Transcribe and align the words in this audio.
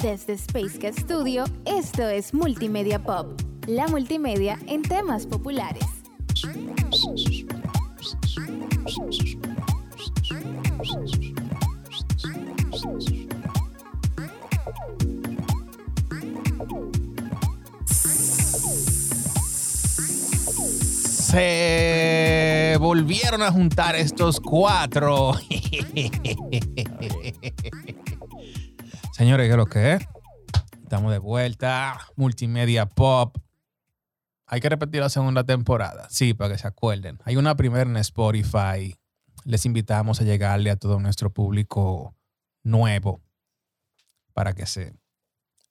Desde 0.00 0.34
Space 0.34 0.78
Cat 0.78 0.94
Studio, 0.96 1.42
esto 1.64 2.08
es 2.08 2.32
Multimedia 2.32 3.02
Pop, 3.02 3.26
la 3.66 3.88
multimedia 3.88 4.56
en 4.68 4.82
temas 4.82 5.26
populares. 5.26 5.84
Se 21.28 22.76
volvieron 22.78 23.42
a 23.42 23.50
juntar 23.50 23.96
estos 23.96 24.38
cuatro. 24.38 25.32
Señores, 29.18 29.50
¿qué 29.50 29.56
lo 29.56 29.66
que 29.66 29.94
es? 29.94 30.06
Estamos 30.80 31.10
de 31.10 31.18
vuelta. 31.18 31.98
Multimedia 32.14 32.86
Pop. 32.86 33.36
Hay 34.46 34.60
que 34.60 34.68
repetir 34.68 35.00
la 35.00 35.08
segunda 35.08 35.42
temporada. 35.42 36.06
Sí, 36.08 36.34
para 36.34 36.52
que 36.52 36.58
se 36.58 36.68
acuerden. 36.68 37.18
Hay 37.24 37.34
una 37.34 37.56
primera 37.56 37.90
en 37.90 37.96
Spotify. 37.96 38.94
Les 39.44 39.66
invitamos 39.66 40.20
a 40.20 40.24
llegarle 40.24 40.70
a 40.70 40.76
todo 40.76 41.00
nuestro 41.00 41.30
público 41.30 42.14
nuevo 42.62 43.20
para 44.34 44.52
que 44.52 44.66
se 44.66 44.94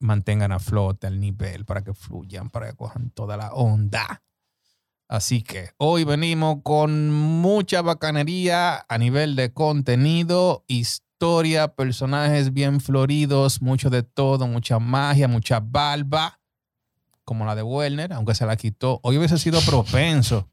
mantengan 0.02 0.52
a 0.52 0.60
flote 0.60 1.08
el 1.08 1.22
nivel, 1.22 1.64
para 1.64 1.86
que 1.86 1.94
fluyan, 1.94 2.50
para 2.50 2.70
que 2.70 2.76
cojan 2.76 3.12
toda 3.12 3.38
la 3.38 3.54
onda. 3.54 4.24
Así 5.08 5.42
que 5.42 5.70
hoy 5.78 6.04
venimos 6.04 6.58
con 6.64 7.12
mucha 7.14 7.82
bacanería 7.82 8.86
a 8.90 8.98
nivel 8.98 9.38
de 9.38 9.54
contenido, 9.54 10.66
historia, 10.68 11.07
personajes 11.76 12.54
bien 12.54 12.80
floridos, 12.80 13.62
mucho 13.62 13.90
de 13.90 14.04
todo, 14.04 14.48
mucha 14.48 14.80
magia, 14.80 15.28
mucha 15.28 15.60
barba, 15.60 16.40
como 17.24 17.46
la 17.46 17.56
de 17.56 17.64
Werner, 17.64 18.14
aunque 18.14 18.36
se 18.36 18.46
la 18.46 18.56
quitó. 18.56 19.00
Hoy 19.04 19.18
hubiese 19.18 19.38
sido 19.38 19.60
propenso 19.62 20.50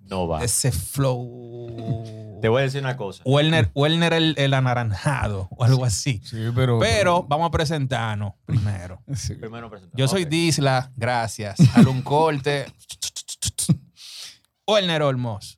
No 0.00 0.26
va. 0.26 0.42
ese 0.42 0.72
flow. 0.72 2.38
Te 2.40 2.48
voy 2.48 2.60
a 2.60 2.64
decir 2.64 2.80
una 2.80 2.96
cosa. 2.96 3.22
Werner, 3.24 3.70
Werner 3.74 4.12
el, 4.14 4.34
el 4.36 4.54
anaranjado 4.54 5.48
o 5.52 5.62
algo 5.64 5.84
así. 5.84 6.20
Sí, 6.24 6.38
pero. 6.54 6.78
Pero 6.80 7.22
vamos 7.28 7.48
a 7.48 7.50
presentarnos 7.50 8.32
primero. 8.44 9.00
Sí. 9.14 9.34
Primero 9.34 9.70
presentar. 9.70 9.96
Yo 9.96 10.08
soy. 10.08 10.24
Disla, 10.24 10.90
gracias. 10.96 11.58
Al 11.76 11.86
un 11.86 12.02
corte. 12.02 12.66
Werner 14.66 15.02
Olmos. 15.02 15.56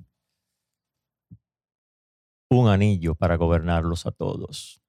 Un 2.54 2.68
anillo 2.68 3.16
para 3.16 3.34
gobernarlos 3.34 4.06
a 4.06 4.12
todos. 4.12 4.80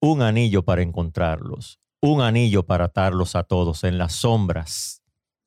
Un 0.00 0.22
anillo 0.22 0.64
para 0.64 0.82
encontrarlos. 0.82 1.78
Un 2.02 2.20
anillo 2.20 2.66
para 2.66 2.86
atarlos 2.86 3.36
a 3.36 3.44
todos 3.44 3.84
en 3.84 3.96
las 3.96 4.12
sombras, 4.12 5.00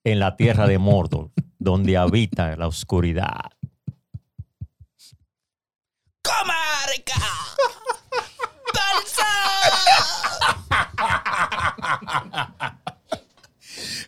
en 0.05 0.19
la 0.19 0.37
tierra 0.37 0.67
de 0.67 0.77
Mordor, 0.77 1.31
donde 1.59 1.97
habita 1.97 2.55
la 2.55 2.67
oscuridad. 2.67 3.51
¡Comarca! 6.21 7.13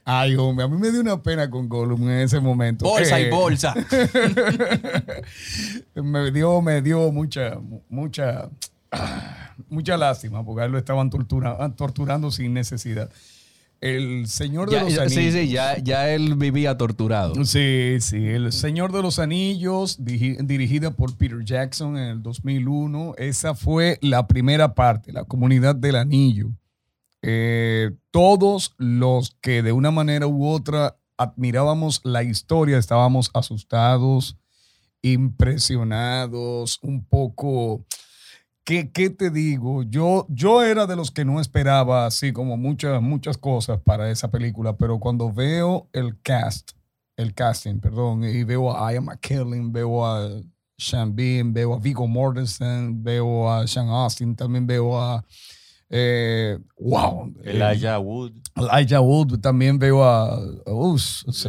Ay, 0.07 0.35
hombre, 0.35 0.65
a 0.65 0.67
mí 0.67 0.77
me 0.77 0.91
dio 0.91 1.01
una 1.01 1.23
pena 1.23 1.49
con 1.49 1.67
Gollum 1.67 2.03
en 2.03 2.19
ese 2.19 2.39
momento. 2.39 2.85
Bolsa 2.85 3.19
y 3.19 3.27
bolsa. 3.31 3.73
me 5.95 6.31
dio, 6.31 6.61
me 6.61 6.81
dio 6.81 7.11
mucha, 7.11 7.57
mucha, 7.89 8.49
mucha 9.69 9.97
lástima 9.97 10.45
porque 10.45 10.61
a 10.61 10.65
él 10.65 10.71
lo 10.73 10.77
estaban 10.77 11.09
tortura- 11.09 11.73
torturando 11.75 12.31
sin 12.31 12.53
necesidad. 12.53 13.09
El 13.81 14.27
Señor 14.27 14.69
de 14.69 14.75
Ya- 14.77 14.83
los 14.83 14.93
ya- 14.95 15.01
Anillos. 15.03 15.21
sí, 15.23 15.31
sí, 15.31 15.47
ya, 15.49 15.77
ya 15.79 16.09
él 16.09 16.35
vivía 16.35 16.77
torturado. 16.77 17.33
Sí, 17.43 17.97
sí, 17.99 18.25
El 18.27 18.51
Señor 18.51 18.91
de 18.91 19.01
los 19.01 19.19
Anillos, 19.19 19.97
dirigida 19.99 20.91
por 20.91 21.15
Peter 21.17 21.43
Jackson 21.43 21.97
en 21.97 22.03
el 22.09 22.23
2001. 22.23 23.15
Esa 23.17 23.53
fue 23.53 23.99
la 24.01 24.27
primera 24.27 24.73
parte, 24.73 25.11
la 25.11 25.25
comunidad 25.25 25.75
del 25.75 25.97
anillo. 25.97 26.49
Eh, 27.27 27.89
todos 28.11 28.75
los 28.77 29.35
que 29.41 29.63
de 29.63 29.71
una 29.71 29.89
manera 29.89 30.27
u 30.27 30.47
otra 30.47 30.99
admirábamos 31.17 32.01
la 32.03 32.21
historia, 32.21 32.77
estábamos 32.77 33.31
asustados, 33.33 34.37
impresionados, 35.01 36.77
un 36.83 37.03
poco... 37.03 37.83
¿Qué, 38.63 38.91
qué 38.91 39.09
te 39.09 39.31
digo? 39.31 39.81
Yo, 39.83 40.27
yo 40.29 40.61
era 40.61 40.85
de 40.85 40.95
los 40.95 41.09
que 41.09 41.25
no 41.25 41.39
esperaba 41.39 42.05
así 42.05 42.31
como 42.31 42.57
muchas, 42.57 43.01
muchas 43.01 43.37
cosas 43.39 43.79
para 43.79 44.11
esa 44.11 44.29
película, 44.29 44.77
pero 44.77 44.99
cuando 44.99 45.33
veo 45.33 45.89
el 45.93 46.19
cast, 46.21 46.73
el 47.15 47.33
casting, 47.33 47.79
perdón, 47.79 48.23
y 48.23 48.43
veo 48.43 48.75
a 48.75 48.93
Ian 48.93 49.05
McKellen, 49.05 49.71
veo 49.71 50.05
a 50.05 50.29
Sean 50.77 51.15
Bean, 51.15 51.53
veo 51.53 51.73
a 51.73 51.79
Viggo 51.79 52.07
Mortensen, 52.07 53.03
veo 53.03 53.51
a 53.51 53.65
Sean 53.67 53.87
Austin, 53.87 54.35
también 54.35 54.67
veo 54.67 54.99
a, 54.99 55.23
eh, 55.89 56.57
wow, 56.79 57.33
Elijah 57.43 57.99
Wood, 57.99 58.31
Elijah 58.55 59.01
Wood, 59.01 59.39
también 59.39 59.77
veo 59.79 60.03
a, 60.03 60.37
uh, 60.65 60.97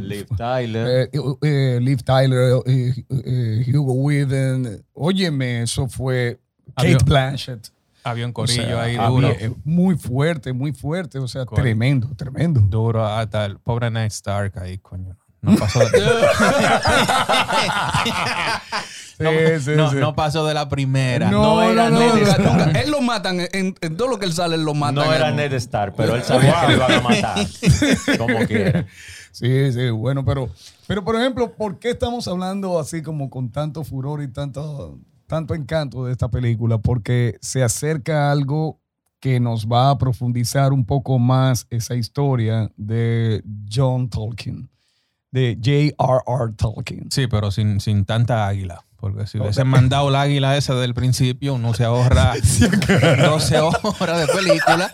Liv 0.00 0.26
Tyler. 0.36 1.08
eh, 1.12 1.20
eh, 1.42 1.78
Liv 1.80 2.02
Tyler, 2.02 2.60
eh, 2.66 2.92
eh, 3.08 3.64
Hugo 3.74 3.94
Weaving, 3.94 4.82
óyeme, 4.92 5.62
eso 5.62 5.88
fue 5.88 6.38
Kate 6.74 6.88
Había- 6.94 6.98
Blanchett. 7.04 7.68
Había 8.04 8.24
un 8.26 8.30
O 8.30 8.34
corillo 8.34 8.62
sea, 8.62 8.82
ahí 8.82 8.94
duro. 8.96 9.34
muy 9.64 9.96
fuerte, 9.96 10.52
muy 10.52 10.72
fuerte, 10.72 11.18
o 11.18 11.26
sea, 11.26 11.44
tremendo, 11.44 12.08
tremendo. 12.14 12.60
Duro 12.60 13.04
hasta 13.04 13.44
el 13.46 13.58
pobre 13.58 13.90
Ned 13.90 14.04
Stark 14.06 14.56
ahí, 14.60 14.78
coño. 14.78 15.16
No 15.46 15.56
pasó 15.56 15.80
de, 15.80 15.86
no, 19.18 19.30
Sí, 19.30 19.36
sí, 19.60 19.70
no- 19.76 19.90
sí. 19.90 19.96
no 19.96 20.14
pasó 20.14 20.46
de 20.46 20.54
la 20.54 20.68
primera. 20.68 21.30
No, 21.30 21.42
no 21.56 21.62
era 21.62 21.90
no, 21.90 21.98
Ned 22.00 22.16
Stark. 22.22 22.44
Nunca- 22.44 22.80
él 22.80 22.90
lo 22.90 23.00
matan, 23.00 23.40
en, 23.40 23.74
en 23.80 23.96
todo 23.96 24.08
lo 24.08 24.18
que 24.18 24.26
él 24.26 24.32
sale, 24.32 24.56
él 24.56 24.64
lo 24.64 24.74
matan. 24.74 24.94
No 25.06 25.12
era 25.12 25.30
Ned 25.30 25.52
Stark, 25.54 25.94
pero 25.96 26.14
él 26.16 26.22
sabía 26.22 26.54
que 26.60 26.66
lo 26.68 26.72
iban 26.76 26.92
a 26.92 27.00
matar. 27.00 27.46
Como 28.18 28.38
quiera. 28.46 28.86
Sí, 29.32 29.72
sí, 29.72 29.90
bueno, 29.90 30.24
pero, 30.24 30.48
pero 30.86 31.04
por 31.04 31.16
ejemplo, 31.16 31.52
¿por 31.52 31.78
qué 31.78 31.90
estamos 31.90 32.26
hablando 32.28 32.78
así 32.78 33.02
como 33.02 33.28
con 33.30 33.50
tanto 33.50 33.84
furor 33.84 34.22
y 34.22 34.28
tanto, 34.28 34.98
tanto 35.26 35.54
encanto 35.54 36.04
de 36.06 36.12
esta 36.12 36.28
película? 36.28 36.78
Porque 36.78 37.36
se 37.42 37.62
acerca 37.62 38.30
algo 38.30 38.80
que 39.20 39.40
nos 39.40 39.66
va 39.66 39.90
a 39.90 39.98
profundizar 39.98 40.72
un 40.72 40.84
poco 40.86 41.18
más 41.18 41.66
esa 41.70 41.94
historia 41.96 42.70
de 42.76 43.42
John 43.70 44.08
Tolkien, 44.08 44.70
de 45.30 45.56
J.R.R. 45.62 46.52
Tolkien. 46.56 47.10
Sí, 47.10 47.26
pero 47.26 47.50
sin, 47.50 47.80
sin 47.80 48.04
tanta 48.04 48.46
águila. 48.46 48.84
Porque 48.96 49.26
si 49.26 49.38
hubiesen 49.38 49.68
mandado 49.68 50.08
la 50.10 50.22
águila 50.22 50.56
esa 50.56 50.74
del 50.74 50.94
principio, 50.94 51.54
uno 51.54 51.74
se 51.74 51.84
ahorra 51.84 52.32
12 53.24 53.58
horas 54.00 54.26
de 54.26 54.32
película. 54.34 54.90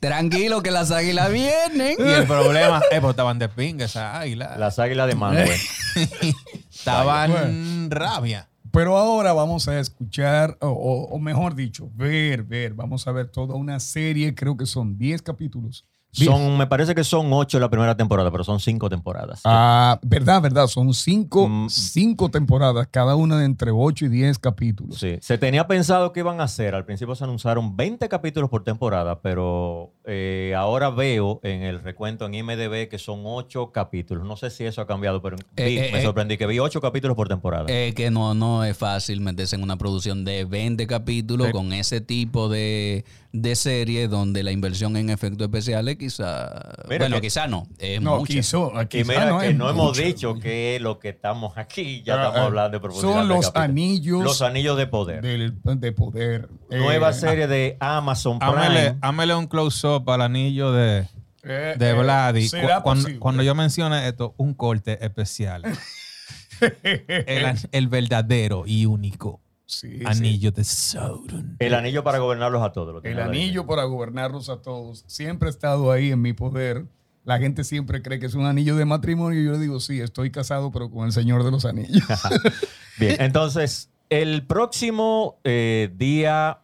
Tranquilo, 0.00 0.62
que 0.62 0.70
las 0.70 0.90
águilas 0.92 1.32
vienen. 1.32 1.96
Y 1.98 2.10
el 2.10 2.26
problema 2.26 2.80
es 2.90 3.00
que 3.00 3.08
estaban 3.08 3.38
de 3.38 3.48
pinga 3.48 3.86
esas 3.86 4.14
águilas. 4.16 4.56
Las 4.58 4.78
águilas 4.78 5.08
de 5.08 5.14
Manuel. 5.16 5.50
Estaban 6.70 7.30
Bueno. 7.32 7.88
rabia. 7.90 8.48
Pero 8.70 8.98
ahora 8.98 9.32
vamos 9.32 9.68
a 9.68 9.80
escuchar, 9.80 10.58
o, 10.60 10.68
o- 10.68 11.08
o 11.14 11.18
mejor 11.18 11.54
dicho, 11.54 11.88
ver, 11.94 12.42
ver, 12.44 12.74
vamos 12.74 13.06
a 13.08 13.12
ver 13.12 13.28
toda 13.28 13.54
una 13.54 13.80
serie, 13.80 14.34
creo 14.34 14.56
que 14.56 14.66
son 14.66 14.98
10 14.98 15.22
capítulos. 15.22 15.86
Son, 16.24 16.56
me 16.56 16.66
parece 16.66 16.94
que 16.94 17.04
son 17.04 17.32
ocho 17.32 17.58
la 17.60 17.68
primera 17.68 17.96
temporada, 17.96 18.30
pero 18.30 18.42
son 18.44 18.58
cinco 18.60 18.88
temporadas. 18.88 19.40
Ah, 19.44 19.98
verdad, 20.02 20.40
verdad, 20.40 20.66
son 20.66 20.94
cinco, 20.94 21.48
Mm. 21.48 21.68
cinco 21.68 22.30
temporadas, 22.30 22.88
cada 22.90 23.14
una 23.16 23.38
de 23.38 23.44
entre 23.44 23.70
8 23.70 24.06
y 24.06 24.08
10 24.08 24.38
capítulos. 24.38 24.98
Sí, 24.98 25.16
se 25.20 25.38
tenía 25.38 25.66
pensado 25.66 26.12
que 26.12 26.20
iban 26.20 26.40
a 26.40 26.44
hacer. 26.44 26.74
Al 26.74 26.84
principio 26.84 27.14
se 27.14 27.24
anunciaron 27.24 27.76
20 27.76 28.08
capítulos 28.08 28.48
por 28.50 28.64
temporada, 28.64 29.20
pero 29.20 29.92
eh, 30.04 30.54
ahora 30.56 30.90
veo 30.90 31.40
en 31.42 31.62
el 31.62 31.82
recuento 31.82 32.26
en 32.26 32.34
IMDB 32.34 32.88
que 32.88 32.98
son 32.98 33.20
8 33.24 33.72
capítulos. 33.72 34.26
No 34.26 34.36
sé 34.36 34.50
si 34.50 34.64
eso 34.64 34.80
ha 34.80 34.86
cambiado, 34.86 35.20
pero 35.20 35.36
vi- 35.36 35.62
Eh, 35.62 35.88
eh, 35.88 35.92
me 35.92 35.98
eh. 36.00 36.02
sorprendí 36.02 36.36
que 36.36 36.46
vi 36.46 36.58
8 36.58 36.80
capítulos 36.80 37.16
por 37.16 37.28
temporada. 37.28 37.66
Es 37.68 37.94
que 37.94 38.10
no, 38.10 38.34
no 38.34 38.64
es 38.64 38.76
fácil 38.76 39.20
meterse 39.20 39.56
en 39.56 39.62
una 39.62 39.76
producción 39.76 40.24
de 40.24 40.44
20 40.44 40.86
capítulos 40.86 41.50
con 41.50 41.72
ese 41.72 42.00
tipo 42.00 42.48
de, 42.48 43.04
de 43.42 43.54
serie 43.56 44.08
donde 44.08 44.42
la 44.42 44.52
inversión 44.52 44.96
en 44.96 45.10
efectos 45.10 45.46
especiales 45.46 45.96
quizá... 45.96 46.46
Mira 46.88 46.98
bueno, 46.98 47.16
que- 47.16 47.22
quizá 47.22 47.46
no, 47.46 47.66
es 47.78 48.00
No, 48.00 48.18
mucha. 48.18 48.32
quiso, 48.34 48.72
y 48.82 48.86
quizá 48.86 49.04
mira 49.08 49.26
no 49.26 49.38
que 49.40 49.48
es 49.48 49.56
no 49.56 49.68
hemos 49.70 49.88
mucho. 49.88 50.02
dicho 50.02 50.34
que 50.38 50.76
es 50.76 50.82
lo 50.82 50.98
que 50.98 51.10
estamos 51.10 51.56
aquí, 51.56 52.02
ya 52.04 52.14
Ah, 52.14 52.16
estamos 52.18 52.38
ah, 52.40 52.44
hablando 52.44 52.76
de 52.78 52.80
profundidad. 52.80 53.12
Son 53.18 53.28
los 53.28 53.52
anillos 53.54 54.22
Los 54.24 54.42
anillos 54.42 54.76
de 54.76 54.86
poder. 54.86 55.22
del- 55.22 55.54
de 55.62 55.92
poder. 55.92 56.48
Nueva 56.70 57.10
Eh, 57.10 57.14
serie 57.14 57.46
de 57.46 57.76
Amazon 57.80 58.38
Ámele, 58.40 58.80
Prime. 58.90 58.98
ámele 59.02 59.34
un 59.34 59.46
close-up 59.46 60.08
al 60.10 60.22
anillo 60.22 60.72
de, 60.72 61.06
eh, 61.42 61.74
de 61.78 61.90
eh, 61.90 61.92
Vladi. 61.94 62.48
¿será 62.48 62.76
Cu- 62.78 62.82
cuando, 62.84 63.08
cuando 63.20 63.42
yo 63.42 63.54
mencione 63.54 64.06
esto, 64.08 64.34
un 64.36 64.54
corte 64.54 65.04
especial. 65.04 65.62
el, 66.82 67.54
el 67.72 67.88
verdadero 67.88 68.64
y 68.66 68.86
único 68.86 69.40
Sí, 69.66 69.98
sí. 69.98 70.04
Anillo 70.04 70.52
de 70.52 70.64
Sauron. 70.64 71.56
El 71.58 71.74
anillo 71.74 72.04
para 72.04 72.18
gobernarlos 72.18 72.62
a 72.62 72.72
todos. 72.72 72.94
lo 72.94 73.02
El 73.02 73.20
anillo 73.20 73.66
para 73.66 73.84
gobernarlos 73.84 74.48
a 74.48 74.62
todos. 74.62 75.04
Siempre 75.06 75.48
ha 75.48 75.50
estado 75.50 75.90
ahí 75.90 76.12
en 76.12 76.22
mi 76.22 76.32
poder. 76.32 76.86
La 77.24 77.38
gente 77.38 77.64
siempre 77.64 78.02
cree 78.02 78.20
que 78.20 78.26
es 78.26 78.34
un 78.34 78.46
anillo 78.46 78.76
de 78.76 78.84
matrimonio. 78.84 79.40
Y 79.40 79.44
yo 79.44 79.52
le 79.52 79.58
digo, 79.58 79.80
sí, 79.80 80.00
estoy 80.00 80.30
casado, 80.30 80.70
pero 80.70 80.90
con 80.90 81.06
el 81.06 81.12
Señor 81.12 81.42
de 81.42 81.50
los 81.50 81.64
Anillos. 81.64 82.04
Bien, 82.98 83.16
entonces, 83.18 83.90
el 84.08 84.46
próximo 84.46 85.40
eh, 85.42 85.90
día, 85.96 86.60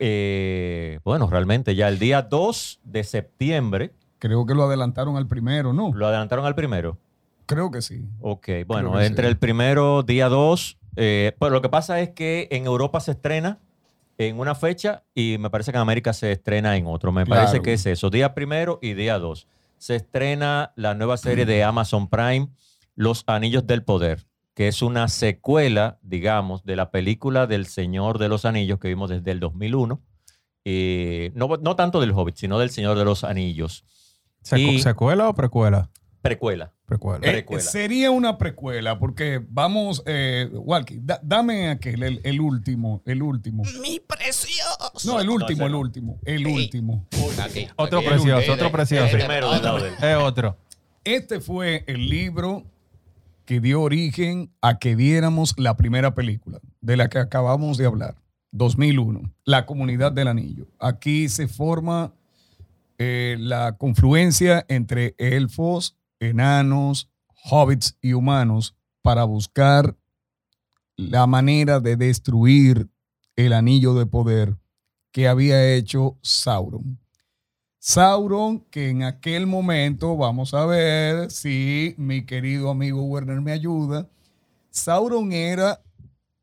eh, 0.00 0.98
bueno, 1.04 1.30
realmente 1.30 1.76
ya 1.76 1.86
el 1.86 2.00
día 2.00 2.22
2 2.22 2.80
de 2.82 3.04
septiembre, 3.04 3.92
Creo 4.18 4.46
que 4.46 4.54
lo 4.54 4.64
adelantaron 4.64 5.16
al 5.16 5.26
primero, 5.26 5.72
¿no? 5.72 5.92
lo 5.94 6.06
adelantaron 6.06 6.46
al 6.46 6.54
primero. 6.54 6.98
Creo 7.44 7.70
que 7.70 7.82
sí. 7.82 8.08
Ok, 8.20 8.48
bueno, 8.66 9.00
entre 9.00 9.24
sí. 9.26 9.28
el 9.30 9.38
primero, 9.38 10.02
día 10.02 10.28
2, 10.28 10.78
eh, 10.96 11.36
pero 11.38 11.50
lo 11.50 11.62
que 11.62 11.68
pasa 11.68 12.00
es 12.00 12.10
que 12.10 12.48
en 12.50 12.66
Europa 12.66 13.00
se 13.00 13.12
estrena 13.12 13.58
en 14.18 14.38
una 14.38 14.54
fecha 14.54 15.04
y 15.14 15.36
me 15.38 15.50
parece 15.50 15.70
que 15.72 15.76
en 15.76 15.82
América 15.82 16.12
se 16.12 16.32
estrena 16.32 16.76
en 16.76 16.86
otro. 16.86 17.12
Me 17.12 17.24
Claro. 17.24 17.42
parece 17.44 17.62
que 17.62 17.74
es 17.74 17.84
eso, 17.86 18.08
día 18.10 18.34
primero 18.34 18.78
y 18.82 18.94
día 18.94 19.18
2. 19.18 19.46
Se 19.78 19.94
estrena 19.96 20.72
la 20.74 20.94
nueva 20.94 21.16
serie 21.18 21.44
de 21.44 21.62
Amazon 21.62 22.08
Prime, 22.08 22.48
Los 22.94 23.24
Anillos 23.26 23.66
del 23.66 23.82
Poder, 23.84 24.26
que 24.54 24.68
es 24.68 24.80
una 24.80 25.08
secuela, 25.08 25.98
digamos, 26.00 26.64
de 26.64 26.76
la 26.76 26.90
película 26.90 27.46
del 27.46 27.66
Señor 27.66 28.18
de 28.18 28.28
los 28.30 28.46
Anillos 28.46 28.78
que 28.78 28.88
vimos 28.88 29.10
desde 29.10 29.30
el 29.32 29.38
2001. 29.40 30.00
Eh, 30.64 31.30
no, 31.34 31.48
no 31.60 31.76
tanto 31.76 32.00
del 32.00 32.12
Hobbit, 32.12 32.36
sino 32.36 32.58
del 32.58 32.70
Señor 32.70 32.96
de 32.98 33.04
los 33.04 33.22
Anillos. 33.22 33.84
¿Secu- 34.42 34.72
Y- 34.76 34.78
¿Secuela 34.80 35.28
o 35.28 35.34
precuela? 35.34 35.90
Precuela. 36.26 36.72
Precuela. 36.86 37.26
Eh, 37.26 37.32
Precuela. 37.32 37.62
sería 37.62 38.10
una 38.10 38.38
precuela, 38.38 38.98
porque 38.98 39.44
vamos, 39.48 40.02
eh, 40.06 40.48
Walkie, 40.52 41.00
da- 41.02 41.20
dame 41.22 41.70
aquel, 41.70 42.02
el, 42.02 42.20
el 42.24 42.40
último, 42.40 43.02
el 43.06 43.22
último. 43.22 43.62
Mi 43.82 44.00
precioso. 44.00 44.92
No, 45.04 45.20
el 45.20 45.28
último, 45.30 45.66
el 45.66 45.72
no. 45.72 45.78
último, 45.80 46.18
el 46.24 46.46
último. 46.46 47.06
Aquí, 47.42 47.66
Otro 47.76 47.98
aquí. 48.00 48.08
precioso, 48.08 48.50
Eh, 48.50 48.54
otro 48.54 48.70
precioso. 48.70 49.16
eh, 49.16 49.18
Primero 49.18 49.50
de. 49.50 49.88
Es 50.12 50.16
otro. 50.16 50.56
Este 51.04 51.40
fue 51.40 51.84
el 51.86 52.08
libro 52.08 52.64
que 53.44 53.60
dio 53.60 53.80
origen 53.82 54.50
a 54.60 54.78
que 54.78 54.96
viéramos 54.96 55.54
la 55.56 55.76
primera 55.76 56.14
película 56.14 56.58
de 56.80 56.96
la 56.96 57.08
que 57.08 57.18
acabamos 57.18 57.78
de 57.78 57.86
hablar, 57.86 58.16
2001, 58.52 59.32
La 59.44 59.66
Comunidad 59.66 60.10
del 60.12 60.28
Anillo. 60.28 60.66
Aquí 60.80 61.28
se 61.28 61.46
forma 61.46 62.12
eh, 62.98 63.36
la 63.38 63.76
confluencia 63.76 64.64
entre 64.68 65.14
elfos, 65.18 65.94
enanos, 66.20 67.10
hobbits 67.44 67.96
y 68.00 68.12
humanos 68.12 68.74
para 69.02 69.24
buscar 69.24 69.96
la 70.96 71.26
manera 71.26 71.80
de 71.80 71.96
destruir 71.96 72.88
el 73.36 73.52
anillo 73.52 73.94
de 73.94 74.06
poder 74.06 74.56
que 75.12 75.28
había 75.28 75.74
hecho 75.74 76.18
Sauron. 76.22 76.98
Sauron, 77.78 78.60
que 78.70 78.88
en 78.88 79.04
aquel 79.04 79.46
momento, 79.46 80.16
vamos 80.16 80.54
a 80.54 80.66
ver 80.66 81.30
si 81.30 81.94
mi 81.98 82.26
querido 82.26 82.70
amigo 82.70 83.04
Werner 83.04 83.40
me 83.40 83.52
ayuda, 83.52 84.08
Sauron 84.70 85.32
era 85.32 85.82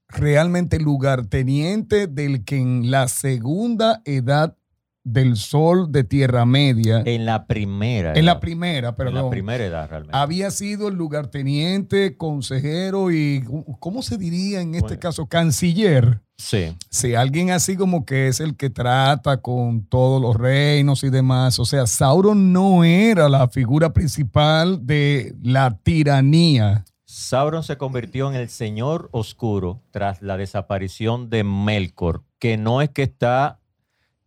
realmente 0.07 0.79
lugarteniente 0.79 2.07
del 2.07 2.45
que 2.45 2.57
en 2.57 2.91
la 2.91 3.07
segunda 3.07 4.01
edad 4.05 4.57
del 5.03 5.35
sol 5.35 5.91
de 5.91 6.03
Tierra 6.03 6.45
Media, 6.45 7.01
En 7.05 7.25
la 7.25 7.45
primera. 7.45 8.13
en 8.13 8.25
la 8.25 8.33
edad. 8.33 8.39
primera, 8.39 8.89
En 8.89 8.95
perdón, 8.95 9.15
la 9.25 9.29
primera 9.29 9.65
edad, 9.65 9.89
realmente. 9.89 10.17
había 10.17 10.49
sido 10.51 10.87
el 10.87 10.95
lugarteniente, 10.95 12.15
consejero 12.17 13.11
y, 13.11 13.43
¿cómo 13.79 14.01
se 14.01 14.17
diría 14.17 14.61
en 14.61 14.75
este 14.75 14.87
Bueno. 14.87 14.99
caso? 15.01 15.25
Canciller. 15.27 16.21
Sí. 16.37 16.75
Sí, 16.89 17.15
alguien 17.15 17.51
así 17.51 17.75
como 17.77 18.05
que 18.05 18.27
es 18.27 18.39
el 18.39 18.55
que 18.57 18.69
trata 18.69 19.37
con 19.41 19.85
todos 19.85 20.21
los 20.21 20.35
reinos 20.35 21.03
y 21.03 21.09
demás. 21.09 21.59
O 21.59 21.65
sea, 21.65 21.85
Sauron 21.85 22.51
no 22.53 22.83
era 22.83 23.29
la 23.29 23.47
figura 23.49 23.93
principal 23.93 24.85
de 24.85 25.35
la 25.43 25.77
tiranía. 25.83 26.85
Sauron 27.05 27.63
se 27.63 27.77
convirtió 27.77 28.29
en 28.29 28.35
el 28.35 28.49
Señor 28.49 29.09
Oscuro 29.11 29.81
tras 29.91 30.21
la 30.21 30.35
desaparición 30.37 31.29
de 31.29 31.43
Melkor, 31.43 32.23
que 32.39 32.57
no 32.57 32.81
es 32.81 32.89
que 32.89 33.03
está 33.03 33.59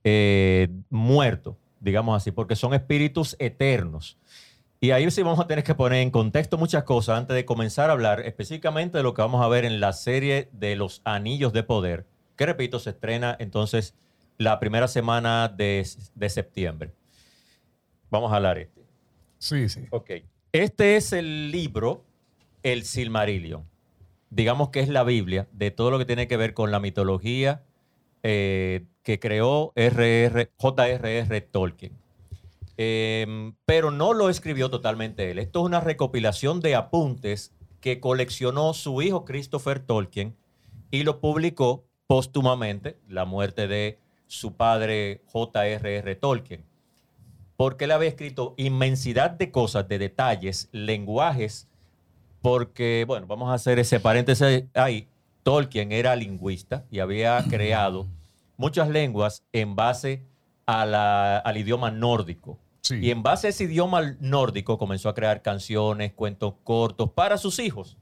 eh, 0.09 0.69
muerto, 0.89 1.59
digamos 1.81 2.17
así, 2.17 2.31
porque 2.31 2.55
son 2.55 2.73
espíritus 2.75 3.35
eternos. 3.41 4.17
Y 4.79 4.93
ahí 4.93 5.11
sí 5.11 5.21
vamos 5.25 5.41
a 5.41 5.49
tener 5.49 5.65
que 5.65 5.75
poner 5.75 6.01
en 6.01 6.13
contexto 6.13 6.59
muchas 6.59 6.85
cosas 6.85 7.19
antes 7.19 7.35
de 7.35 7.45
comenzar 7.45 7.91
a 7.91 7.95
hablar 7.95 8.21
específicamente 8.21 8.99
de 8.99 9.03
lo 9.03 9.15
que 9.15 9.23
vamos 9.23 9.45
a 9.45 9.49
ver 9.49 9.65
en 9.65 9.81
la 9.81 9.93
serie 9.93 10.49
de 10.53 10.77
los 10.77 11.03
Anillos 11.03 11.53
de 11.53 11.65
Poder, 11.65 12.07
que 12.37 12.47
repito, 12.47 12.79
se 12.79 12.91
estrena 12.91 13.37
entonces 13.41 13.97
la 14.39 14.61
primera 14.61 14.87
semana 14.87 15.49
de, 15.49 15.85
de 16.15 16.29
septiembre. 16.29 16.93
Vamos 18.09 18.33
a 18.33 18.37
hablar 18.37 18.59
este. 18.59 18.83
Sí, 19.39 19.69
sí. 19.69 19.87
Ok. 19.91 20.11
Este 20.53 20.95
es 20.95 21.13
el 21.13 21.51
libro, 21.51 22.05
el 22.63 22.85
Silmarillion. 22.85 23.65
Digamos 24.31 24.69
que 24.69 24.79
es 24.79 24.89
la 24.89 25.03
Biblia 25.03 25.49
de 25.51 25.73
todo 25.73 25.91
lo 25.91 25.99
que 25.99 26.05
tiene 26.05 26.29
que 26.29 26.37
ver 26.37 26.55
con 26.55 26.71
la 26.71 26.79
mitología 26.79 27.65
eh, 28.23 28.85
que 29.03 29.19
creó 29.19 29.73
R.R. 29.75 30.51
J.R.R. 30.57 31.41
Tolkien. 31.43 31.93
Eh, 32.79 33.53
pero 33.65 33.91
no 33.91 34.13
lo 34.13 34.29
escribió 34.29 34.71
totalmente 34.71 35.31
él. 35.31 35.39
Esto 35.39 35.61
es 35.61 35.67
una 35.67 35.81
recopilación 35.81 36.61
de 36.61 36.75
apuntes 36.75 37.53
que 37.81 38.01
coleccionó 38.01 38.75
su 38.75 39.01
hijo 39.03 39.25
Christopher 39.25 39.81
Tolkien 39.81 40.37
y 40.91 41.03
lo 41.03 41.21
publicó 41.21 41.85
póstumamente, 42.07 42.99
la 43.09 43.25
muerte 43.25 43.67
de 43.69 43.99
su 44.27 44.55
padre 44.55 45.23
J.R.R. 45.27 46.15
Tolkien 46.17 46.65
porque 47.57 47.85
él 47.87 47.93
había 47.93 48.09
escrito 48.09 48.55
inmensidad 48.57 49.31
de 49.31 49.51
cosas, 49.51 49.89
de 49.89 49.99
detalles, 49.99 50.69
lenguajes, 50.73 51.69
porque, 52.43 53.05
bueno, 53.07 53.27
vamos 53.27 53.51
a 53.51 53.55
hacer 53.55 53.79
ese 53.79 53.99
paréntesis 53.99 54.65
ahí. 54.75 55.09
Tolkien 55.47 55.93
era 55.93 56.17
lingüista 56.17 56.87
y 56.91 56.99
había 56.99 57.45
creado 57.49 58.09
muchas 58.57 58.89
lenguas 58.89 59.45
en 59.53 59.77
base 59.77 60.25
a 60.67 60.85
la- 60.85 61.39
al 61.39 61.57
idioma 61.57 61.93
nórdico. 61.93 62.59
Sí. 62.81 62.97
Y 63.01 63.11
en 63.13 63.23
base 63.23 63.47
a 63.47 63.51
ese 63.51 63.63
idioma 63.65 64.17
nórdico 64.19 64.77
comenzó 64.77 65.09
a 65.09 65.15
crear 65.15 65.43
canciones, 65.43 66.13
cuentos 66.15 66.55
cortos 66.65 67.11
para 67.13 67.39
sus 67.39 67.61
hijos. 67.61 67.97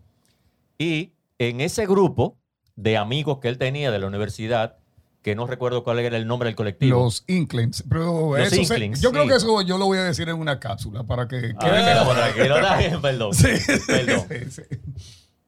Y 0.78 1.12
en 1.38 1.60
ese 1.60 1.84
grupo 1.86 2.38
de 2.76 2.96
amigos 2.96 3.40
que 3.42 3.48
él 3.48 3.58
tenía 3.58 3.90
de 3.90 3.98
la 3.98 4.06
universidad, 4.06 4.78
que 5.20 5.34
no 5.34 5.46
recuerdo 5.46 5.84
cuál 5.84 5.98
era 5.98 6.16
el 6.16 6.26
nombre 6.26 6.48
del 6.48 6.56
colectivo. 6.56 6.98
Los 6.98 7.24
Inklings. 7.26 7.84
Pero 7.86 8.38
Los 8.38 8.46
eso 8.52 8.56
se- 8.56 8.62
Inklings, 8.62 9.02
yo 9.02 9.12
creo 9.12 9.26
que 9.28 9.34
eso 9.34 9.60
yo 9.60 9.76
lo 9.76 9.84
voy 9.84 9.98
a 9.98 10.04
decir 10.04 10.30
en 10.30 10.36
una 10.36 10.58
cápsula 10.58 11.02
para 11.04 11.28
que 11.28 11.40
quede 11.40 11.54
Ah, 11.60 11.94
mejor. 12.04 12.16
tranquilo, 12.16 12.54
perdón. 13.02 13.30
perdón. 13.86 14.28
Sí, 14.28 14.50
sí. 14.50 14.62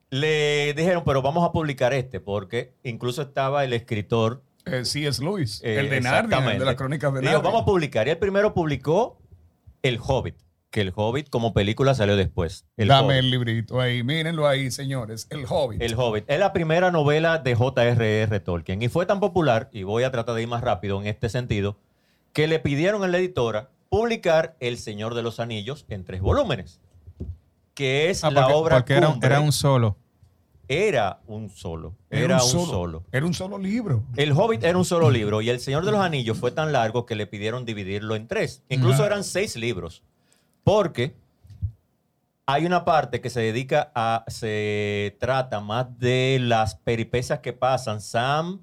Le 0.09 0.73
dijeron, 0.73 1.03
pero 1.05 1.21
vamos 1.21 1.43
a 1.43 1.51
publicar 1.51 1.93
este, 1.93 2.19
porque 2.19 2.73
incluso 2.83 3.21
estaba 3.21 3.63
el 3.63 3.73
escritor. 3.73 4.41
Eh, 4.65 4.85
C.S. 4.85 5.23
Lewis, 5.23 5.61
eh, 5.63 5.79
el 5.79 5.89
de 5.89 6.01
Narnia, 6.01 6.51
el 6.51 6.59
de 6.59 6.65
las 6.65 6.75
crónicas 6.75 7.13
de 7.13 7.21
Narnia. 7.21 7.39
vamos 7.39 7.61
a 7.61 7.65
publicar. 7.65 8.07
Y 8.07 8.11
el 8.11 8.17
primero 8.17 8.53
publicó 8.53 9.17
El 9.81 9.99
Hobbit, 10.01 10.35
que 10.69 10.81
El 10.81 10.93
Hobbit 10.95 11.29
como 11.29 11.53
película 11.53 11.93
salió 11.93 12.15
después. 12.15 12.65
El 12.77 12.89
Dame 12.89 13.07
Hobbit. 13.07 13.17
el 13.17 13.31
librito 13.31 13.81
ahí, 13.81 14.03
mírenlo 14.03 14.47
ahí, 14.47 14.71
señores. 14.71 15.27
El 15.29 15.45
Hobbit. 15.47 15.81
El 15.81 15.95
Hobbit. 15.95 16.23
Es 16.27 16.39
la 16.39 16.53
primera 16.53 16.91
novela 16.91 17.39
de 17.39 17.55
J.R.R. 17.55 18.39
Tolkien. 18.39 18.81
Y 18.81 18.87
fue 18.87 19.05
tan 19.05 19.19
popular, 19.19 19.69
y 19.73 19.83
voy 19.83 20.03
a 20.03 20.11
tratar 20.11 20.35
de 20.35 20.41
ir 20.41 20.47
más 20.47 20.61
rápido 20.61 21.01
en 21.01 21.07
este 21.07 21.29
sentido, 21.29 21.77
que 22.33 22.47
le 22.47 22.59
pidieron 22.59 23.03
a 23.03 23.07
la 23.07 23.17
editora 23.17 23.69
publicar 23.89 24.55
El 24.59 24.77
Señor 24.77 25.15
de 25.15 25.23
los 25.23 25.39
Anillos 25.39 25.85
en 25.89 26.03
tres 26.03 26.21
volúmenes. 26.21 26.79
Que 27.77 28.09
es 28.09 28.23
Ah, 28.23 28.31
la 28.31 28.41
porque, 28.41 28.53
obra 28.55 28.75
porque 28.77 28.93
era, 28.95 29.07
cumbre. 29.07 29.27
era 29.27 29.39
un 29.39 29.51
solo. 29.51 29.97
Era 30.67 31.19
un 31.27 31.49
solo. 31.51 31.95
Era, 32.09 32.35
un, 32.37 32.41
solo. 32.41 33.03
Era 33.11 33.23
un 33.25 33.33
solo 33.35 33.59
libro. 33.59 34.03
El 34.15 34.31
Hobbit 34.31 34.63
era 34.63 34.75
un 34.77 34.83
solo 34.83 35.11
libro 35.11 35.41
y 35.43 35.49
El 35.51 35.59
Señor 35.59 35.85
de 35.85 35.91
los 35.91 36.01
Anillos 36.01 36.39
fue 36.39 36.49
tan 36.49 36.71
largo 36.71 37.05
que 37.05 37.13
le 37.15 37.27
pidieron 37.27 37.65
dividirlo 37.65 38.15
en 38.15 38.27
tres. 38.27 38.63
Incluso 38.67 39.05
eran 39.05 39.23
seis 39.23 39.55
libros. 39.55 40.01
Porque 40.63 41.15
hay 42.47 42.65
una 42.65 42.83
parte 42.83 43.21
que 43.21 43.29
se 43.29 43.41
dedica 43.41 43.91
a, 43.93 44.25
se 44.27 45.15
trata 45.19 45.59
más 45.61 45.99
de 45.99 46.39
las 46.41 46.73
peripecias 46.75 47.39
que 47.39 47.53
pasan 47.53 48.01
Sam, 48.01 48.59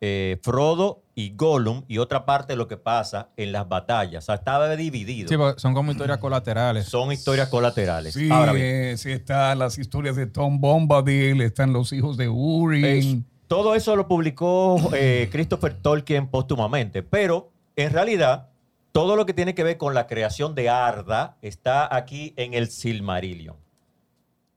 eh, 0.00 0.38
Frodo 0.42 1.02
y 1.14 1.34
Gollum 1.36 1.84
y 1.88 1.98
otra 1.98 2.24
parte 2.24 2.54
de 2.54 2.56
lo 2.56 2.66
que 2.66 2.76
pasa 2.78 3.28
en 3.36 3.52
las 3.52 3.68
batallas. 3.68 4.24
O 4.24 4.26
sea, 4.26 4.36
estaba 4.36 4.74
dividido. 4.76 5.28
Sí, 5.28 5.36
son 5.60 5.74
como 5.74 5.92
historias 5.92 6.18
colaterales. 6.18 6.86
Son 6.86 7.12
historias 7.12 7.48
colaterales. 7.48 8.14
Sí, 8.14 8.30
Ahora 8.30 8.52
bien, 8.52 8.66
eh, 8.66 8.96
sí 8.96 9.10
están 9.12 9.58
las 9.58 9.76
historias 9.78 10.16
de 10.16 10.26
Tom 10.26 10.60
Bombadil, 10.60 11.40
están 11.42 11.72
los 11.72 11.92
hijos 11.92 12.16
de 12.16 12.28
Uri. 12.28 12.84
Es- 12.84 13.16
todo 13.48 13.74
eso 13.74 13.96
lo 13.96 14.06
publicó 14.06 14.78
eh, 14.94 15.28
Christopher 15.32 15.74
Tolkien 15.74 16.28
póstumamente, 16.28 17.02
pero 17.02 17.50
en 17.76 17.92
realidad 17.92 18.48
todo 18.92 19.16
lo 19.16 19.26
que 19.26 19.34
tiene 19.34 19.54
que 19.54 19.64
ver 19.64 19.76
con 19.76 19.92
la 19.92 20.06
creación 20.06 20.54
de 20.54 20.68
Arda 20.70 21.36
está 21.42 21.94
aquí 21.94 22.32
en 22.36 22.54
el 22.54 22.68
Silmarillion. 22.70 23.56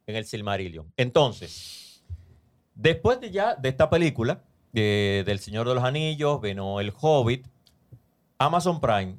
En 0.08 0.16
el 0.16 0.26
Silmarillion. 0.26 0.86
Entonces, 0.96 2.04
Después 2.76 3.20
de 3.22 3.30
ya 3.30 3.56
de 3.56 3.70
esta 3.70 3.90
película, 3.90 4.42
de- 4.74 5.24
del 5.26 5.40
Señor 5.40 5.68
de 5.68 5.76
los 5.76 5.84
Anillos, 5.84 6.42
vino 6.42 6.80
El 6.82 6.92
Hobbit, 7.00 7.46
Amazon 8.38 8.82
Prime, 8.82 9.16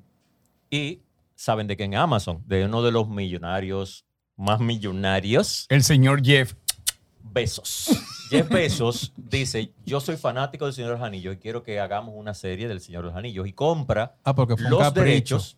y 0.70 1.00
¿saben 1.34 1.66
de 1.66 1.76
quién 1.76 1.94
es 1.94 2.00
Amazon? 2.00 2.42
De 2.46 2.64
uno 2.66 2.82
de 2.82 2.92
los 2.92 3.08
millonarios 3.08 4.04
más 4.36 4.60
millonarios, 4.60 5.66
El 5.68 5.82
señor 5.84 6.22
Jeff. 6.24 6.54
Besos. 7.22 7.88
Jeff 8.30 8.48
Bezos 8.48 9.12
dice, 9.16 9.72
yo 9.86 10.00
soy 10.00 10.16
fanático 10.16 10.64
del 10.66 10.74
Señor 10.74 10.90
de 10.92 10.96
los 10.98 11.06
Anillos 11.06 11.34
y 11.34 11.38
quiero 11.38 11.62
que 11.62 11.78
hagamos 11.80 12.14
una 12.16 12.34
serie 12.34 12.68
del 12.68 12.80
Señor 12.80 13.02
de 13.04 13.08
los 13.10 13.16
Anillos. 13.16 13.46
Y 13.46 13.52
compra 13.52 14.16
Ah, 14.24 14.34
porque 14.34 14.56
fue 14.56 14.68
los 14.70 14.92
derechos. 14.94 15.56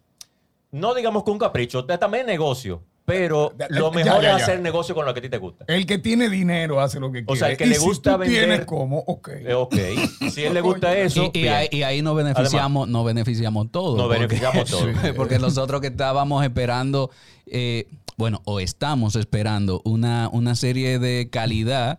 No 0.70 0.94
digamos 0.94 1.24
que 1.24 1.30
un 1.30 1.38
capricho, 1.38 1.84
también 1.84 2.22
es 2.22 2.26
negocio. 2.26 2.82
Pero 3.06 3.54
lo 3.70 3.90
ya, 3.92 3.96
mejor 3.96 4.22
ya, 4.22 4.36
es 4.36 4.42
hacer 4.42 4.60
negocio 4.60 4.94
con 4.94 5.06
lo 5.06 5.14
que 5.14 5.20
a 5.20 5.22
ti 5.22 5.28
te 5.28 5.38
gusta. 5.38 5.64
El 5.68 5.86
que 5.86 5.96
tiene 5.98 6.28
dinero 6.28 6.80
hace 6.80 6.98
lo 6.98 7.06
que 7.12 7.24
quiere. 7.24 7.32
O 7.32 7.36
sea, 7.36 7.50
el 7.50 7.56
que 7.56 7.64
Y 7.64 7.68
le 7.68 7.76
si 7.76 7.80
gusta 7.86 8.14
tú 8.14 8.18
vender- 8.18 8.46
tienes 8.46 8.66
como, 8.66 8.98
ok. 8.98 9.28
Eh, 9.28 9.54
ok. 9.54 9.74
Si 10.32 10.44
a 10.44 10.48
él 10.48 10.54
le 10.54 10.60
gusta 10.60 10.96
eso, 10.98 11.30
Y, 11.32 11.46
ahí, 11.46 11.68
y 11.70 11.82
ahí 11.84 12.02
nos 12.02 12.16
beneficiamos, 12.16 12.88
nos 12.88 13.04
beneficiamos 13.06 13.70
todos. 13.70 13.96
Nos 13.96 14.06
porque- 14.08 14.18
beneficiamos 14.26 14.68
todos. 14.70 14.88
Porque 15.16 15.38
nosotros 15.38 15.80
que 15.80 15.86
estábamos 15.86 16.44
esperando, 16.44 17.10
eh, 17.46 17.86
bueno, 18.16 18.42
o 18.44 18.58
estamos 18.60 19.14
esperando 19.14 19.82
una, 19.84 20.28
una 20.32 20.56
serie 20.56 20.98
de 20.98 21.28
calidad 21.30 21.98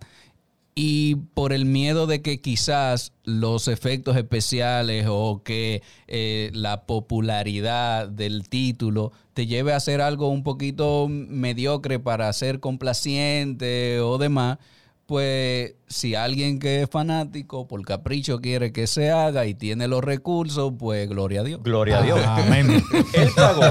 y 0.79 1.15
por 1.15 1.53
el 1.53 1.65
miedo 1.65 2.05
de 2.05 2.21
que 2.21 2.39
quizás 2.39 3.11
los 3.23 3.67
efectos 3.67 4.15
especiales 4.15 5.07
o 5.09 5.41
que 5.43 5.81
eh, 6.05 6.51
la 6.53 6.85
popularidad 6.85 8.07
del 8.07 8.47
título 8.47 9.11
te 9.33 9.47
lleve 9.47 9.73
a 9.73 9.77
hacer 9.77 10.01
algo 10.01 10.29
un 10.29 10.43
poquito 10.43 11.07
mediocre 11.09 11.97
para 11.97 12.31
ser 12.31 12.59
complaciente 12.59 13.99
o 14.01 14.19
demás, 14.19 14.59
pues 15.07 15.73
si 15.87 16.15
alguien 16.15 16.59
que 16.59 16.81
es 16.83 16.89
fanático 16.89 17.65
por 17.67 17.81
capricho 17.83 18.39
quiere 18.41 18.73
que 18.73 18.87
se 18.87 19.09
haga 19.09 19.45
y 19.45 19.55
tiene 19.55 19.87
los 19.87 20.03
recursos, 20.03 20.73
pues 20.77 21.07
gloria 21.07 21.41
a 21.41 21.43
Dios. 21.45 21.63
Gloria 21.63 21.99
a 21.99 22.01
Dios. 22.03 22.19
Amén. 22.23 22.83
Él 23.13 23.29
pagó. 23.35 23.63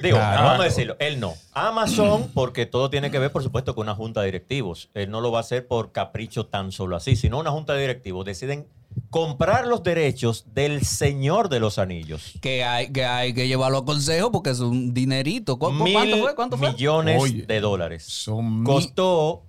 Digo, 0.00 0.16
Claro. 0.18 0.44
vamos 0.44 0.60
a 0.60 0.64
decirlo, 0.64 0.96
él 1.00 1.18
no. 1.18 1.34
Amazon, 1.52 2.30
porque 2.32 2.64
todo 2.64 2.90
tiene 2.90 3.10
que 3.10 3.18
ver, 3.18 3.32
por 3.32 3.42
supuesto, 3.42 3.74
con 3.74 3.82
una 3.88 3.96
junta 3.96 4.20
de 4.20 4.26
directivos. 4.26 4.88
Él 4.94 5.10
no 5.10 5.20
lo 5.20 5.32
va 5.32 5.38
a 5.38 5.40
hacer 5.40 5.66
por 5.66 5.90
capricho 5.90 6.46
tan 6.46 6.70
solo 6.70 6.94
así, 6.94 7.16
sino 7.16 7.40
una 7.40 7.50
junta 7.50 7.74
de 7.74 7.80
directivos. 7.80 8.24
Deciden 8.24 8.68
comprar 9.10 9.66
los 9.66 9.82
derechos 9.82 10.44
del 10.54 10.84
Señor 10.84 11.48
de 11.48 11.58
los 11.60 11.78
Anillos. 11.78 12.34
Que 12.40 12.62
hay, 12.62 12.92
que 12.92 13.04
hay 13.04 13.34
que 13.34 13.48
llevarlo 13.48 13.78
a 13.78 13.84
consejo 13.84 14.30
porque 14.30 14.50
es 14.50 14.60
un 14.60 14.94
dinerito. 14.94 15.58
¿Cu- 15.58 15.66
cu- 15.66 15.72
Mil 15.72 15.92
¿Cuánto 15.94 16.16
fue? 16.18 16.34
¿Cuánto 16.36 16.56
fue? 16.58 16.70
millones 16.72 17.20
Oye. 17.20 17.42
de 17.46 17.60
dólares. 17.60 18.04
Son 18.04 18.60
mi- 18.60 18.64
Costó 18.64 19.42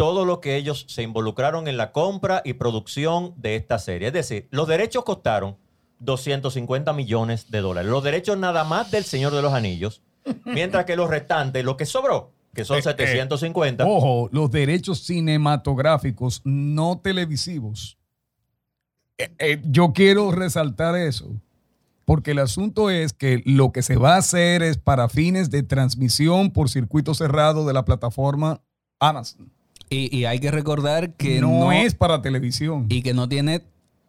todo 0.00 0.24
lo 0.24 0.40
que 0.40 0.56
ellos 0.56 0.86
se 0.88 1.02
involucraron 1.02 1.68
en 1.68 1.76
la 1.76 1.92
compra 1.92 2.40
y 2.42 2.54
producción 2.54 3.34
de 3.36 3.54
esta 3.54 3.78
serie. 3.78 4.08
Es 4.08 4.14
decir, 4.14 4.48
los 4.50 4.66
derechos 4.66 5.04
costaron 5.04 5.58
250 5.98 6.94
millones 6.94 7.50
de 7.50 7.60
dólares. 7.60 7.90
Los 7.90 8.02
derechos 8.02 8.38
nada 8.38 8.64
más 8.64 8.90
del 8.90 9.04
Señor 9.04 9.34
de 9.34 9.42
los 9.42 9.52
Anillos, 9.52 10.00
mientras 10.46 10.86
que 10.86 10.96
los 10.96 11.10
restantes, 11.10 11.66
lo 11.66 11.76
que 11.76 11.84
sobró, 11.84 12.32
que 12.54 12.64
son 12.64 12.78
Eh, 12.78 12.80
eh, 12.80 12.82
750, 12.82 13.84
Ojo, 13.84 14.30
los 14.32 14.50
derechos 14.50 15.00
cinematográficos 15.00 16.40
no 16.44 16.98
televisivos. 17.04 17.98
Eh, 19.18 19.34
eh, 19.38 19.60
yo 19.66 19.92
quiero 19.92 20.30
resaltar 20.30 20.96
eso, 20.96 21.28
porque 22.06 22.30
el 22.30 22.38
asunto 22.38 22.88
es 22.88 23.12
que 23.12 23.42
lo 23.44 23.70
que 23.70 23.82
se 23.82 23.96
va 23.96 24.14
a 24.14 24.20
hacer 24.20 24.62
es 24.62 24.78
para 24.78 25.10
fines 25.10 25.50
de 25.50 25.62
transmisión 25.62 26.52
por 26.52 26.70
circuito 26.70 27.12
cerrado 27.12 27.66
de 27.66 27.74
la 27.74 27.84
plataforma 27.84 28.62
Amazon. 28.98 29.59
Y, 29.90 30.16
y 30.16 30.24
hay 30.24 30.38
que 30.38 30.50
recordar 30.50 31.14
que 31.14 31.40
no, 31.40 31.50
no, 31.50 31.72
es 31.72 31.94
para 31.94 32.22
televisión. 32.22 32.86
y 32.88 33.02
que 33.02 33.12
no 33.12 33.28
tiene 33.28 33.62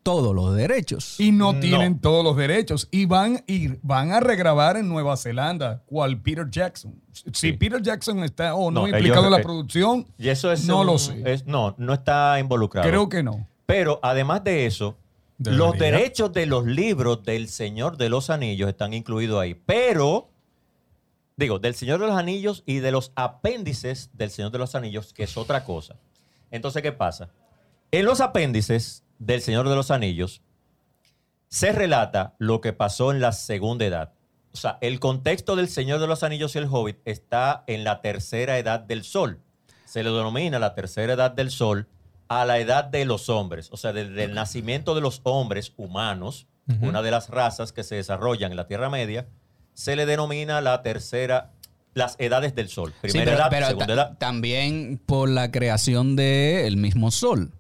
todos 0.04 0.34
los 0.34 0.56
derechos. 0.56 1.20
Y 1.20 1.32
no 1.32 1.54
No. 1.54 1.60
tienen 1.60 2.00
todos 2.00 2.24
los 2.24 2.36
derechos. 2.38 2.88
Y 2.92 3.06
van, 3.06 3.36
a 3.38 3.44
ir, 3.48 3.80
van 3.84 4.12
a 4.12 4.20
regrabar 4.20 4.78
en 4.78 4.88
Nueva 4.88 5.16
Zelanda, 5.18 5.84
cual 5.86 6.20
Peter 6.20 6.48
Jackson. 6.50 6.96
Si 7.12 7.24
Sí. 7.34 7.54
Peter 7.54 7.82
Jackson 7.82 8.24
está 8.24 8.56
o 8.56 8.72
no, 8.72 8.82
No, 8.82 8.88
implicado 8.88 9.14
ellos- 9.22 9.26
en 9.26 9.32
la 9.32 9.40
eh, 9.40 9.44
producción, 9.44 10.08
y 10.18 10.30
eso 10.30 10.52
es 10.52 10.66
no 10.66 10.82
un- 10.82 10.88
lo 10.88 10.98
sé. 10.98 11.22
es- 11.26 11.46
no, 11.46 11.76
no 11.78 11.94
está 11.94 12.40
involucrado. 12.40 12.88
creo 12.88 13.10
que 13.10 13.22
no. 13.22 13.48
Pero 13.68 14.00
además 14.02 14.44
de 14.44 14.66
eso, 14.66 14.98
los 15.38 15.78
derechos 15.78 16.34
de 16.34 16.46
los 16.48 16.66
libros 16.66 17.24
del 17.24 17.48
Señor 17.48 17.98
de 17.98 18.10
los 18.10 18.30
Anillos 18.32 18.70
están 18.70 18.94
incluidos 18.94 19.40
ahí. 19.40 19.54
Pero, 19.54 20.30
digo, 21.42 21.60
del 21.60 21.76
Señor 21.76 22.00
de 22.00 22.08
los 22.08 22.18
Anillos 22.18 22.64
y 22.66 22.80
de 22.80 22.92
los 22.92 23.12
apéndices 23.16 24.10
del 24.14 24.30
Señor 24.30 24.52
de 24.52 24.60
los 24.60 24.76
Anillos, 24.76 25.14
que 25.14 25.24
es 25.24 25.38
otra 25.38 25.64
cosa. 25.66 25.98
Entonces, 26.52 26.82
¿qué 26.82 26.92
pasa? 26.92 27.30
En 27.92 28.06
los 28.06 28.22
apéndices 28.22 29.04
del 29.20 29.42
Señor 29.42 29.68
de 29.68 29.76
los 29.76 29.92
Anillos 29.92 30.42
se 31.50 31.74
relata 31.74 32.36
lo 32.38 32.62
que 32.62 32.72
pasó 32.72 33.12
en 33.12 33.20
la 33.20 33.34
segunda 33.34 33.86
edad. 33.86 34.14
O 34.54 34.58
sea, 34.58 34.78
el 34.82 35.00
contexto 35.00 35.56
del 35.56 35.70
Señor 35.70 36.00
de 36.00 36.08
los 36.08 36.24
Anillos 36.24 36.56
y 36.56 36.60
el 36.60 36.68
Hobbit 36.70 37.00
está 37.06 37.64
en 37.68 37.84
la 37.84 38.02
tercera 38.02 38.58
edad 38.58 38.80
del 38.80 39.04
Sol. 39.04 39.42
Se 39.86 40.04
le 40.04 40.10
denomina 40.10 40.60
la 40.60 40.74
tercera 40.74 41.14
edad 41.14 41.32
del 41.32 41.52
Sol 41.52 41.88
a 42.28 42.46
la 42.46 42.60
edad 42.60 42.86
de 42.86 43.04
los 43.04 43.28
hombres. 43.30 43.70
O 43.72 43.78
sea, 43.78 43.92
desde 43.92 44.24
el 44.24 44.34
nacimiento 44.34 44.96
de 44.96 45.02
los 45.02 45.22
hombres 45.24 45.74
humanos, 45.76 46.48
una 46.82 47.02
de 47.02 47.12
las 47.12 47.30
razas 47.30 47.74
que 47.74 47.84
se 47.84 47.96
desarrollan 47.96 48.52
en 48.52 48.58
la 48.58 48.68
Tierra 48.68 48.90
Media, 48.90 49.28
se 49.74 49.96
le 49.96 50.06
denomina 50.06 50.62
la 50.62 50.82
tercera, 50.84 51.52
las 51.94 52.16
edades 52.20 52.56
del 52.56 52.70
Sol. 52.70 52.92
Sí, 53.02 53.10
Primera 53.10 53.26
pero- 53.32 53.38
edad, 53.38 53.48
pero 53.50 53.68
segunda 53.68 53.94
edad. 53.94 54.18
también 54.18 55.00
por 55.06 55.30
la 55.30 55.52
creación 55.52 56.16
del 56.16 56.78
mismo 56.78 57.12
sol. 57.12 57.52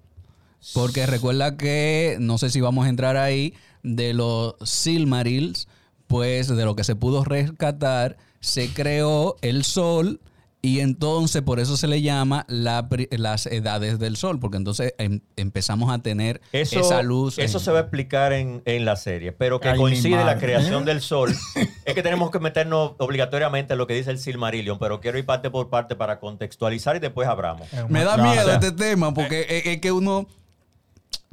Porque 0.73 1.05
recuerda 1.07 1.57
que, 1.57 2.17
no 2.19 2.37
sé 2.37 2.49
si 2.51 2.61
vamos 2.61 2.85
a 2.85 2.89
entrar 2.89 3.17
ahí, 3.17 3.53
de 3.83 4.13
los 4.13 4.55
Silmarils, 4.63 5.67
pues 6.07 6.47
de 6.47 6.65
lo 6.65 6.75
que 6.75 6.83
se 6.83 6.95
pudo 6.95 7.23
rescatar, 7.23 8.17
se 8.41 8.69
creó 8.69 9.37
el 9.41 9.63
sol 9.63 10.19
y 10.63 10.79
entonces 10.79 11.41
por 11.41 11.59
eso 11.59 11.75
se 11.75 11.87
le 11.87 12.01
llama 12.01 12.45
la 12.47 12.87
las 13.11 13.47
edades 13.47 13.97
del 13.97 14.15
sol, 14.15 14.39
porque 14.39 14.57
entonces 14.57 14.93
em- 14.99 15.21
empezamos 15.35 15.91
a 15.91 15.99
tener 15.99 16.39
Eso, 16.51 16.79
esa 16.79 17.01
luz. 17.01 17.39
eso 17.39 17.57
en- 17.57 17.63
se 17.63 17.71
va 17.71 17.79
a 17.79 17.81
explicar 17.81 18.31
en, 18.33 18.61
en 18.65 18.85
la 18.85 18.95
serie, 18.95 19.31
pero 19.31 19.59
que 19.59 19.69
Ay, 19.69 19.77
coincide 19.77 20.23
la 20.23 20.37
creación 20.37 20.85
del 20.85 21.01
sol. 21.01 21.33
es 21.85 21.95
que 21.95 22.03
tenemos 22.03 22.29
que 22.29 22.39
meternos 22.39 22.93
obligatoriamente 22.99 23.73
en 23.73 23.79
lo 23.79 23.87
que 23.87 23.95
dice 23.95 24.11
el 24.11 24.19
Silmarillion, 24.19 24.77
pero 24.77 25.01
quiero 25.01 25.17
ir 25.17 25.25
parte 25.25 25.49
por 25.49 25.69
parte 25.69 25.95
para 25.95 26.19
contextualizar 26.19 26.95
y 26.95 26.99
después 26.99 27.27
abramos. 27.27 27.67
Me 27.89 28.03
da 28.03 28.17
miedo 28.17 28.41
o 28.41 28.45
sea, 28.45 28.55
este 28.55 28.71
tema 28.71 29.13
porque 29.13 29.45
es, 29.49 29.65
es 29.65 29.81
que 29.81 29.91
uno 29.91 30.27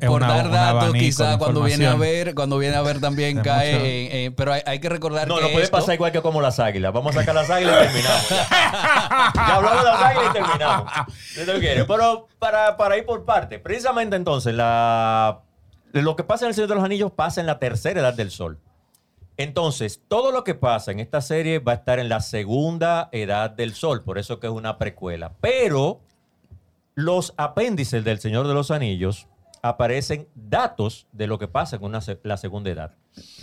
por 0.07 0.23
una- 0.23 0.28
dar 0.28 0.50
datos 0.50 0.93
de 0.93 1.38
cuando 1.38 1.62
viene 1.62 1.87
a 1.88 1.95
ver 1.97 2.35
cuando 2.37 2.59
viene 2.59 2.76
a 2.76 2.83
ver 2.83 3.00
también 3.00 3.40
cae 3.40 4.33
pero 4.37 4.52
hay, 4.52 4.62
hay 4.64 4.78
que 4.78 4.88
recordar 4.88 5.26
No, 5.26 5.37
que 5.37 5.43
no 5.43 5.49
puede 5.49 5.64
esto- 5.64 5.76
pasar 5.76 5.95
igual 5.97 6.12
que 6.12 6.23
como 6.23 6.40
las 6.40 6.61
águilas. 6.61 6.93
Vamos 6.93 7.17
a 7.17 7.21
sacar 7.21 7.35
las 7.35 7.50
águilas 7.50 7.76
y 7.76 7.87
terminamos. 7.87 8.28
Ya, 8.28 9.33
Ya 9.35 9.55
hablamos 9.57 9.78
de 9.85 9.90
las 9.90 10.02
águilas 10.02 10.31
y 10.31 10.33
terminamos. 10.33 10.93
Si 11.35 11.45
tú 11.47 11.52
quieres. 11.59 11.85
Pero 11.85 12.28
para, 12.38 12.76
para 12.76 12.97
ir 12.97 13.05
por 13.05 13.25
parte, 13.25 13.59
precisamente 13.59 14.14
entonces, 14.14 14.55
la, 14.55 15.40
lo 15.93 16.14
que 16.14 16.23
pasa 16.23 16.45
en 16.45 16.50
el 16.50 16.55
Señor 16.55 16.69
de 16.69 16.75
los 16.76 16.85
Anillos 16.85 17.11
pasa 17.11 17.40
en 17.40 17.47
la 17.47 17.59
tercera 17.59 18.00
edad 18.00 18.14
del 18.14 18.31
Sol. 18.31 18.59
Entonces, 19.37 20.00
todo 20.09 20.31
lo 20.33 20.45
que 20.45 20.55
pasa 20.55 20.90
en 20.93 21.00
esta 21.00 21.21
serie 21.21 21.59
va 21.61 21.73
a 21.73 21.75
estar 21.76 21.99
en 21.99 22.09
la 22.09 22.21
segunda 22.21 23.09
edad 23.12 23.50
del 23.50 23.75
Sol, 23.75 24.02
por 24.05 24.19
eso 24.19 24.38
que 24.40 24.47
es 24.49 24.52
una 24.52 24.78
precuela. 24.78 25.33
Pero 25.40 26.00
los 26.95 27.35
apéndices 27.37 28.05
del 28.05 28.19
Señor 28.21 28.47
de 28.49 28.55
los 28.55 28.71
Anillos 28.71 29.26
aparecen 29.62 30.29
datos 30.35 31.07
de 31.12 31.27
lo 31.27 31.38
que 31.38 31.49
pasa 31.49 31.79
con 31.79 31.91
una 31.91 32.00
la 32.23 32.37
segunda 32.37 32.71
edad. 32.71 32.95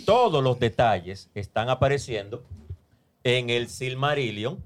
Todos 0.04 0.42
los 0.42 0.58
detalles 0.58 1.30
están 1.34 1.68
apareciendo 1.68 2.44
en 3.24 3.50
el 3.50 3.68
Silmarillion, 3.68 4.62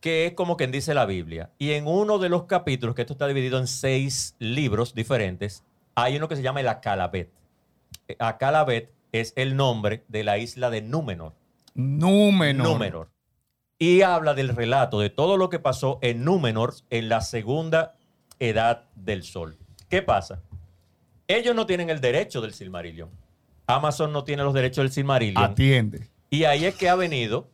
que 0.00 0.26
es 0.26 0.34
como 0.34 0.56
quien 0.56 0.72
dice 0.72 0.92
la 0.92 1.06
Biblia. 1.06 1.50
Y 1.58 1.72
en 1.72 1.86
uno 1.86 2.18
de 2.18 2.28
los 2.28 2.44
capítulos, 2.44 2.94
que 2.94 3.02
esto 3.02 3.14
está 3.14 3.26
dividido 3.26 3.58
en 3.58 3.66
seis 3.66 4.34
libros 4.38 4.94
diferentes, 4.94 5.64
hay 5.94 6.16
uno 6.16 6.28
que 6.28 6.36
se 6.36 6.42
llama 6.42 6.60
el 6.60 6.68
Akalabet. 6.68 7.30
Eh, 8.08 8.16
Akalabet 8.18 8.92
es 9.12 9.32
el 9.36 9.56
nombre 9.56 10.04
de 10.08 10.24
la 10.24 10.38
isla 10.38 10.70
de 10.70 10.82
Númenor. 10.82 11.32
Númenor. 11.74 12.66
Númenor. 12.66 13.10
Y 13.78 14.02
habla 14.02 14.34
del 14.34 14.54
relato 14.54 15.00
de 15.00 15.10
todo 15.10 15.36
lo 15.36 15.48
que 15.48 15.58
pasó 15.58 15.98
en 16.02 16.24
Númenor 16.24 16.74
en 16.90 17.08
la 17.08 17.20
segunda 17.20 17.94
edad 18.40 18.84
del 18.94 19.22
sol. 19.22 19.56
¿Qué 19.88 20.02
pasa? 20.02 20.40
Ellos 21.26 21.54
no 21.54 21.66
tienen 21.66 21.90
el 21.90 22.00
derecho 22.00 22.40
del 22.40 22.52
Silmarillion. 22.52 23.08
Amazon 23.66 24.12
no 24.12 24.24
tiene 24.24 24.42
los 24.42 24.52
derechos 24.52 24.84
del 24.84 24.92
Silmarillion. 24.92 25.42
Atiende. 25.42 26.08
Y 26.30 26.44
ahí 26.44 26.64
es 26.64 26.74
que 26.74 26.88
ha 26.88 26.94
venido, 26.94 27.48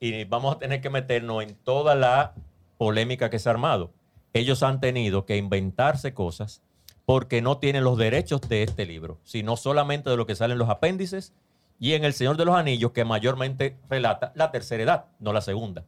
y 0.00 0.24
vamos 0.24 0.54
a 0.54 0.58
tener 0.58 0.80
que 0.80 0.90
meternos 0.90 1.42
en 1.42 1.54
toda 1.54 1.94
la 1.94 2.34
polémica 2.76 3.30
que 3.30 3.38
se 3.38 3.48
ha 3.48 3.52
armado. 3.52 3.90
Ellos 4.32 4.62
han 4.62 4.80
tenido 4.80 5.24
que 5.24 5.36
inventarse 5.36 6.14
cosas 6.14 6.62
porque 7.06 7.40
no 7.40 7.58
tienen 7.58 7.84
los 7.84 7.96
derechos 7.96 8.42
de 8.42 8.62
este 8.62 8.84
libro, 8.84 9.18
sino 9.24 9.56
solamente 9.56 10.10
de 10.10 10.16
lo 10.16 10.26
que 10.26 10.34
sale 10.34 10.52
en 10.52 10.58
los 10.58 10.68
apéndices 10.68 11.32
y 11.80 11.94
en 11.94 12.04
El 12.04 12.12
Señor 12.12 12.36
de 12.36 12.44
los 12.44 12.54
Anillos, 12.54 12.92
que 12.92 13.04
mayormente 13.04 13.76
relata 13.88 14.32
la 14.34 14.50
tercera 14.50 14.82
edad, 14.82 15.04
no 15.18 15.32
la 15.32 15.40
segunda. 15.40 15.84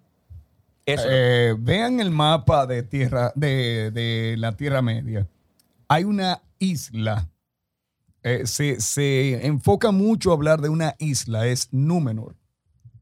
Eso. 0.87 1.07
Eh, 1.09 1.55
vean 1.59 2.01
el 2.01 2.11
mapa 2.11 2.67
de 2.67 2.83
tierra 2.83 3.33
de, 3.35 3.91
de 3.91 4.37
la 4.39 4.53
Tierra 4.53 4.83
Media. 4.83 5.27
Hay 5.93 6.05
una 6.05 6.41
isla. 6.61 7.29
Eh, 8.23 8.47
se, 8.47 8.81
se 8.81 9.45
enfoca 9.45 9.91
mucho 9.91 10.31
a 10.31 10.35
hablar 10.35 10.61
de 10.61 10.69
una 10.69 10.95
isla, 11.01 11.49
es 11.49 11.67
Númenor. 11.73 12.37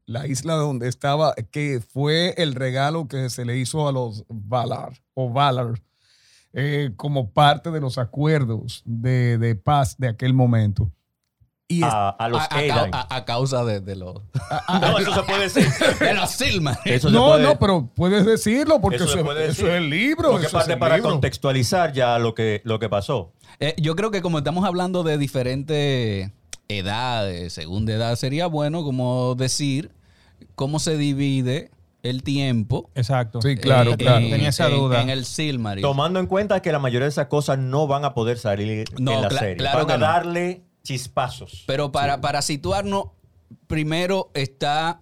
La 0.07 0.25
isla 0.25 0.55
donde 0.55 0.87
estaba, 0.87 1.35
que 1.35 1.81
fue 1.81 2.33
el 2.37 2.55
regalo 2.55 3.07
que 3.07 3.29
se 3.29 3.45
le 3.45 3.59
hizo 3.59 3.87
a 3.87 3.91
los 3.91 4.25
Valar 4.27 4.93
o 5.13 5.31
Valar 5.31 5.79
eh, 6.51 6.93
como 6.95 7.29
parte 7.31 7.69
de 7.69 7.79
los 7.79 7.99
acuerdos 7.99 8.81
de, 8.85 9.37
de 9.37 9.53
paz 9.53 9.95
de 9.99 10.07
aquel 10.07 10.33
momento. 10.33 10.91
Y 11.71 11.83
a, 11.83 12.09
a 12.09 12.27
los 12.29 12.41
a, 12.41 12.45
a 12.45 12.89
a- 12.91 13.15
a 13.17 13.25
causa 13.25 13.63
de, 13.63 13.79
de 13.79 13.95
los, 13.95 14.15
No, 14.81 14.97
eso 14.97 15.13
se 15.13 15.21
puede 15.21 15.41
decir. 15.43 15.67
de 15.99 16.13
los 16.15 16.31
se 16.31 17.11
no, 17.11 17.27
puede- 17.27 17.43
no, 17.43 17.59
pero 17.59 17.89
puedes 17.95 18.25
decirlo 18.25 18.81
porque 18.81 18.95
Eso 18.95 19.05
eso, 19.05 19.17
se 19.19 19.23
puede 19.23 19.43
eso 19.43 19.49
decir. 19.51 19.67
es 19.67 19.73
el 19.75 19.89
libro. 19.89 20.31
Porque 20.31 20.47
eso 20.47 20.57
es 20.57 20.61
parte 20.63 20.73
el 20.73 20.79
para 20.79 20.95
libro. 20.95 21.11
contextualizar 21.11 21.93
ya 21.93 22.17
lo 22.17 22.33
que, 22.33 22.61
lo 22.65 22.79
que 22.79 22.89
pasó. 22.89 23.33
Eh, 23.59 23.75
yo 23.77 23.95
creo 23.95 24.09
que 24.09 24.23
como 24.23 24.39
estamos 24.39 24.65
hablando 24.65 25.03
de 25.03 25.19
diferentes 25.19 26.31
edades, 26.67 27.53
segunda 27.53 27.93
edad, 27.93 28.15
sería 28.15 28.47
bueno 28.47 28.83
como 28.83 29.35
decir 29.35 29.91
cómo 30.55 30.79
se 30.79 30.97
divide 30.97 31.69
el 32.01 32.23
tiempo. 32.23 32.89
Exacto. 32.95 33.41
Sí, 33.41 33.57
claro, 33.57 33.91
eh, 33.91 33.97
claro. 33.97 34.19
en- 34.25 34.31
Tenía 34.31 34.49
esa 34.49 34.69
duda. 34.69 35.01
En 35.01 35.09
el 35.09 35.25
Silmaril. 35.25 35.81
Tomando 35.83 36.19
en 36.19 36.27
cuenta 36.27 36.61
que 36.61 36.71
la 36.71 36.79
mayoría 36.79 37.05
de 37.05 37.09
esas 37.09 37.27
cosas 37.27 37.59
no 37.59 37.85
van 37.87 38.05
a 38.05 38.13
poder 38.13 38.37
salir 38.39 38.85
No, 38.99 39.13
en 39.13 39.21
la 39.21 39.29
serie. 39.29 39.57
claro 39.57 39.79
van 39.79 39.87
que 39.87 39.93
a 39.93 39.97
no. 39.97 40.05
darle 40.05 40.63
chispazos. 40.93 41.63
Pero 41.67 41.91
para, 41.91 42.19
para 42.21 42.41
situarnos, 42.41 43.05
primero 43.67 44.31
está 44.33 44.99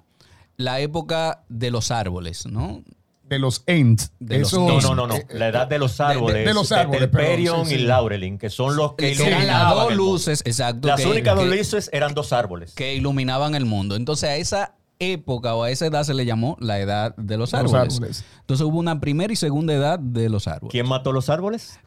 la 0.58 0.80
época 0.82 1.44
de 1.50 1.72
los 1.72 1.92
árboles, 1.92 2.46
¿no? 2.46 2.84
De 3.24 3.40
los 3.40 3.64
Ents. 3.68 4.12
De 4.20 4.40
No, 4.40 4.80
no, 4.82 4.96
no, 4.96 5.08
no. 5.08 5.16
eh, 5.16 5.26
La 5.32 5.48
edad 5.50 5.68
de 5.68 5.80
los 5.80 6.00
árboles. 6.00 6.46
de 6.46 6.54
los 6.54 6.72
árboles, 6.72 7.10
Perion 7.10 7.66
sí, 7.66 7.76
y. 7.76 7.78
Laurelin, 7.80 8.38
que 8.38 8.50
son 8.50 8.76
los 8.76 8.94
que 8.94 9.12
Que 9.12 9.12
eran 9.14 9.30
las 9.30 9.30
iluminaban 9.40 9.70
dos 9.76 9.84
mundo. 9.90 9.96
luces, 10.04 10.42
exacto. 10.46 10.88
Las 10.88 11.02
que- 11.02 11.08
únicas 11.08 11.36
dos 11.36 11.46
luces 11.48 11.90
eran 11.94 12.14
dos 12.14 12.32
árboles. 12.34 12.74
que 12.74 12.96
iluminaban 12.96 13.56
el 13.56 13.66
mundo. 13.66 13.96
Entonces 13.96 14.30
a 14.30 14.36
esa 14.38 14.76
época 15.00 15.56
o 15.56 15.64
a 15.64 15.70
esa 15.72 15.86
edad 15.86 16.04
se 16.06 16.14
le 16.14 16.26
llamó 16.26 16.58
la 16.60 16.80
edad 16.80 17.16
de 17.18 17.38
los 17.38 17.52
De 17.52 17.64
los 17.64 17.74
árboles. 17.74 17.96
árboles. 17.96 18.26
Entonces 18.40 18.66
hubo 18.66 18.78
una 18.80 19.00
primera 19.00 19.32
y 19.32 19.36
segunda 19.36 19.74
edad 19.74 20.00
de 20.00 20.28
los 20.30 20.48
árboles. 20.48 20.72
¿Quién 20.72 20.88
mató 20.88 21.12
los 21.12 21.30
árboles? 21.30 21.80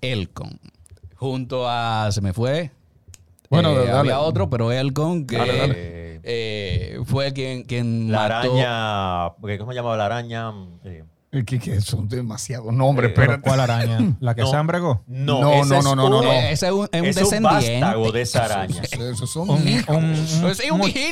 Elcon. 0.00 0.58
Junto 1.16 1.68
a. 1.68 2.10
Se 2.10 2.20
me 2.22 2.32
fue. 2.32 2.70
Bueno, 3.50 3.70
Eh, 3.72 3.78
dale. 3.86 3.92
había 3.92 4.20
otro, 4.20 4.48
pero 4.50 4.72
Elcon, 4.72 5.26
que 5.26 5.36
Dale, 5.36 5.56
dale. 5.58 6.20
eh, 6.22 6.98
fue 7.04 7.32
quien, 7.32 7.64
quien 7.64 8.10
La 8.10 8.28
mató. 8.28 8.54
araña. 8.58 9.58
¿Cómo 9.58 9.72
se 9.72 9.76
llamaba 9.76 9.96
la 9.96 10.06
araña? 10.06 10.52
Eh, 10.84 11.04
Es 11.30 11.44
que, 11.44 11.58
que 11.58 11.80
son 11.80 12.08
demasiados 12.08 12.72
nombres, 12.72 13.10
Eh, 13.10 13.14
¿Pero 13.16 13.40
cuál 13.42 13.58
araña? 13.60 13.98
¿La 14.20 14.34
que 14.36 14.42
No. 14.42 14.46
se 14.50 14.56
embregó? 14.56 15.02
No, 15.08 15.40
No, 15.40 15.52
ese 15.54 15.68
no, 15.68 15.78
es 15.78 15.84
no, 15.84 15.96
no, 15.96 16.08
no, 16.08 16.22
no. 16.22 16.32
Ese 16.32 16.66
es 16.66 16.72
un, 16.72 16.88
es 16.92 17.00
un 17.00 17.06
es 17.08 17.16
un 17.16 17.22
descendiente. 17.24 18.12
de 18.12 18.20
esa 18.22 18.44
araña. 18.44 18.82
esos 19.12 19.30
son 19.30 19.50
Un, 19.50 19.66
hijito 19.68 19.92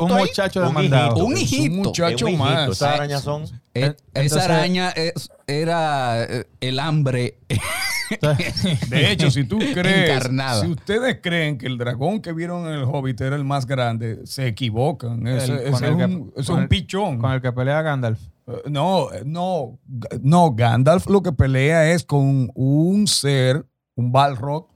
un 0.04 0.12
ahí. 0.12 0.18
muchacho 0.24 0.60
Un 0.60 0.68
demandado. 0.68 1.06
hijito. 1.16 1.24
Un 1.26 1.32
Es 1.34 1.40
hijito. 1.42 1.72
un 1.72 1.78
muchacho 1.80 2.14
Es 2.14 2.22
un 2.22 2.28
hijito. 2.28 2.44
más. 2.44 2.68
Esas 2.70 2.94
arañas 2.94 3.22
son. 3.22 3.42
Eh, 3.74 3.94
Entonces- 4.14 4.32
esa 4.32 4.44
araña 4.44 4.90
es- 4.90 5.28
era 5.48 6.22
eh, 6.24 6.46
el 6.60 6.78
hambre. 6.78 7.38
De 8.90 9.12
hecho, 9.12 9.30
si 9.30 9.44
tú 9.44 9.58
crees, 9.58 10.10
Encarnada. 10.10 10.60
si 10.62 10.68
ustedes 10.68 11.18
creen 11.22 11.58
que 11.58 11.66
el 11.66 11.78
dragón 11.78 12.20
que 12.20 12.32
vieron 12.32 12.66
en 12.66 12.74
el 12.74 12.84
Hobbit 12.84 13.20
era 13.20 13.36
el 13.36 13.44
más 13.44 13.66
grande, 13.66 14.20
se 14.26 14.46
equivocan. 14.46 15.26
El- 15.26 15.36
ese 15.38 15.54
es, 15.68 15.80
que- 15.80 15.88
un, 15.90 16.32
es 16.36 16.48
el- 16.48 16.68
pichón. 16.68 17.18
Con 17.18 17.32
el 17.32 17.40
que 17.40 17.52
pelea 17.52 17.82
Gandalf. 17.82 18.20
Eh, 18.46 18.52
No, 18.70 19.12
eh, 19.12 19.22
no, 19.24 19.78
no. 20.20 20.52
Gandalf 20.54 21.06
lo 21.08 21.22
que 21.22 21.32
pelea 21.32 21.90
es 21.92 22.04
con 22.04 22.50
un 22.54 23.06
ser, 23.06 23.64
un 23.94 24.10
Balrog, 24.12 24.66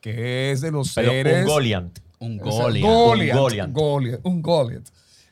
que 0.00 0.52
es 0.52 0.60
de 0.60 0.70
los 0.70 0.92
Pero 0.94 1.10
seres. 1.10 1.42
un 1.42 1.48
Goliant. 1.48 1.98
Un 2.18 2.38
Goliath. 2.38 2.82
Goliath, 2.82 3.34
Un 3.34 3.40
Goliath. 3.42 3.72
Goliath, 3.72 4.20
un 4.22 4.42
Goliath. 4.42 4.88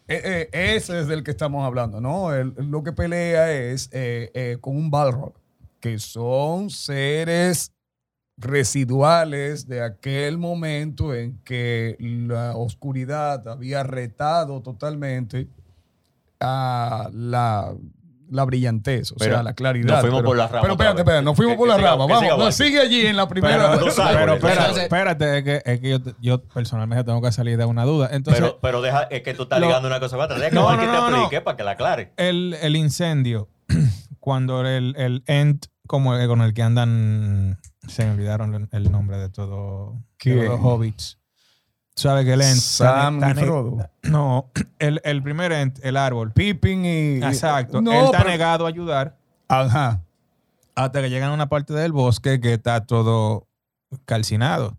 Eh, 0.06 0.48
eh, 0.52 0.74
ese 0.76 1.00
es 1.00 1.06
del 1.08 1.22
que 1.22 1.30
estamos 1.30 1.64
hablando, 1.64 1.98
¿no? 2.00 2.34
El- 2.34 2.52
lo 2.58 2.82
que 2.82 2.92
pelea 2.92 3.50
es 3.52 3.88
eh, 3.92 4.30
eh, 4.34 4.58
con 4.60 4.76
un 4.76 4.90
Balrog, 4.90 5.32
que 5.84 5.98
son 5.98 6.70
seres 6.70 7.74
residuales 8.38 9.68
de 9.68 9.82
aquel 9.82 10.38
momento 10.38 11.14
en 11.14 11.36
que 11.44 11.94
la 12.00 12.56
oscuridad 12.56 13.46
había 13.46 13.82
retado 13.82 14.62
totalmente 14.62 15.46
a 16.40 17.10
la, 17.12 17.74
la 18.30 18.44
brillantez, 18.44 19.12
o 19.12 19.16
Pero 19.18 19.34
sea, 19.34 19.42
la 19.42 19.52
claridad. 19.52 19.92
nos 19.92 20.00
fuimos 20.00 20.18
pero, 20.20 20.28
por 20.30 20.36
las 20.38 20.50
ramas 20.50 20.62
pero 20.62 20.72
espérate, 20.72 21.00
espérate, 21.02 21.22
nos 21.24 21.36
fuimos 21.36 21.52
Que- 21.52 21.58
por 21.58 21.68
que 21.76 21.82
ramas. 21.82 22.06
que 22.06 22.12
Vamos, 22.28 22.38
no, 22.46 22.52
sigue 22.52 22.80
allí 22.80 23.06
en 23.06 23.16
la 23.16 23.28
primera. 23.28 23.72
Pero, 23.78 23.92
pero 23.94 24.34
espérate, 24.34 24.82
espérate, 24.84 25.38
es 25.38 25.44
que, 25.44 25.62
es 25.72 25.80
que 25.80 25.90
yo, 25.90 25.98
yo 26.20 26.42
personalmente 26.44 27.04
tengo 27.04 27.20
que 27.20 27.30
salir 27.30 27.58
de 27.58 27.66
una 27.66 27.84
duda. 27.84 28.08
Entonces, 28.10 28.42
Pero, 28.42 28.58
pero 28.60 28.80
deja, 28.80 29.02
es 29.04 29.20
que 29.22 29.34
tú 29.34 29.42
estás 29.42 29.60
Lo- 29.60 29.66
ligando 29.66 29.88
una 29.88 30.00
cosa 30.00 30.16
con 30.16 30.24
otra. 30.24 30.38
Deja 30.38 30.48
que 30.48 30.54
No, 30.56 30.72
no, 30.72 30.80
te 30.80 30.86
no, 30.86 31.10
no. 31.10 31.16
explique 31.18 31.42
para 31.42 31.56
que 31.58 31.62
la 31.64 31.70
aclare. 31.72 32.12
el, 32.16 32.56
el 32.62 32.74
incendio, 32.74 33.48
cuando 34.18 34.66
el, 34.66 34.94
el 34.96 35.22
Ent, 35.26 35.66
como 35.86 36.14
el- 36.16 36.26
con 36.28 36.40
el 36.42 36.54
que 36.54 36.62
andan, 36.62 37.58
se 37.88 38.04
me 38.04 38.12
olvidaron 38.12 38.68
el, 38.72 38.90
nombre 38.92 39.18
de 39.18 39.28
todo 39.28 39.94
de 40.24 40.48
los 40.48 40.60
hobbits. 40.60 41.18
¿Sabe 41.96 42.24
que 42.24 42.32
el 42.32 42.42
Ent? 42.42 42.56
Sam 42.58 43.20
y 43.30 43.34
Frodo. 43.34 43.88
No, 44.02 44.50
el, 44.80 45.00
el 45.04 45.22
primer 45.22 45.52
Ent, 45.52 45.78
el 45.84 45.96
árbol. 45.96 46.32
Pippin 46.32 46.84
y. 46.84 47.16
Exacto. 47.22 47.80
No, 47.80 47.92
él 47.92 48.04
está 48.06 48.18
pero- 48.18 48.30
negado 48.30 48.66
a 48.66 48.68
ayudar 48.68 49.16
Ajá. 49.46 50.02
hasta 50.74 51.00
que 51.02 51.10
llegan 51.10 51.30
a 51.30 51.34
una 51.34 51.48
parte 51.48 51.72
del 51.72 51.92
bosque 51.92 52.40
que 52.40 52.54
está 52.54 52.84
todo 52.84 53.46
calcinado. 54.06 54.76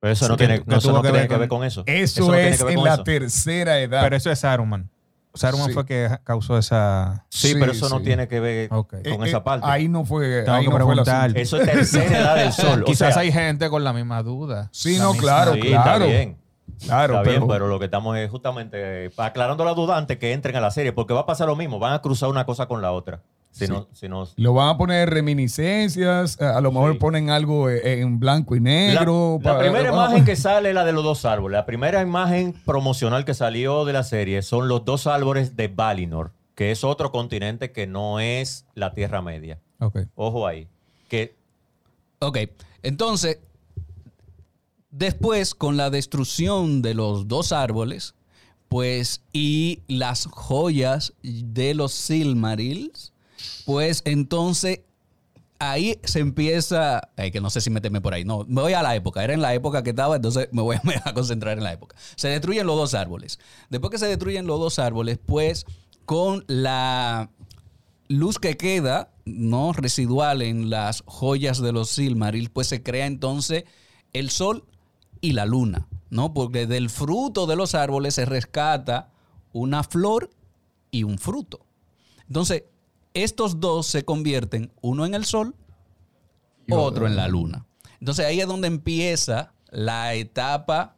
Pero 0.00 0.12
eso 0.12 0.28
no 0.28 0.36
que- 0.36 0.46
tiene, 0.46 0.60
que 0.62 0.70
no, 0.70 0.76
eso 0.76 0.88
tuvo 0.90 0.98
no 0.98 1.02
que 1.02 1.08
tiene 1.08 1.18
ver 1.20 1.28
que 1.28 1.34
con- 1.34 1.40
ver 1.40 1.48
con 1.48 1.64
eso. 1.64 1.82
Eso, 1.86 2.28
no 2.28 2.34
es 2.34 2.60
en 2.60 2.84
la 2.84 3.02
tercera 3.02 3.80
edad. 3.80 4.02
Pero 4.02 4.14
eso 4.16 4.30
es 4.30 4.38
Saruman. 4.38 4.90
Saruman 5.34 5.66
Sí. 5.68 5.72
fue 5.74 5.84
que 5.84 6.08
causó 6.22 6.56
esa... 6.58 7.26
Sí, 7.28 7.48
Sí, 7.48 7.54
pero 7.58 7.72
eso 7.72 7.88
no 7.88 8.00
tiene 8.00 8.28
que 8.28 8.38
ver 8.40 8.68
con 8.68 8.86
Eh, 9.02 9.18
esa 9.28 9.38
eh, 9.38 9.40
parte. 9.40 9.66
Ahí 9.68 9.88
no 9.88 10.04
fue. 10.04 10.42
Tengo 10.42 10.56
ahí 10.56 10.64
que 10.64 10.70
no 10.78 11.04
fue. 11.04 11.42
Eso 11.42 11.56
es 11.60 11.66
tercera 11.70 12.18
edad 12.20 12.36
del 12.36 12.52
sol. 12.52 12.82
O 12.82 12.84
Quizás 12.84 13.14
sea, 13.14 13.22
hay 13.22 13.32
gente 13.32 13.68
con 13.68 13.82
la 13.84 13.92
misma 13.92 14.22
duda. 14.22 14.68
Sí, 14.72 14.96
La 14.96 15.04
no, 15.04 15.12
misma- 15.12 15.22
claro, 15.22 15.54
sí, 15.54 15.60
claro. 15.60 16.04
está 16.04 16.06
bien. 16.06 16.36
Claro, 16.86 17.14
Está 17.14 17.22
pero, 17.24 17.38
bien, 17.40 17.48
pero 17.48 17.68
lo 17.68 17.78
que 17.78 17.84
estamos 17.84 18.16
es 18.16 18.30
justamente 18.30 19.06
eh, 19.06 19.10
aclarando 19.16 19.64
la 19.64 19.74
duda 19.74 19.96
antes 19.96 20.18
que 20.18 20.32
entren 20.32 20.56
a 20.56 20.60
la 20.60 20.70
serie, 20.70 20.92
porque 20.92 21.14
va 21.14 21.20
a 21.20 21.26
pasar 21.26 21.46
lo 21.46 21.56
mismo, 21.56 21.78
van 21.78 21.92
a 21.92 22.00
cruzar 22.00 22.28
una 22.28 22.46
cosa 22.46 22.66
con 22.66 22.82
la 22.82 22.90
otra. 22.92 23.20
Si 23.54 23.66
Sí. 23.66 23.72
no, 23.72 23.86
si 23.92 24.08
no, 24.08 24.26
lo 24.34 24.52
van 24.52 24.68
a 24.70 24.76
poner 24.76 25.08
reminiscencias, 25.10 26.40
a 26.40 26.56
a 26.58 26.60
lo 26.60 26.72
mejor 26.72 26.94
Sí. 26.94 26.98
ponen 26.98 27.30
algo 27.30 27.70
eh, 27.70 28.00
en 28.00 28.18
blanco 28.18 28.56
y 28.56 28.58
La, 28.58 28.64
negro. 28.64 29.38
la 29.40 29.58
primera 29.60 29.90
imagen 29.90 30.16
poner- 30.18 30.24
que 30.26 30.34
sale 30.34 30.70
es 30.70 30.74
la 30.74 30.84
de 30.84 30.92
los 30.92 31.04
dos 31.04 31.24
árboles. 31.24 31.54
La 31.56 31.64
primera 31.64 32.02
imagen 32.02 32.52
promocional 32.64 33.24
que 33.24 33.32
salió 33.32 33.84
de 33.84 33.92
la 33.92 34.02
serie 34.02 34.42
son 34.42 34.66
los 34.66 34.84
dos 34.84 35.06
árboles 35.06 35.54
de 35.56 35.68
Valinor, 35.68 36.32
que 36.56 36.72
es 36.72 36.82
otro 36.82 37.12
continente 37.12 37.70
que 37.70 37.86
no 37.86 38.18
es 38.18 38.66
la 38.74 38.92
Tierra 38.92 39.22
Media. 39.22 39.60
Ojo 40.16 40.48
ahí. 40.48 40.66
Que 41.08 41.36
Ok, 42.18 42.38
entonces, 42.82 43.38
después 44.90 45.54
con 45.54 45.76
la 45.76 45.90
destrucción 45.90 46.82
de 46.82 46.94
los 46.94 47.28
dos 47.28 47.52
árboles, 47.52 48.14
pues, 48.68 49.22
y 49.32 49.82
las 49.86 50.26
joyas 50.26 51.12
de 51.22 51.74
los 51.74 51.92
Silmarils, 51.92 53.12
pues 53.64 54.02
entonces 54.04 54.80
ahí 55.58 55.98
se 56.04 56.20
empieza, 56.20 57.10
ay, 57.16 57.30
que 57.30 57.40
no 57.40 57.50
sé 57.50 57.60
si 57.60 57.70
meterme 57.70 58.00
por 58.00 58.14
ahí, 58.14 58.24
no, 58.24 58.44
me 58.48 58.62
voy 58.62 58.72
a 58.72 58.82
la 58.82 58.94
época, 58.94 59.22
era 59.24 59.34
en 59.34 59.42
la 59.42 59.54
época 59.54 59.82
que 59.82 59.90
estaba, 59.90 60.16
entonces 60.16 60.48
me 60.52 60.62
voy 60.62 60.76
a, 60.76 60.80
me 60.84 60.94
voy 60.94 61.02
a 61.04 61.14
concentrar 61.14 61.58
en 61.58 61.64
la 61.64 61.72
época. 61.72 61.96
Se 62.16 62.28
destruyen 62.28 62.66
los 62.66 62.76
dos 62.76 62.94
árboles. 62.94 63.38
Después 63.70 63.90
que 63.90 63.98
se 63.98 64.06
destruyen 64.06 64.46
los 64.46 64.60
dos 64.60 64.78
árboles, 64.78 65.18
pues 65.24 65.66
con 66.04 66.44
la 66.46 67.30
luz 68.08 68.38
que 68.38 68.56
queda, 68.56 69.10
no 69.24 69.72
residual 69.72 70.42
en 70.42 70.70
las 70.70 71.02
joyas 71.06 71.60
de 71.60 71.72
los 71.72 71.90
Silmaril, 71.90 72.50
pues 72.50 72.66
se 72.68 72.82
crea 72.82 73.06
entonces 73.06 73.64
el 74.12 74.30
sol 74.30 74.64
y 75.20 75.32
la 75.32 75.46
luna, 75.46 75.88
¿no? 76.10 76.34
Porque 76.34 76.66
del 76.66 76.90
fruto 76.90 77.46
de 77.46 77.56
los 77.56 77.74
árboles 77.74 78.14
se 78.14 78.26
rescata 78.26 79.10
una 79.52 79.82
flor 79.82 80.30
y 80.90 81.04
un 81.04 81.18
fruto. 81.18 81.64
Entonces, 82.26 82.64
estos 83.14 83.60
dos 83.60 83.86
se 83.86 84.04
convierten, 84.04 84.72
uno 84.82 85.06
en 85.06 85.14
el 85.14 85.24
sol, 85.24 85.54
otro 86.70 87.06
en 87.06 87.16
la 87.16 87.28
luna. 87.28 87.66
Entonces 88.00 88.26
ahí 88.26 88.40
es 88.40 88.46
donde 88.46 88.68
empieza 88.68 89.52
la 89.70 90.14
etapa 90.14 90.96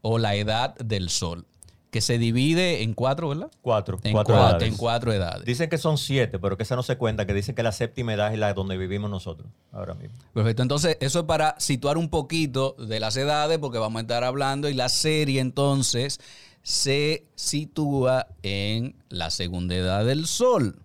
o 0.00 0.18
la 0.18 0.34
edad 0.34 0.74
del 0.76 1.08
sol, 1.10 1.46
que 1.90 2.00
se 2.00 2.18
divide 2.18 2.82
en 2.82 2.94
cuatro, 2.94 3.28
¿verdad? 3.28 3.50
cuatro, 3.62 3.98
En 4.02 4.12
cuatro 4.12 4.34
cuatro, 4.34 4.56
edades. 4.58 4.68
en 4.68 4.76
cuatro 4.76 5.12
edades. 5.12 5.44
Dicen 5.44 5.68
que 5.70 5.78
son 5.78 5.98
siete, 5.98 6.38
pero 6.38 6.56
que 6.56 6.62
esa 6.62 6.76
no 6.76 6.82
se 6.82 6.96
cuenta, 6.96 7.26
que 7.26 7.34
dicen 7.34 7.54
que 7.54 7.62
la 7.62 7.72
séptima 7.72 8.14
edad 8.14 8.32
es 8.32 8.38
la 8.38 8.52
donde 8.54 8.76
vivimos 8.76 9.10
nosotros 9.10 9.48
ahora 9.72 9.94
mismo. 9.94 10.16
Perfecto, 10.34 10.62
entonces 10.62 10.96
eso 11.00 11.20
es 11.20 11.24
para 11.26 11.54
situar 11.58 11.96
un 11.98 12.08
poquito 12.10 12.74
de 12.78 13.00
las 13.00 13.16
edades, 13.16 13.58
porque 13.58 13.78
vamos 13.78 13.98
a 13.98 14.02
estar 14.02 14.24
hablando 14.24 14.68
y 14.68 14.74
la 14.74 14.88
serie 14.88 15.40
entonces 15.40 16.20
se 16.62 17.26
sitúa 17.34 18.26
en 18.42 18.94
la 19.08 19.30
segunda 19.30 19.74
edad 19.74 20.04
del 20.04 20.26
sol. 20.26 20.76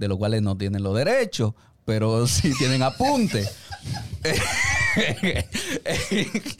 De 0.00 0.08
los 0.08 0.18
cuales 0.18 0.42
no 0.42 0.56
tienen 0.56 0.82
los 0.82 0.96
derechos, 0.96 1.52
pero 1.84 2.26
sí 2.26 2.52
tienen 2.58 2.82
apunte. 2.82 3.46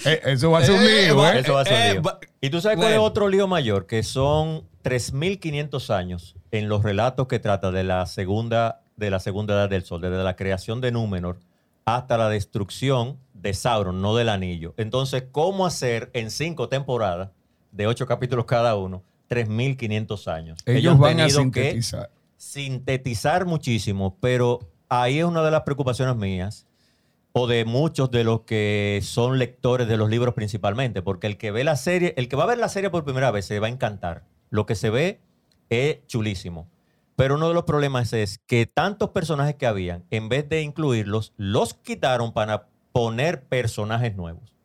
Eh, 0.05 0.21
eso 0.25 0.51
va 0.51 0.61
a 0.61 0.65
ser 0.65 0.75
un 0.75 0.85
lío, 0.85 1.27
¿eh? 1.33 1.41
Eso 1.41 1.55
va 1.55 1.63
a 1.63 1.65
ser 1.65 1.75
Eh, 1.75 1.89
un 1.89 1.93
lío. 1.95 2.03
va- 2.03 2.21
¿Y 2.41 2.51
tú 2.51 2.61
sabes 2.61 2.79
cuál 2.79 2.93
es 2.93 2.99
otro 2.99 3.29
lío 3.29 3.47
mayor? 3.49 3.87
Que 3.87 4.03
son 4.03 4.65
3.500 4.83 5.91
años 5.91 6.37
en 6.51 6.69
los 6.69 6.83
relatos 6.83 7.27
que 7.29 7.39
trata 7.39 7.71
de 7.71 7.85
la 7.85 8.07
segunda 8.07 8.83
de 8.97 9.11
la 9.11 9.19
segunda 9.19 9.55
edad 9.55 9.71
del 9.71 9.83
sol, 9.83 10.03
desde 10.03 10.23
la 10.23 10.37
creación 10.37 10.83
de 10.83 10.93
Númenor 10.93 11.39
hasta 11.87 12.19
la 12.19 12.29
destrucción 12.29 13.17
de 13.33 13.55
Sauron, 13.55 14.03
no 14.03 14.15
del 14.15 14.29
anillo. 14.29 14.75
Entonces, 14.77 15.25
¿cómo 15.33 15.65
hacer 15.65 16.11
en 16.13 16.31
cinco 16.31 16.69
temporadas, 16.69 17.31
de 17.73 17.87
ocho 17.87 18.07
capítulos 18.07 18.45
cada 18.45 18.77
uno, 18.77 19.03
3.500 19.31 20.29
años? 20.31 20.59
Ellos 20.67 20.93
han 20.93 21.01
van 21.01 21.21
a 21.21 21.27
que 21.51 21.81
sintetizar. 22.41 23.45
muchísimo, 23.45 24.17
pero 24.19 24.61
ahí 24.89 25.19
es 25.19 25.25
una 25.25 25.43
de 25.43 25.51
las 25.51 25.63
preocupaciones 25.63 26.17
mías 26.17 26.67
o 27.33 27.47
de 27.47 27.65
muchos 27.65 28.11
de 28.11 28.25
los 28.25 28.41
que 28.41 29.01
son 29.03 29.39
lectores 29.39 29.87
de 29.87 29.97
los 29.97 30.09
libros 30.09 30.35
principalmente, 30.35 31.03
porque 31.03 31.27
el 31.27 31.37
que 31.37 31.51
ve 31.51 31.63
la 31.65 31.77
serie, 31.77 32.15
el 32.17 32.29
que 32.29 32.37
va 32.37 32.45
a 32.45 32.47
ver 32.49 32.59
la 32.59 32.69
serie 32.69 32.91
por 32.91 33.05
primera 33.05 33.31
vez 33.31 33.45
se 33.45 33.61
va 33.61 33.67
a 33.67 33.71
encantar. 33.71 34.25
Lo 34.49 34.67
que 34.67 34.75
se 34.75 34.91
ve 34.91 35.21
es 35.69 36.05
chulísimo. 36.07 36.67
Pero 37.15 37.35
uno 37.35 37.49
de 37.49 37.55
los 37.55 37.65
problemas 37.65 38.15
es 38.15 38.39
que 38.47 38.65
tantos 38.65 39.11
personajes 39.11 39.55
que 39.55 39.67
habían, 39.67 40.05
en 40.11 40.31
vez 40.31 40.49
de 40.49 40.63
incluirlos, 40.63 41.35
los 41.37 41.75
quitaron 41.75 42.33
para 42.33 42.69
poner 42.93 43.45
personajes 43.45 44.17
nuevos. 44.17 44.57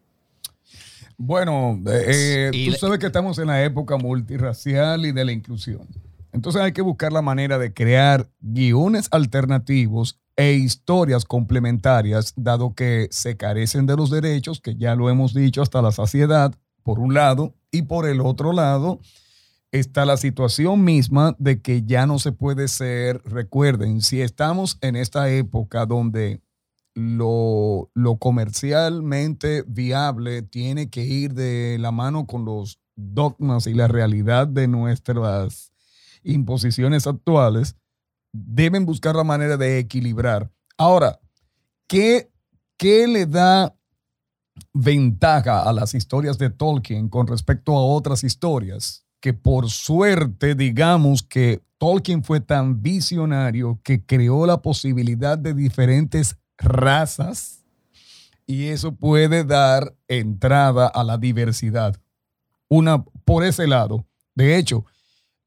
Bueno, 1.18 1.80
eh, 1.88 2.52
eh, 2.54 2.72
tú 2.72 2.78
sabes 2.78 3.00
que 3.00 3.08
estamos 3.08 3.38
en 3.38 3.48
la 3.48 3.64
época 3.64 3.98
multirracial 3.98 5.06
y 5.06 5.12
de 5.12 5.26
la 5.26 5.34
inclusión. 5.34 5.88
Entonces 6.36 6.62
hay 6.62 6.74
que 6.74 6.82
buscar 6.82 7.14
la 7.14 7.22
manera 7.22 7.58
de 7.58 7.74
crear 7.74 8.30
guiones 8.42 9.08
alternativos 9.12 10.20
e 10.36 10.52
historias 10.52 11.24
complementarias, 11.24 12.34
dado 12.36 12.76
que 12.76 13.08
se 13.10 13.38
carecen 13.38 13.86
de 13.86 13.96
los 13.96 14.10
derechos, 14.10 14.60
que 14.60 14.76
ya 14.76 14.96
lo 14.96 15.10
hemos 15.10 15.34
dicho 15.34 15.62
hasta 15.62 15.82
la 15.82 15.94
saciedad, 15.94 16.54
por 16.84 17.00
un 17.00 17.14
lado, 17.14 17.56
y 17.72 17.84
por 17.84 18.06
el 18.06 18.20
otro 18.20 18.52
lado 18.52 19.00
está 19.72 20.06
la 20.06 20.18
situación 20.18 20.84
misma 20.84 21.38
de 21.40 21.62
que 21.62 21.84
ya 21.84 22.06
no 22.06 22.20
se 22.20 22.34
puede 22.34 22.68
ser, 22.68 23.22
recuerden, 23.24 24.02
si 24.02 24.20
estamos 24.20 24.78
en 24.82 24.98
esta 24.98 25.30
época 25.30 25.86
donde 25.86 26.42
lo, 26.96 27.92
lo 27.94 28.18
comercialmente 28.18 29.64
viable 29.66 30.42
tiene 30.42 30.90
que 30.90 31.06
ir 31.06 31.34
de 31.34 31.78
la 31.80 31.94
mano 31.94 32.28
con 32.28 32.44
los 32.44 32.82
dogmas 32.98 33.68
y 33.68 33.74
la 33.74 33.88
realidad 33.88 34.48
de 34.48 34.68
nuestras 34.68 35.72
imposiciones 36.26 37.08
actuales, 37.08 37.76
deben 38.34 38.86
buscar 38.86 39.16
la 39.16 39.24
manera 39.24 39.58
de 39.58 39.80
equilibrar. 39.80 40.52
Ahora, 40.78 41.20
¿qué, 41.88 42.30
qué 42.78 43.08
le 43.08 43.26
da 43.26 43.76
ventaja 44.74 45.64
a 45.64 45.72
las 45.72 45.94
historias 45.94 46.38
de 46.38 46.50
Tolkien 46.50 47.08
con 47.08 47.28
respecto 47.28 47.74
a 47.74 47.86
otras 47.86 48.24
historias? 48.24 49.06
Que 49.22 49.34
por 49.34 49.70
suerte, 49.70 50.56
digamos 50.56 51.24
que 51.24 51.64
Tolkien 51.78 52.24
fue 52.24 52.42
tan 52.42 52.82
visionario 52.82 53.80
que 53.84 54.06
creó 54.06 54.46
la 54.46 54.62
posibilidad 54.62 55.38
de 55.38 55.54
diferentes 55.54 56.38
razas 56.58 57.66
y 58.48 58.68
eso 58.68 58.94
puede 58.94 59.44
dar 59.44 59.96
entrada 60.08 60.88
a 60.88 61.04
la 61.04 61.18
diversidad. 61.18 62.00
Una 62.68 63.04
por 63.04 63.44
ese 63.44 63.68
lado. 63.68 64.06
De 64.36 64.58
hecho, 64.58 64.86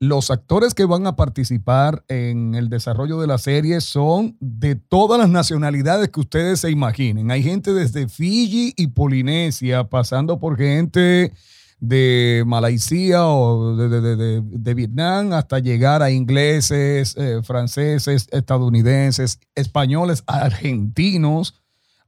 los 0.01 0.31
actores 0.31 0.75
que 0.75 0.85
van 0.85 1.07
a 1.09 1.17
participar 1.17 2.05
en 2.09 2.55
el 2.55 2.69
desarrollo 2.69 3.21
de 3.21 3.27
la 3.27 3.39
serie 3.39 3.81
son 3.81 4.37
de 4.41 4.77
todas 4.77 5.19
las 5.19 5.29
nacionalidades 5.29 6.09
que 6.11 6.21
ustedes 6.21 6.61
se 6.61 6.71
imaginen. 6.71 7.31
Hay 7.33 7.43
gente 7.43 7.73
desde 7.75 8.09
Fiji 8.09 8.75
y 8.77 8.87
Polinesia, 8.89 9.85
pasando 9.89 10.39
por 10.39 10.57
gente 10.57 11.33
de 11.81 12.45
Malasia 12.47 13.27
o 13.27 13.77
de, 13.77 13.89
de- 13.89 14.17
de- 14.17 14.41
de- 14.43 14.75
Vietnam 14.75 15.33
hasta 15.33 15.59
llegar 15.59 16.03
a 16.03 16.11
ingleses, 16.11 17.17
eh, 17.17 17.41
franceses, 17.43 18.29
estadounidenses, 18.31 19.41
españoles, 19.55 20.23
argentinos. 20.27 21.55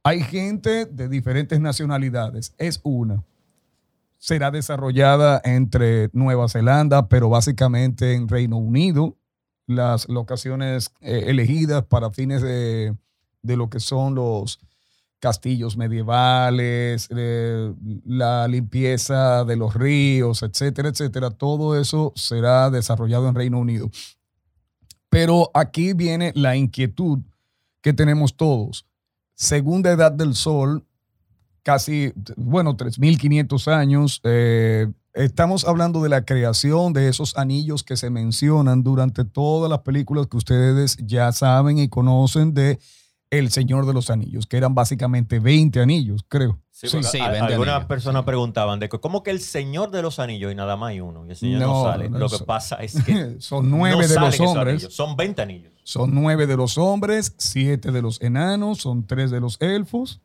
Hay 0.03 0.21
gente 0.21 0.85
de 0.85 1.09
diferentes 1.09 1.59
nacionalidades. 1.59 2.53
Es 2.57 2.79
una 2.83 3.23
será 4.21 4.51
desarrollada 4.51 5.41
entre 5.43 6.11
Nueva 6.13 6.47
Zelanda, 6.47 7.09
pero 7.09 7.27
básicamente 7.27 8.13
en 8.13 8.27
Reino 8.27 8.57
Unido. 8.57 9.17
Las 9.65 10.07
locaciones 10.07 10.93
eh, 11.01 11.23
elegidas 11.27 11.83
para 11.85 12.11
fines 12.11 12.43
de, 12.43 12.95
de 13.41 13.57
lo 13.57 13.71
que 13.71 13.79
son 13.79 14.13
los 14.13 14.59
castillos 15.19 15.75
medievales, 15.75 17.09
la 18.05 18.47
limpieza 18.47 19.43
de 19.43 19.55
los 19.55 19.73
ríos, 19.73 20.43
etcétera, 20.43 20.89
etcétera. 20.89 21.31
Todo 21.31 21.79
eso 21.79 22.13
será 22.15 22.69
desarrollado 22.69 23.27
en 23.27 23.35
Reino 23.35 23.59
Unido. 23.59 23.89
Pero 25.09 25.49
aquí 25.55 25.93
viene 25.93 26.31
la 26.35 26.55
inquietud 26.55 27.19
que 27.81 27.93
tenemos 27.93 28.37
todos. 28.37 28.85
Segunda 29.33 29.91
edad 29.91 30.11
del 30.11 30.35
sol, 30.35 30.85
casi, 31.63 32.13
bueno, 32.37 32.75
3.500 32.77 33.67
años. 33.67 34.19
eh, 34.23 34.87
estamos 35.13 35.65
hablando 35.65 36.01
de 36.01 36.09
la 36.09 36.23
creación 36.25 36.93
de 36.93 37.07
esos 37.09 37.37
anillos 37.37 37.83
que 37.83 37.97
se 37.97 38.09
mencionan 38.09 38.83
durante 38.83 39.25
todas 39.25 39.69
las 39.69 39.79
películas 39.79 40.27
que 40.27 40.37
ustedes 40.37 40.97
ya 41.05 41.31
saben 41.31 41.77
y 41.79 41.89
conocen 41.89 42.53
de 42.53 42.79
El 43.29 43.49
Señor 43.51 43.85
de 43.85 43.93
los 43.93 44.09
Anillos, 44.09 44.45
que 44.47 44.57
eran 44.57 44.73
básicamente 44.75 45.39
20 45.39 45.79
anillos, 45.81 46.25
creo. 46.27 46.59
sí, 46.71 46.87
a- 47.19 47.29
20 47.29 47.53
algunas 47.53 47.85
personas 47.85 48.23
preguntaban 48.23 48.79
de 48.79 48.89
que, 48.89 48.99
¿cómo 48.99 49.21
que 49.23 49.31
el 49.31 49.39
Señor 49.39 49.91
de 49.91 50.01
los 50.01 50.17
Anillos 50.19 50.51
y 50.51 50.55
nada 50.55 50.75
más 50.77 50.89
hay 50.91 50.99
uno? 51.01 51.25
Y 51.27 51.31
el 51.31 51.35
Señor 51.35 51.61
no, 51.61 51.67
No, 51.67 51.83
sale. 51.91 52.09
no, 52.09 52.17
Lo 52.17 52.27
que 52.29 52.39
pasa 52.39 52.75
es 52.77 53.01
que 53.03 53.35
Son 53.39 53.69
nueve 53.69 53.95
no 53.97 54.01
de 54.01 54.07
salen 54.07 54.31
los 54.31 54.39
hombres. 54.49 54.87
Son 54.89 55.15
20 55.15 55.41
anillos. 55.41 55.71
Son 55.83 56.13
nueve 56.13 56.47
de 56.47 56.57
los 56.57 56.77
hombres, 56.77 57.33
siete 57.37 57.91
de 57.91 58.01
los 58.01 58.21
enanos, 58.21 58.79
son 58.79 59.05
tres 59.05 59.29
de 59.31 59.39
los 59.39 59.57
elfos. 59.61 60.19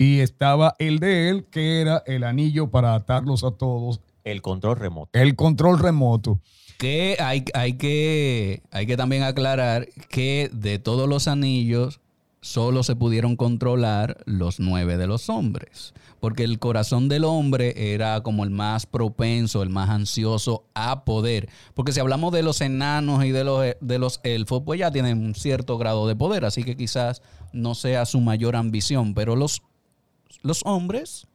Y 0.00 0.20
estaba 0.20 0.76
el 0.78 0.98
de 0.98 1.28
él, 1.28 1.44
que 1.50 1.82
era 1.82 2.02
el 2.06 2.24
anillo 2.24 2.70
para 2.70 2.94
atarlos 2.94 3.44
a 3.44 3.50
todos. 3.50 4.00
El 4.24 4.40
control 4.40 4.78
remoto. 4.78 5.10
El 5.12 5.36
control 5.36 5.78
remoto. 5.78 6.40
Que 6.78 7.18
hay, 7.20 7.44
hay 7.52 7.74
que 7.74 8.62
hay 8.70 8.86
que 8.86 8.96
también 8.96 9.24
aclarar 9.24 9.88
que 10.08 10.48
de 10.54 10.78
todos 10.78 11.06
los 11.06 11.28
anillos 11.28 12.00
solo 12.40 12.82
se 12.82 12.96
pudieron 12.96 13.36
controlar 13.36 14.16
los 14.24 14.58
nueve 14.58 14.96
de 14.96 15.06
los 15.06 15.28
hombres. 15.28 15.92
Porque 16.18 16.44
el 16.44 16.58
corazón 16.58 17.10
del 17.10 17.24
hombre 17.24 17.92
era 17.92 18.22
como 18.22 18.44
el 18.44 18.50
más 18.50 18.86
propenso, 18.86 19.62
el 19.62 19.68
más 19.68 19.90
ansioso 19.90 20.64
a 20.72 21.04
poder. 21.04 21.50
Porque 21.74 21.92
si 21.92 22.00
hablamos 22.00 22.32
de 22.32 22.42
los 22.42 22.62
enanos 22.62 23.22
y 23.26 23.32
de 23.32 23.44
los, 23.44 23.64
de 23.78 23.98
los 23.98 24.20
elfos, 24.22 24.62
pues 24.64 24.80
ya 24.80 24.90
tienen 24.90 25.18
un 25.18 25.34
cierto 25.34 25.76
grado 25.76 26.08
de 26.08 26.16
poder. 26.16 26.46
Así 26.46 26.64
que 26.64 26.74
quizás 26.74 27.20
no 27.52 27.74
sea 27.74 28.06
su 28.06 28.20
mayor 28.20 28.56
ambición. 28.56 29.12
Pero 29.14 29.36
los, 29.36 29.62
los 30.42 30.62
hombres, 30.64 31.26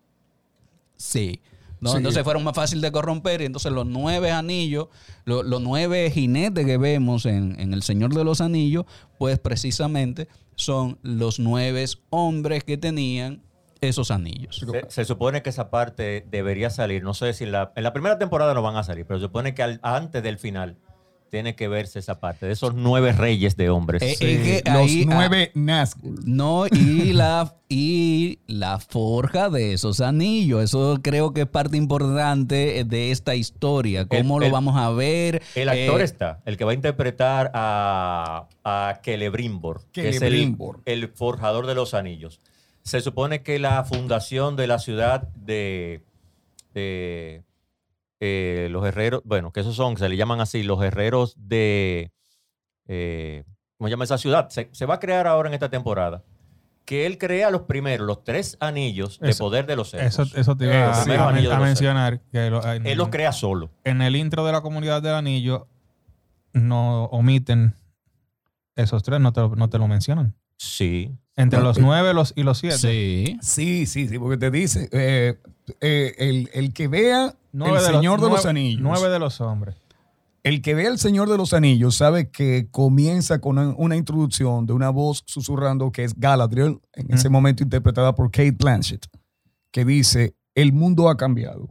sí. 0.95 1.41
¿no? 1.81 1.91
Sí. 1.91 1.97
Entonces 1.97 2.23
fueron 2.23 2.43
más 2.43 2.55
fácil 2.55 2.81
de 2.81 2.91
corromper. 2.91 3.41
Y 3.41 3.45
entonces 3.45 3.71
los 3.71 3.85
nueve 3.85 4.31
anillos, 4.31 4.87
lo- 5.25 5.43
los 5.43 5.61
nueve 5.61 6.09
jinetes 6.11 6.65
que 6.65 6.77
vemos 6.77 7.25
en, 7.25 7.59
en 7.59 7.73
El 7.73 7.83
Señor 7.83 8.13
de 8.13 8.23
los 8.23 8.41
Anillos, 8.41 8.85
pues 9.17 9.39
precisamente 9.39 10.27
son 10.55 10.97
los 11.03 11.39
nueve 11.39 11.85
hombres 12.09 12.63
que 12.63 12.77
tenían 12.77 13.43
esos 13.81 14.09
anillos. 14.09 14.63
Se, 14.71 14.85
se 14.89 15.05
supone 15.05 15.43
que 15.43 15.49
esa 15.49 15.69
parte 15.69 16.25
debería 16.31 16.69
salir. 16.69 17.03
No 17.03 17.13
sé 17.13 17.33
si 17.33 17.43
en 17.43 17.51
la, 17.51 17.71
en 17.75 17.83
la 17.83 17.93
primera 17.93 18.17
temporada 18.17 18.53
no 18.53 18.61
van 18.61 18.77
a 18.77 18.83
salir, 18.83 19.05
pero 19.05 19.19
se 19.19 19.25
supone 19.25 19.53
que 19.53 19.61
al- 19.63 19.79
antes 19.83 20.23
del 20.23 20.39
final 20.39 20.77
tiene 21.35 21.53
que 21.53 21.67
verse 21.67 21.99
esa 21.99 22.19
parte 22.21 22.45
de 22.45 22.53
esos 22.53 22.73
nueve 22.75 23.11
reyes 23.11 23.57
de 23.57 23.69
hombres. 23.69 24.01
Eh, 24.01 24.15
Sí, 24.17 24.25
es 24.25 24.63
que 24.63 24.71
los 24.71 24.77
ahí, 24.79 25.01
ah, 25.03 25.11
nueve 25.13 25.51
Nazgûl. 25.53 26.21
No, 26.23 26.65
y 26.67 27.11
la, 27.11 27.53
y 27.67 28.39
la 28.47 28.79
forja 28.79 29.49
de 29.49 29.73
esos 29.73 29.99
anillos. 29.99 30.63
Eso 30.63 30.97
creo 31.01 31.33
que 31.33 31.41
es 31.41 31.47
parte 31.47 31.75
importante 31.75 32.85
de 32.85 33.11
esta 33.11 33.35
historia. 33.35 34.05
¿Cómo 34.07 34.35
El- 34.37 34.39
lo 34.39 34.45
el- 34.45 34.51
vamos 34.53 34.77
a 34.77 34.89
ver? 34.91 35.41
El 35.55 35.67
actor 35.67 35.99
Eh, 35.99 36.03
está, 36.05 36.39
el 36.45 36.55
que 36.55 36.63
va 36.63 36.71
a 36.71 36.75
interpretar 36.75 37.51
a, 37.53 38.47
a 38.63 39.01
Celebrimbor, 39.03 39.81
que 39.91 40.07
es 40.07 40.15
el, 40.15 40.19
Celebrimbor. 40.21 40.79
el 40.85 41.09
forjador 41.09 41.67
de 41.67 41.75
los 41.75 41.93
anillos. 41.93 42.39
Se 42.83 43.01
supone 43.01 43.41
que 43.43 43.59
la 43.59 43.83
fundación 43.83 44.55
de 44.55 44.67
la 44.67 44.79
ciudad 44.79 45.27
de, 45.35 46.01
de, 46.73 47.41
eh, 48.19 48.67
los 48.71 48.85
herreros, 48.85 49.21
bueno, 49.25 49.51
que 49.51 49.59
esos 49.61 49.75
son, 49.75 49.97
se 49.97 50.07
le 50.09 50.17
llaman 50.17 50.39
así, 50.41 50.63
los 50.63 50.81
herreros 50.83 51.35
de, 51.37 52.11
eh, 52.87 53.43
¿cómo 53.77 53.87
se 53.87 53.91
llama 53.91 54.03
esa 54.05 54.17
ciudad? 54.17 54.49
Se, 54.49 54.69
se 54.71 54.85
va 54.85 54.95
a 54.95 54.99
crear 54.99 55.27
ahora 55.27 55.49
en 55.49 55.53
esta 55.53 55.69
temporada. 55.69 56.23
Que 56.85 57.07
él 57.07 57.17
crea 57.17 57.49
los 57.49 57.61
primeros, 57.63 58.05
los 58.05 58.23
tres 58.23 58.57
anillos 58.59 59.19
de 59.19 59.31
Eso- 59.31 59.43
poder 59.45 59.65
de 59.65 59.75
los 59.75 59.93
Eso, 59.95 60.21
elfos. 60.21 60.37
eso 60.37 60.55
te 60.55 60.65
iba 60.65 60.73
Eh, 60.75 60.83
a, 60.83 60.93
sí. 60.93 61.11
a- 61.11 61.27
a 61.55 61.59
mencionar. 61.59 62.21
Que 62.31 62.49
lo- 62.51 62.63
en, 62.65 62.85
Él 62.85 62.97
los 62.97 63.09
crea 63.09 63.31
solo. 63.31 63.71
en 63.83 64.01
el 64.03 64.15
intro 64.15 64.45
de 64.45 64.51
la 64.51 64.61
comunidad 64.61 65.01
del 65.01 65.15
anillo 65.15 65.67
no 66.53 67.05
omiten 67.05 67.73
Esos 68.77 69.03
tres 69.03 69.19
no 69.21 69.31
te, 69.33 69.39
lo- 69.41 69.55
no 69.55 69.69
te 69.69 69.77
lo 69.77 69.87
mencionan. 69.87 70.35
Sí. 70.57 71.09
Entre 71.37 71.61
los 71.61 71.79
nueve 71.79 72.13
los, 72.13 72.33
y 72.35 72.43
los 72.43 72.57
siete. 72.57 72.77
Sí. 72.77 73.37
Sí, 73.41 73.85
sí, 73.85 74.07
sí, 74.09 74.19
porque 74.19 74.37
te 74.37 74.51
dice, 74.51 74.89
eh, 74.91 75.39
eh, 75.79 76.13
el, 76.17 76.49
el 76.53 76.73
que 76.73 76.87
vea 76.89 77.35
Nueve 77.57 77.77
el 77.79 77.83
de 77.85 77.91
Señor 77.93 78.19
de 78.21 78.29
los 78.29 78.43
nueve- 78.43 78.49
Anillos. 78.49 78.81
Nueve 78.81 79.09
de 79.09 79.19
los 79.19 79.41
hombres. 79.41 79.75
El 80.43 80.61
que 80.61 80.75
ve 80.75 80.85
el 80.85 80.99
Señor 80.99 81.29
de 81.29 81.37
los 81.37 81.53
Anillos 81.53 81.95
sabe 81.95 82.29
que 82.29 82.67
comienza 82.69 83.39
con 83.41 83.57
una, 83.57 83.73
una 83.77 83.95
introducción 83.95 84.65
de 84.67 84.73
una 84.73 84.91
voz 84.91 85.23
susurrando 85.25 85.91
que 85.91 86.03
es 86.03 86.13
Galadriel, 86.19 86.79
en 86.93 87.11
ese 87.13 87.29
momento 87.29 87.63
interpretada 87.63 88.13
por 88.13 88.29
Kate 88.29 88.51
Blanchett, 88.51 89.07
que 89.71 89.85
dice, 89.85 90.35
el 90.53 90.71
mundo 90.71 91.09
ha 91.09 91.17
cambiado. 91.17 91.69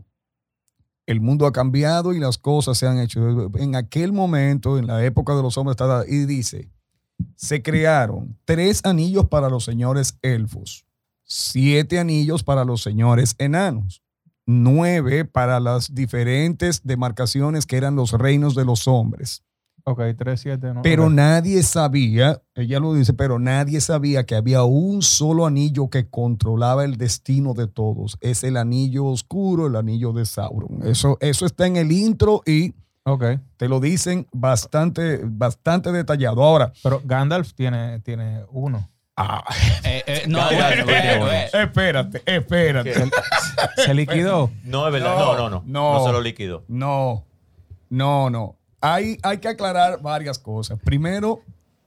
El 1.06 1.20
mundo 1.20 1.46
ha 1.46 1.52
cambiado 1.52 2.12
y 2.14 2.18
las 2.18 2.36
cosas 2.38 2.76
se 2.78 2.86
han 2.88 2.98
hecho. 2.98 3.50
En 3.56 3.76
aquel 3.76 4.12
momento, 4.12 4.78
en 4.78 4.86
la 4.88 5.04
época 5.04 5.36
de 5.36 5.42
los 5.42 5.56
hombres, 5.58 5.74
está- 5.74 6.04
y 6.08 6.24
dice, 6.24 6.68
se 7.36 7.62
crearon 7.62 8.36
tres 8.44 8.80
anillos 8.84 9.28
para 9.28 9.48
los 9.50 9.64
señores 9.64 10.18
elfos, 10.22 10.84
siete 11.22 11.98
anillos 12.00 12.42
para 12.42 12.64
los 12.64 12.82
señores 12.82 13.36
enanos, 13.38 14.02
nueve 14.46 15.24
para 15.24 15.60
las 15.60 15.94
diferentes 15.94 16.82
demarcaciones 16.84 17.66
que 17.66 17.76
eran 17.76 17.96
los 17.96 18.12
reinos 18.12 18.54
de 18.54 18.64
los 18.64 18.86
hombres. 18.88 19.42
Ok, 19.86 20.00
tres, 20.16 20.40
siete, 20.40 20.72
no. 20.72 20.80
Pero 20.80 21.10
nadie 21.10 21.62
sabía, 21.62 22.40
ella 22.54 22.80
lo 22.80 22.94
dice, 22.94 23.12
pero 23.12 23.38
nadie 23.38 23.82
sabía 23.82 24.24
que 24.24 24.34
había 24.34 24.62
un 24.64 25.02
solo 25.02 25.44
anillo 25.44 25.90
que 25.90 26.08
controlaba 26.08 26.84
el 26.86 26.96
destino 26.96 27.52
de 27.52 27.66
todos. 27.66 28.16
Es 28.22 28.44
el 28.44 28.56
anillo 28.56 29.04
oscuro, 29.04 29.66
el 29.66 29.76
anillo 29.76 30.14
de 30.14 30.24
Sauron. 30.24 30.80
Eso, 30.86 31.18
eso 31.20 31.44
está 31.44 31.66
en 31.66 31.76
el 31.76 31.92
intro 31.92 32.40
y 32.46 32.74
Ok. 33.04 33.24
te 33.58 33.68
lo 33.68 33.78
dicen 33.78 34.26
bastante, 34.32 35.20
bastante 35.22 35.92
detallado. 35.92 36.42
Ahora, 36.42 36.72
Pero 36.82 37.02
Gandalf 37.04 37.52
tiene, 37.52 38.00
tiene 38.00 38.42
uno. 38.50 38.88
Eh, 39.84 40.02
eh, 40.06 40.22
no, 40.26 40.44
bueno, 40.44 40.84
bueno, 40.84 41.18
bueno. 41.20 41.32
espérate, 41.52 42.22
espérate. 42.26 42.94
Se 43.76 43.94
liquidó. 43.94 44.50
No, 44.64 44.86
es 44.86 44.92
verdad. 44.92 45.16
No, 45.16 45.18
No, 45.18 45.34
no, 45.36 45.50
no. 45.50 45.62
no. 45.66 45.94
No, 46.00 46.06
se 46.06 46.12
lo 46.12 46.20
liquidó. 46.20 46.64
No, 46.68 47.24
no, 47.90 48.28
no. 48.30 48.56
Hay, 48.80 49.18
hay 49.22 49.38
que 49.38 49.48
aclarar 49.48 50.02
varias 50.02 50.38
cosas. 50.38 50.78
Primero, 50.84 51.42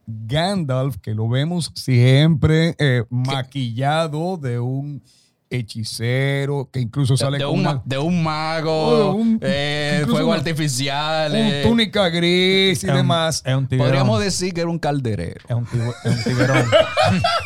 Gandalf, 0.06 0.98
que 0.98 1.14
lo 1.14 1.28
vemos 1.28 1.72
siempre 1.76 2.76
eh, 2.80 3.04
maquillado 3.10 4.38
de 4.38 4.60
un 4.60 5.04
hechicero, 5.50 6.70
que 6.72 6.80
incluso 6.80 7.18
sale 7.18 7.38
De 7.38 7.44
con 7.46 7.54
un, 7.54 7.60
una, 7.62 7.74
ma- 7.76 7.82
de 7.86 7.98
un 7.98 8.24
mago, 8.24 9.10
Oh, 9.10 9.16
un- 9.16 9.40
eh, 9.42 10.04
fuego 10.08 10.28
una- 10.30 10.38
artificial. 10.38 11.32
un 11.32 11.38
eh, 11.38 11.62
túnica 11.64 12.10
gris 12.10 12.84
y 12.84 12.86
Es 12.86 12.92
un- 12.92 12.98
demás. 12.98 13.44
Es 13.46 13.56
un 13.56 13.68
tiburón. 13.68 13.88
podríamos 13.90 14.20
decir 14.20 14.54
que 14.54 14.62
era 14.62 14.70
un 14.70 14.80
calderero. 14.80 15.42
Es 15.48 15.56
un, 15.56 15.66
tibu- 15.66 15.96
es 16.04 16.16
un 16.18 16.24
tiburón. 16.24 16.66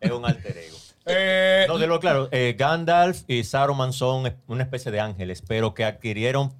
Es 0.00 0.10
un 0.10 0.24
alter 0.24 0.56
ego. 0.58 0.76
Eh, 1.06 1.64
No, 1.68 1.78
de 1.78 1.86
lo 1.86 2.00
claro, 2.00 2.28
eh, 2.32 2.56
Gandalf 2.58 3.22
y 3.28 3.44
Saruman 3.44 3.92
son 3.92 4.34
una 4.48 4.62
especie 4.62 4.90
de 4.90 5.00
ángeles, 5.00 5.42
pero 5.46 5.74
que 5.74 5.84
adquirieron 5.84 6.52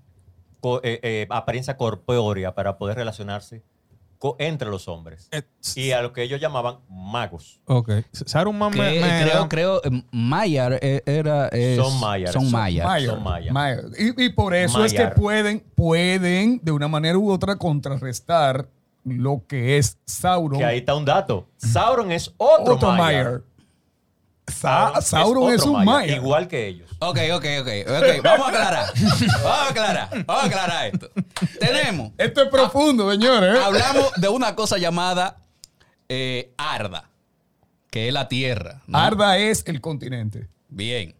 co- 0.61 0.81
eh, 0.85 1.01
eh, 1.03 1.27
apariencia 1.31 1.77
corpórea 1.77 2.55
para 2.55 2.79
poder 2.79 2.97
relacionarse 2.97 3.63
entre 4.39 4.69
los 4.71 4.89
hombres. 4.89 5.29
Eh, 5.33 5.43
Y 5.77 5.91
a 5.93 6.03
lo 6.03 6.13
que 6.13 6.23
ellos 6.23 6.41
llamaban 6.41 6.79
magos. 6.89 7.61
ok. 7.67 7.91
Saruman 8.13 8.71
me, 8.71 8.77
Que, 8.95 9.01
me 9.01 9.23
creo, 9.23 9.49
creo, 9.49 9.81
eh, 9.85 10.03
Mayar 10.11 10.79
eh, 10.83 11.03
era. 11.07 11.49
es- 11.49 11.77
Son 11.77 12.01
Mayar, 12.01 12.33
Son. 12.33 12.51
Mayer, 12.51 12.85
son. 13.11 13.23
Mayer. 13.23 13.85
Y, 13.99 14.25
y 14.25 14.29
por 14.31 14.55
eso 14.55 14.85
es 14.85 14.93
que 14.93 15.07
pueden, 15.09 15.61
pueden, 15.75 16.61
de 16.63 16.73
una 16.73 16.89
manera 16.89 17.17
u 17.19 17.31
otra, 17.31 17.57
contrarrestar 17.57 18.69
lo 19.05 19.43
que 19.47 19.79
es 19.79 19.99
Sauron. 20.05 20.59
Que 20.59 20.65
ahí 20.65 20.79
está 20.79 20.95
un 20.95 21.05
dato. 21.05 21.47
Sauron 21.57 22.11
es 22.11 22.33
otro, 22.37 22.75
otro. 22.75 22.93
Mayer. 22.93 23.43
Sa- 24.47 25.01
Sauron 25.03 25.53
es, 25.53 25.63
un 25.63 25.85
Mayer. 25.85 26.17
Igual 26.17 26.47
que 26.49 26.67
ellos. 26.69 26.89
Ok, 27.01 27.19
ok, 27.35 27.45
ok, 27.61 27.69
ok. 27.89 28.23
Vamos 28.23 28.47
a 28.47 28.49
aclarar. 28.49 28.93
Vamos 29.43 29.45
a 29.45 29.69
aclarar. 29.71 30.25
Vamos 30.25 30.45
a 30.45 30.47
aclarar 30.47 30.87
esto. 30.87 31.11
Tenemos. 31.59 32.13
Esto 32.17 32.43
es 32.45 32.49
profundo, 32.49 33.11
señores. 33.11 33.57
¿eh? 33.57 33.61
Hablamos 33.63 34.13
de 34.17 34.29
una 34.29 34.55
cosa 34.55 34.79
llamada 34.79 35.37
eh, 36.09 36.53
Arda, 36.57 37.11
que 37.91 38.07
es 38.09 38.15
la 38.15 38.29
tierra. 38.29 38.83
¿no? 38.87 38.99
Arda 38.99 39.37
es 39.39 39.65
el 39.67 39.81
continente. 39.81 40.49
Bien. 40.69 41.15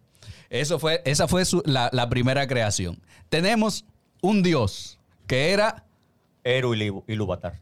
Eso 0.49 0.79
fue, 0.79 1.01
esa 1.05 1.27
fue 1.27 1.43
su- 1.43 1.61
la, 1.65 1.89
la 1.91 2.07
primera 2.09 2.47
creación. 2.47 2.99
Tenemos 3.29 3.83
un 4.21 4.41
dios 4.41 4.97
que 5.27 5.51
era 5.51 5.83
Eru 6.45 6.73
y 6.73 6.77
Libu- 6.79 7.03
y 7.07 7.15
Lúvatar. 7.15 7.59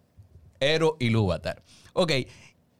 Ero 0.59 0.95
y 0.99 1.09
Lúvatar. 1.09 1.63
Ok. 1.93 2.11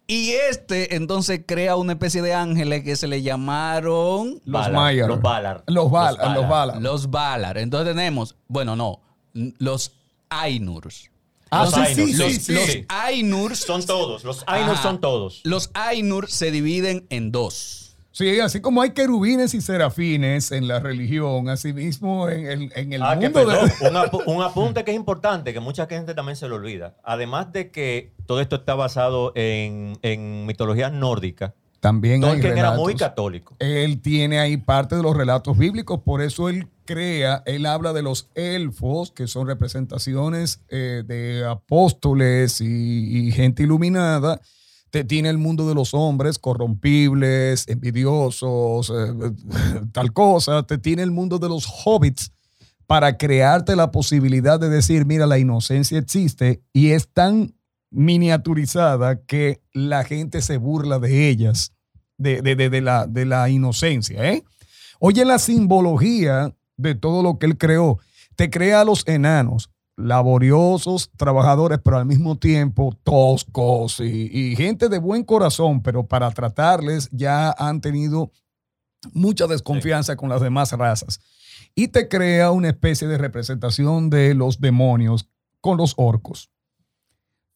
Y 0.08 0.32
este 0.32 0.96
entonces 0.96 1.42
crea 1.46 1.76
una 1.78 1.94
especie 1.94 2.22
de 2.22 2.34
ángeles 2.34 2.84
que 2.84 2.96
se 2.96 3.08
le 3.08 3.24
llamaron 3.24 4.40
Los 4.46 4.62
Valar, 4.62 4.72
Mayer. 4.74 5.08
Los 5.08 5.22
Valar. 5.22 5.64
Los 5.68 5.92
Valar. 5.92 6.36
Los 6.36 6.48
Valar. 6.50 6.82
los 6.82 7.10
Valar. 7.10 7.58
Entonces 7.58 7.96
tenemos, 7.96 8.36
bueno, 8.48 8.76
no, 8.76 9.02
los 9.34 9.94
Ainurs. 10.30 11.10
Ah, 11.52 11.64
Los 11.66 11.74
sí, 11.76 11.80
Ainur, 11.80 12.08
sí, 12.08 12.14
Los, 12.18 12.34
sí, 12.34 12.40
sí. 12.40 12.54
los 12.54 12.70
Ainurs, 12.90 13.60
Son 13.60 13.86
todos. 13.86 14.24
Los 14.24 14.44
Ainur 14.48 14.78
son 14.78 15.00
todos. 15.00 15.42
los 15.44 15.70
Ainur 15.74 16.30
se 16.30 16.52
dividen 16.52 17.06
en 17.10 17.32
dos. 17.32 17.85
Sí, 18.18 18.40
así 18.40 18.62
como 18.62 18.82
hay 18.82 18.92
querubines 18.92 19.54
y 19.54 19.60
serafines 19.60 20.54
en 20.54 20.70
la 20.70 20.80
religión, 20.80 21.50
así 21.50 21.74
mismo 21.74 22.30
en 22.30 22.46
el, 22.48 22.72
en 22.74 22.94
el 22.94 23.04
Ah, 23.04 23.20
que 23.20 23.26
mundo 23.30 23.46
perdón, 23.46 23.70
de... 23.82 23.88
un, 23.90 23.96
apu- 23.96 24.24
un 24.26 24.42
apunte 24.42 24.86
que 24.86 24.92
es 24.92 24.96
importante, 24.98 25.52
que 25.52 25.60
mucha 25.60 25.86
gente 25.86 26.14
también 26.14 26.38
se 26.38 26.48
lo 26.48 26.56
olvida. 26.56 26.96
Además 27.04 27.52
de 27.52 27.72
que 27.72 28.14
todo 28.26 28.40
esto 28.40 28.56
está 28.56 28.74
basado 28.74 29.34
en, 29.36 29.98
en 30.02 30.46
mitología 30.46 30.90
nórdica, 30.90 31.56
También 31.82 32.24
hay 32.24 32.32
Tolkien 32.32 32.58
era 32.58 32.72
muy 32.72 32.94
relatos. 32.94 33.10
católico. 33.10 33.56
Él 33.60 34.00
tiene 34.02 34.40
ahí 34.40 34.56
parte 34.56 34.96
de 34.96 35.04
los 35.04 35.14
relatos 35.18 35.58
bíblicos, 35.58 36.00
por 36.00 36.22
eso 36.22 36.48
él 36.48 36.70
crea, 36.86 37.44
él 37.46 37.66
habla 37.66 37.92
de 37.92 38.02
los 38.02 38.30
elfos, 38.34 39.12
que 39.12 39.28
son 39.28 39.46
representaciones 39.46 40.62
eh, 40.70 41.04
de 41.06 41.46
apóstoles 41.46 42.62
y, 42.62 43.28
y 43.28 43.32
gente 43.34 43.64
iluminada. 43.64 44.40
Te 44.96 45.04
tiene 45.04 45.28
el 45.28 45.38
mundo 45.38 45.68
de 45.68 45.76
los 45.76 45.94
hombres 45.94 46.40
corrompibles, 46.40 47.68
envidiosos, 47.68 48.90
eh, 48.96 49.34
tal 49.92 50.14
cosa. 50.14 50.64
Te 50.64 50.78
tiene 50.78 51.02
el 51.04 51.12
mundo 51.12 51.38
de 51.38 51.50
los 51.50 51.68
hobbits 51.68 52.32
para 52.88 53.18
crearte 53.18 53.76
la 53.76 53.92
posibilidad 53.92 54.58
de 54.58 54.70
decir, 54.70 55.06
mira, 55.06 55.26
la 55.28 55.38
inocencia 55.38 56.00
existe 56.00 56.62
y 56.72 56.92
es 56.92 57.10
tan 57.10 57.54
miniaturizada 57.92 59.20
que 59.26 59.60
la 59.74 60.06
gente 60.06 60.42
se 60.42 60.56
burla 60.56 60.98
de 61.00 61.28
ellas 61.28 61.74
de, 62.18 62.42
de- 62.42 62.56
de- 62.56 62.70
de 62.70 62.80
la, 62.80 63.06
de 63.06 63.26
la 63.26 63.50
inocencia. 63.50 64.24
¿eh? 64.32 64.46
Oye 65.00 65.26
la 65.26 65.40
simbología 65.40 66.56
de 66.78 66.96
todo 66.96 67.22
lo 67.22 67.38
que 67.38 67.48
él 67.48 67.58
creó. 67.58 68.00
Te 68.38 68.50
crea 68.50 68.80
a 68.80 68.86
los 68.86 69.06
enanos, 69.10 69.70
laboriosos, 69.98 71.10
trabajadores, 71.18 71.80
pero 71.84 71.98
al 71.98 72.06
mismo 72.06 72.38
tiempo 72.38 72.98
toscos 73.04 74.00
y, 74.00 74.30
y 74.32 74.56
gente 74.56 74.90
de 74.90 75.00
buen 75.00 75.24
corazón, 75.24 75.82
pero 75.82 76.06
para 76.06 76.30
tratarles 76.32 77.10
ya 77.12 77.52
han 77.58 77.82
tenido 77.82 78.32
mucha 79.14 79.48
desconfianza 79.48 80.16
con 80.16 80.30
las 80.30 80.42
demás 80.42 80.72
razas. 80.72 81.20
Y 81.76 81.90
te 81.90 82.08
crea 82.08 82.52
una 82.52 82.70
especie 82.70 83.08
de 83.08 83.18
representación 83.18 84.10
de 84.10 84.34
los 84.34 84.60
demonios 84.60 85.28
con 85.62 85.78
los 85.78 85.94
orcos. 85.98 86.50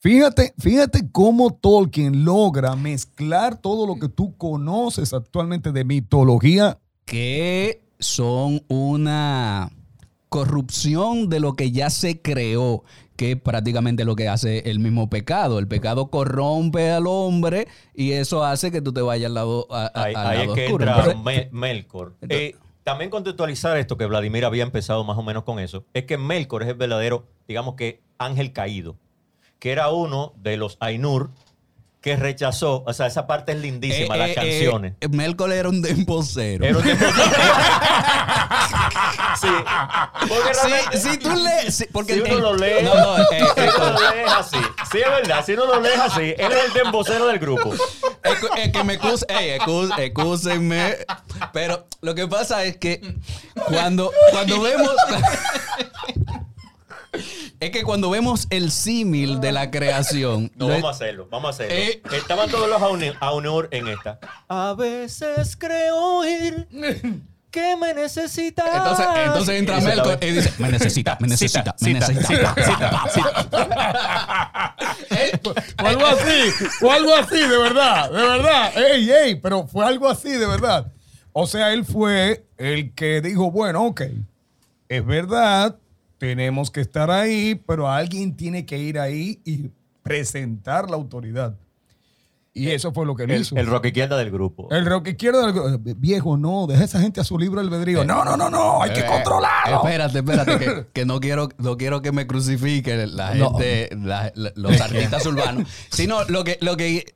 Fíjate, 0.01 0.53
fíjate 0.57 1.11
cómo 1.11 1.53
Tolkien 1.53 2.23
logra 2.23 2.75
mezclar 2.75 3.57
todo 3.57 3.85
lo 3.85 3.99
que 3.99 4.07
tú 4.07 4.37
conoces 4.37 5.13
actualmente 5.13 5.71
de 5.71 5.83
mitología. 5.83 6.79
que 7.05 7.83
son 7.99 8.63
una 8.69 9.69
corrupción 10.29 11.27
de 11.29 11.39
lo 11.39 11.53
que 11.55 11.71
ya 11.71 11.89
se 11.89 12.21
creó, 12.21 12.83
que 13.17 13.31
es 13.33 13.41
prácticamente 13.41 14.05
lo 14.05 14.15
que 14.15 14.27
hace 14.29 14.59
el 14.69 14.79
mismo 14.79 15.09
pecado. 15.09 15.59
El 15.59 15.67
pecado 15.67 16.07
corrompe 16.09 16.91
al 16.91 17.07
hombre 17.07 17.67
y 17.93 18.13
eso 18.13 18.45
hace 18.45 18.71
que 18.71 18.81
tú 18.81 18.93
te 18.93 19.01
vayas 19.01 19.27
al 19.27 19.33
lado, 19.33 19.67
a- 19.71 19.91
a- 19.93 20.03
Ahí, 20.03 20.13
al 20.15 20.27
ahí 20.27 20.37
lado 20.39 20.53
es 20.53 20.55
que 20.55 20.65
oscuro. 20.67 20.85
entra 20.85 21.11
Entonces, 21.11 21.51
Melkor. 21.51 22.13
Entonces- 22.21 22.53
Eh, 22.53 22.55
también 22.83 23.09
contextualizar 23.09 23.77
esto, 23.77 23.97
que 23.97 24.05
Vladimir 24.05 24.45
había 24.45 24.63
empezado 24.63 25.03
más 25.03 25.17
o 25.17 25.23
menos 25.23 25.43
con 25.43 25.59
eso, 25.59 25.83
es 25.93 26.05
que 26.05 26.17
Melkor 26.17 26.63
es 26.63 26.69
el 26.69 26.75
verdadero, 26.75 27.27
digamos 27.47 27.75
que, 27.75 28.01
ángel 28.17 28.53
caído, 28.53 28.95
que 29.59 29.71
era 29.71 29.89
uno 29.89 30.33
de 30.41 30.57
los 30.57 30.77
Ainur 30.79 31.29
que 32.01 32.15
rechazó, 32.15 32.83
o 32.87 32.93
sea, 32.93 33.07
esa 33.07 33.27
parte 33.27 33.51
es 33.51 33.59
lindísima, 33.59 34.15
eh, 34.15 34.17
las 34.19 34.29
eh, 34.29 34.35
canciones. 34.35 34.93
Melkor 35.11 35.51
era 35.51 35.67
un 35.69 35.81
dembocero. 35.83 36.63
Era 36.65 36.77
un 36.77 36.83
tiempo- 36.83 37.05
sí. 39.41 39.47
Porque 40.27 40.53
Sí, 40.53 40.67
realmente- 40.67 40.97
si 40.97 41.17
tú 41.17 41.35
lees. 41.35 41.75
sí, 41.75 41.85
porque 41.91 42.13
si 42.15 42.19
uno 42.21 42.39
lo 42.39 42.55
lee, 42.55 42.83
No, 42.83 42.93
no, 42.95 43.17
eh, 43.17 43.25
si 43.31 43.61
eh, 43.61 43.69
uno 43.77 43.89
lo 43.91 43.99
lee 43.99 44.21
así. 44.37 44.57
Sí, 44.91 44.97
es 44.99 45.09
verdad, 45.09 45.45
si 45.45 45.53
uno 45.53 45.65
lo 45.65 45.79
lee 45.81 45.89
así. 46.01 46.21
Él 46.37 46.51
es 46.51 46.65
el 46.65 46.73
dembocero 46.73 47.27
del 47.27 47.39
grupo. 47.39 47.73
Es 48.23 48.39
que- 48.39 48.61
es 48.63 48.71
que 48.71 48.83
me 48.83 48.93
excus, 48.95 49.25
ey, 49.29 49.57
excus- 49.59 49.97
excúsenme, 49.97 50.97
pero 51.53 51.87
lo 52.01 52.15
que 52.15 52.27
pasa 52.27 52.63
es 52.63 52.77
que 52.77 53.01
cuando, 53.67 54.11
cuando 54.31 54.61
vemos 54.61 54.91
Es 57.59 57.71
que 57.71 57.83
cuando 57.83 58.09
vemos 58.09 58.47
el 58.51 58.71
símil 58.71 59.41
de 59.41 59.51
la 59.51 59.69
creación. 59.71 60.51
No, 60.55 60.67
lo- 60.67 60.73
vamos 60.75 60.87
a 60.87 60.91
hacerlo, 60.91 61.27
vamos 61.29 61.47
a 61.47 61.49
hacerlo. 61.49 61.75
Eh. 61.75 62.01
Estaban 62.13 62.49
todos 62.49 62.69
los 62.69 62.81
a 62.81 62.87
uni- 62.87 63.11
a 63.19 63.33
unir 63.33 63.67
en 63.71 63.87
esta. 63.89 64.19
A 64.47 64.73
veces 64.77 65.57
creo 65.57 66.19
oír 66.19 66.67
que 67.51 67.75
me 67.75 67.93
necesitas. 67.93 68.65
Entonces, 68.73 69.05
entonces 69.25 69.59
entra 69.59 69.79
vez. 69.79 70.17
y 70.21 70.31
dice, 70.31 70.53
me 70.59 70.69
necesita, 70.69 71.17
me 71.19 71.27
necesita, 71.27 71.75
me 71.79 71.93
cita, 71.93 72.07
necesita. 72.11 72.55
Eh, 75.11 75.39
Fue 75.77 75.89
algo 75.89 76.05
así, 76.05 76.51
fue 76.79 76.95
algo 76.95 77.15
así, 77.15 77.39
de 77.39 77.57
verdad, 77.57 78.11
de 78.11 78.21
verdad. 78.21 78.77
Ey, 78.77 79.09
ey, 79.09 79.35
pero 79.35 79.67
fue 79.67 79.85
algo 79.85 80.07
así, 80.07 80.29
de 80.29 80.45
verdad. 80.45 80.91
O 81.33 81.47
sea, 81.47 81.73
él 81.73 81.85
fue 81.85 82.45
el 82.57 82.93
que 82.93 83.21
dijo, 83.21 83.51
bueno, 83.51 83.85
ok, 83.85 84.01
es 84.87 85.05
verdad, 85.05 85.77
tenemos 86.17 86.69
que 86.69 86.81
estar 86.81 87.09
ahí, 87.09 87.55
pero 87.65 87.89
alguien 87.89 88.35
tiene 88.35 88.65
que 88.65 88.77
ir 88.77 88.99
ahí 88.99 89.41
y 89.45 89.69
presentar 90.03 90.89
la 90.89 90.95
autoridad. 90.95 91.55
Y 92.59 92.71
eso 92.71 92.91
fue 92.91 93.05
lo 93.05 93.15
que 93.15 93.23
él 93.23 93.31
El, 93.31 93.41
hizo. 93.41 93.55
el 93.55 93.65
rock 93.67 93.85
izquierda 93.87 94.17
del 94.17 94.31
grupo. 94.31 94.67
El 94.71 94.85
rock 94.85 95.07
izquierdo, 95.09 95.77
del- 95.77 95.95
viejo, 95.95 96.37
no, 96.37 96.67
deja 96.67 96.81
a 96.81 96.85
esa 96.85 96.99
gente 96.99 97.21
a 97.21 97.23
su 97.23 97.37
libre 97.37 97.61
albedrío. 97.61 98.03
No, 98.03 98.25
no, 98.25 98.35
no, 98.35 98.49
no, 98.49 98.81
hay 98.83 98.91
que 98.93 98.99
eh, 99.01 99.05
controlarlo. 99.05 99.77
Espérate, 99.77 100.19
espérate, 100.19 100.57
que, 100.59 100.85
que 100.93 101.05
no 101.05 101.19
quiero, 101.19 101.49
no 101.57 101.77
quiero 101.77 102.01
que 102.01 102.11
me 102.11 102.27
crucifiquen 102.27 103.15
la 103.15 103.33
No. 103.35 103.51
gente, 103.53 103.89
la- 103.95 104.31
la- 104.35 104.51
los 104.55 104.79
artistas 104.81 105.25
urbanos. 105.25 105.67
Sino 105.89 106.23
lo 106.25 106.43
que, 106.43 106.57
lo 106.61 106.75
que 106.77 107.13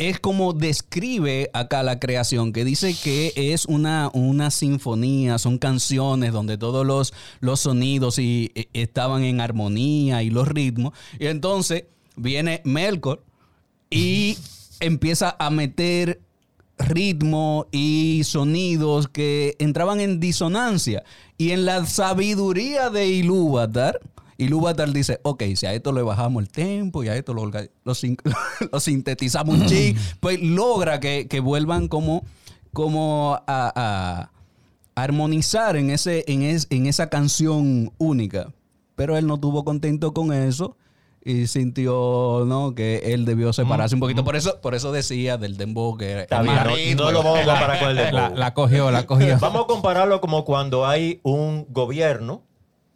es 0.00 0.20
como 0.20 0.52
describe 0.52 1.50
acá 1.54 1.82
la 1.82 1.98
creación, 1.98 2.52
que 2.52 2.64
dice 2.64 2.94
que 3.02 3.32
es 3.34 3.64
una, 3.66 4.10
una 4.12 4.52
sinfonía, 4.52 5.38
son 5.38 5.58
canciones 5.58 6.32
donde 6.32 6.56
todos 6.56 6.86
los, 6.86 7.12
los 7.40 7.58
sonidos 7.58 8.20
y, 8.20 8.52
e- 8.54 8.68
estaban 8.74 9.24
en 9.24 9.40
armonía 9.40 10.22
y 10.22 10.30
los 10.30 10.46
ritmos. 10.46 10.92
Y 11.18 11.26
entonces 11.26 11.84
viene 12.14 12.62
Melkor 12.64 13.24
y 13.90 14.38
empieza 14.80 15.36
a 15.38 15.50
meter 15.50 16.20
ritmo 16.78 17.66
y 17.72 18.22
sonidos 18.24 19.08
que 19.08 19.56
entraban 19.58 20.00
en 20.00 20.20
disonancia. 20.20 21.02
Y 21.36 21.50
en 21.50 21.64
la 21.64 21.84
sabiduría 21.86 22.90
de 22.90 23.08
Ilúvatar, 23.08 24.00
Ilúvatar 24.36 24.92
dice, 24.92 25.18
ok, 25.24 25.42
si 25.56 25.66
a 25.66 25.74
esto 25.74 25.92
le 25.92 26.02
bajamos 26.02 26.42
el 26.44 26.48
tempo 26.48 27.02
y 27.02 27.08
a 27.08 27.16
esto 27.16 27.34
lo, 27.34 27.50
lo 27.84 27.94
sin- 27.94 28.16
lo 28.72 28.78
sintetizamos 28.80 29.58
un 29.58 29.66
ching, 29.66 29.96
pues 30.20 30.40
logra 30.40 31.00
que, 31.00 31.26
que 31.28 31.40
vuelvan 31.40 31.88
como, 31.88 32.24
como 32.72 33.34
a, 33.46 33.72
a 33.74 34.30
armonizar 34.94 35.76
en, 35.76 35.90
ese, 35.90 36.24
en, 36.28 36.42
es- 36.42 36.68
en 36.70 36.86
esa 36.86 37.08
canción 37.08 37.92
única. 37.98 38.52
Pero 38.94 39.16
él 39.16 39.26
no 39.26 39.34
estuvo 39.34 39.64
contento 39.64 40.12
con 40.12 40.32
eso 40.32 40.76
y 41.28 41.46
sintió 41.46 42.44
¿no? 42.46 42.74
que 42.74 43.12
él 43.12 43.26
debió 43.26 43.52
separarse 43.52 43.94
un 43.94 44.00
poquito. 44.00 44.24
Por 44.24 44.34
eso, 44.34 44.60
por 44.62 44.74
eso 44.74 44.92
decía 44.92 45.36
del 45.36 45.58
dembow 45.58 45.98
que 45.98 46.22
Está 46.22 46.38
es 46.40 46.74
bien, 46.74 46.96
no, 46.96 47.10
lo 47.10 47.22
vamos 47.22 47.40
a 47.40 47.44
comparar 47.44 47.78
con 47.78 47.90
el 47.90 47.96
de 47.96 48.12
La, 48.12 48.54
cogió, 48.54 48.90
la 48.90 49.04
cogió. 49.04 49.38
Vamos 49.40 49.64
a 49.64 49.66
compararlo 49.66 50.22
como 50.22 50.46
cuando 50.46 50.86
hay 50.86 51.20
un 51.22 51.66
gobierno 51.68 52.44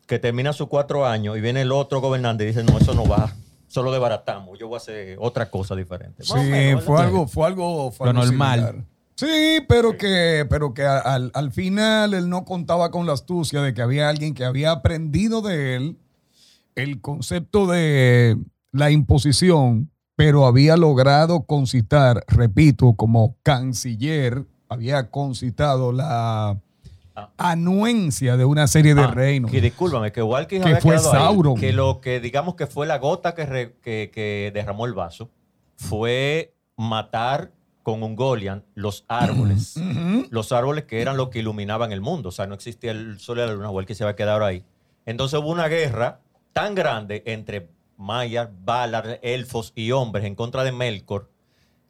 que 0.06 0.18
termina 0.18 0.54
sus 0.54 0.68
cuatro 0.68 1.06
años 1.06 1.36
y 1.36 1.42
viene 1.42 1.60
el 1.60 1.72
otro 1.72 2.00
gobernante 2.00 2.44
y 2.44 2.46
dice, 2.46 2.64
no, 2.64 2.78
eso 2.78 2.94
no 2.94 3.06
va, 3.06 3.34
solo 3.68 3.92
desbaratamos, 3.92 4.58
yo 4.58 4.66
voy 4.68 4.76
a 4.76 4.78
hacer 4.78 5.16
otra 5.20 5.50
cosa 5.50 5.74
diferente. 5.76 6.24
Sí, 6.24 6.34
menos, 6.34 6.84
fue 6.84 7.02
algo, 7.02 7.28
fue 7.28 7.46
algo, 7.46 7.90
fue 7.92 8.06
Lo 8.06 8.10
algo 8.12 8.24
normal. 8.24 8.60
similar. 8.60 8.84
Sí, 9.14 9.60
pero 9.68 9.98
que, 9.98 10.46
pero 10.48 10.72
que 10.72 10.84
al, 10.84 11.30
al 11.34 11.52
final 11.52 12.14
él 12.14 12.30
no 12.30 12.46
contaba 12.46 12.90
con 12.90 13.06
la 13.06 13.12
astucia 13.12 13.60
de 13.60 13.74
que 13.74 13.82
había 13.82 14.08
alguien 14.08 14.32
que 14.34 14.44
había 14.44 14.70
aprendido 14.70 15.42
de 15.42 15.76
él 15.76 15.98
el 16.74 17.00
concepto 17.00 17.66
de 17.66 18.37
la 18.72 18.90
imposición, 18.90 19.90
pero 20.16 20.46
había 20.46 20.76
logrado 20.76 21.42
concitar, 21.44 22.24
repito, 22.28 22.94
como 22.94 23.37
canciller, 23.42 24.44
había 24.68 25.11
concitado 25.11 25.92
la 25.92 26.58
Ah. 27.14 27.28
anuencia 27.37 28.38
de 28.38 28.46
una 28.46 28.66
serie 28.66 28.94
de 28.94 29.02
Ah, 29.02 29.08
reinos. 29.11 29.50
Que 29.50 29.61
discúlpame, 29.61 30.12
que 30.12 30.22
Walker 30.22 30.61
Que 30.62 30.66
había 30.68 30.80
fue 30.80 30.94
ahí, 30.96 31.02
Sauron. 31.02 31.56
que 31.56 31.72
lo 31.74 32.00
que 32.00 32.20
digamos 32.20 32.54
que 32.54 32.66
fue 32.66 32.87
la 32.87 32.96
gota 32.98 33.35
que, 33.35 33.44
re- 33.44 33.76
que- 33.82 34.11
que 34.14 34.50
derramó 34.54 34.87
el 34.87 34.94
vaso 34.94 35.30
fue 35.76 36.54
matar 36.78 37.52
con 37.82 38.02
un 38.02 38.16
Golian 38.16 38.64
los 38.74 39.04
árboles. 39.08 39.74
Los 40.30 40.52
árboles 40.52 40.85
que 40.85 41.02
eran 41.02 41.18
lo 41.18 41.28
que 41.28 41.40
iluminaban 41.40 41.92
el 41.92 42.00
mundo. 42.00 42.30
O 42.30 42.32
sea, 42.32 42.46
no 42.46 42.54
existía 42.54 42.92
el 42.92 43.18
sol 43.18 43.38
y 43.38 43.40
la 43.42 43.52
luna, 43.52 43.68
Walker 43.70 43.94
se 43.94 44.04
había 44.04 44.16
quedado 44.16 44.44
ahí. 44.46 44.64
Entonces 45.04 45.38
hubo 45.38 45.50
una 45.50 45.68
guerra 45.68 46.20
tan 46.52 46.74
grande 46.74 47.22
entre 47.26 47.68
mayas, 47.96 48.48
Valar, 48.64 49.18
elfos 49.22 49.72
y 49.74 49.92
hombres 49.92 50.24
en 50.24 50.34
contra 50.34 50.64
de 50.64 50.72
Melkor 50.72 51.30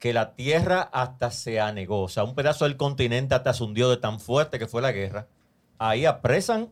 que 0.03 0.13
la 0.13 0.35
tierra 0.35 0.83
hasta 0.93 1.31
se 1.31 1.61
anegó. 1.61 2.03
O 2.03 2.09
sea, 2.09 2.25
un 2.25 2.35
pedazo 2.35 2.65
del 2.65 2.77
continente 2.77 3.37
hasta 3.37 3.55
se 3.55 3.63
hundió 3.63 3.89
de 3.89 3.99
tan 3.99 4.19
fuerte 4.19 4.59
que 4.59 4.67
fue 4.67 4.83
la 4.83 4.91
guerra. 4.91 5.29
Ahí 5.79 6.07
apresan 6.07 6.71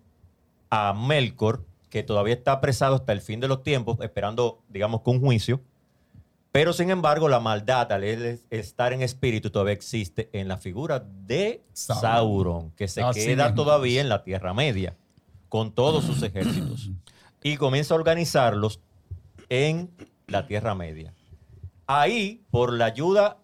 a 0.68 0.92
Melkor, 0.94 1.64
que 1.90 2.02
todavía 2.02 2.34
está 2.34 2.50
apresado 2.50 2.96
hasta 2.96 3.12
el 3.12 3.20
fin 3.20 3.38
de 3.38 3.46
los 3.46 3.62
tiempos, 3.62 3.98
esperando, 4.00 4.62
digamos, 4.68 5.02
que 5.02 5.10
un 5.10 5.20
juicio. 5.20 5.60
Pero 6.50 6.72
sin 6.72 6.90
embargo, 6.90 7.28
la 7.28 7.38
maldad, 7.38 7.92
al 7.92 8.02
estar 8.02 8.92
en 8.92 9.02
espíritu, 9.02 9.50
todavía 9.50 9.74
existe 9.74 10.28
en 10.32 10.48
la 10.48 10.56
figura 10.56 10.98
de 10.98 11.62
Sauron. 11.72 12.02
Sauron, 12.02 12.70
que 12.72 12.88
se 12.88 13.00
Así 13.00 13.24
queda 13.26 13.54
todavía 13.54 14.00
en 14.00 14.08
la 14.08 14.24
Tierra 14.24 14.54
Media, 14.54 14.96
con 15.48 15.72
todos 15.72 16.04
sus 16.04 16.20
ejércitos. 16.24 16.90
Y 17.42 17.56
comienza 17.56 17.94
a 17.94 17.96
organizarlos 17.98 18.80
en 19.48 19.90
la 20.26 20.46
Tierra 20.46 20.74
Media. 20.74 21.14
Ahí, 21.86 22.44
por 22.50 22.72
la 22.72 22.84
ayuda 22.86 23.38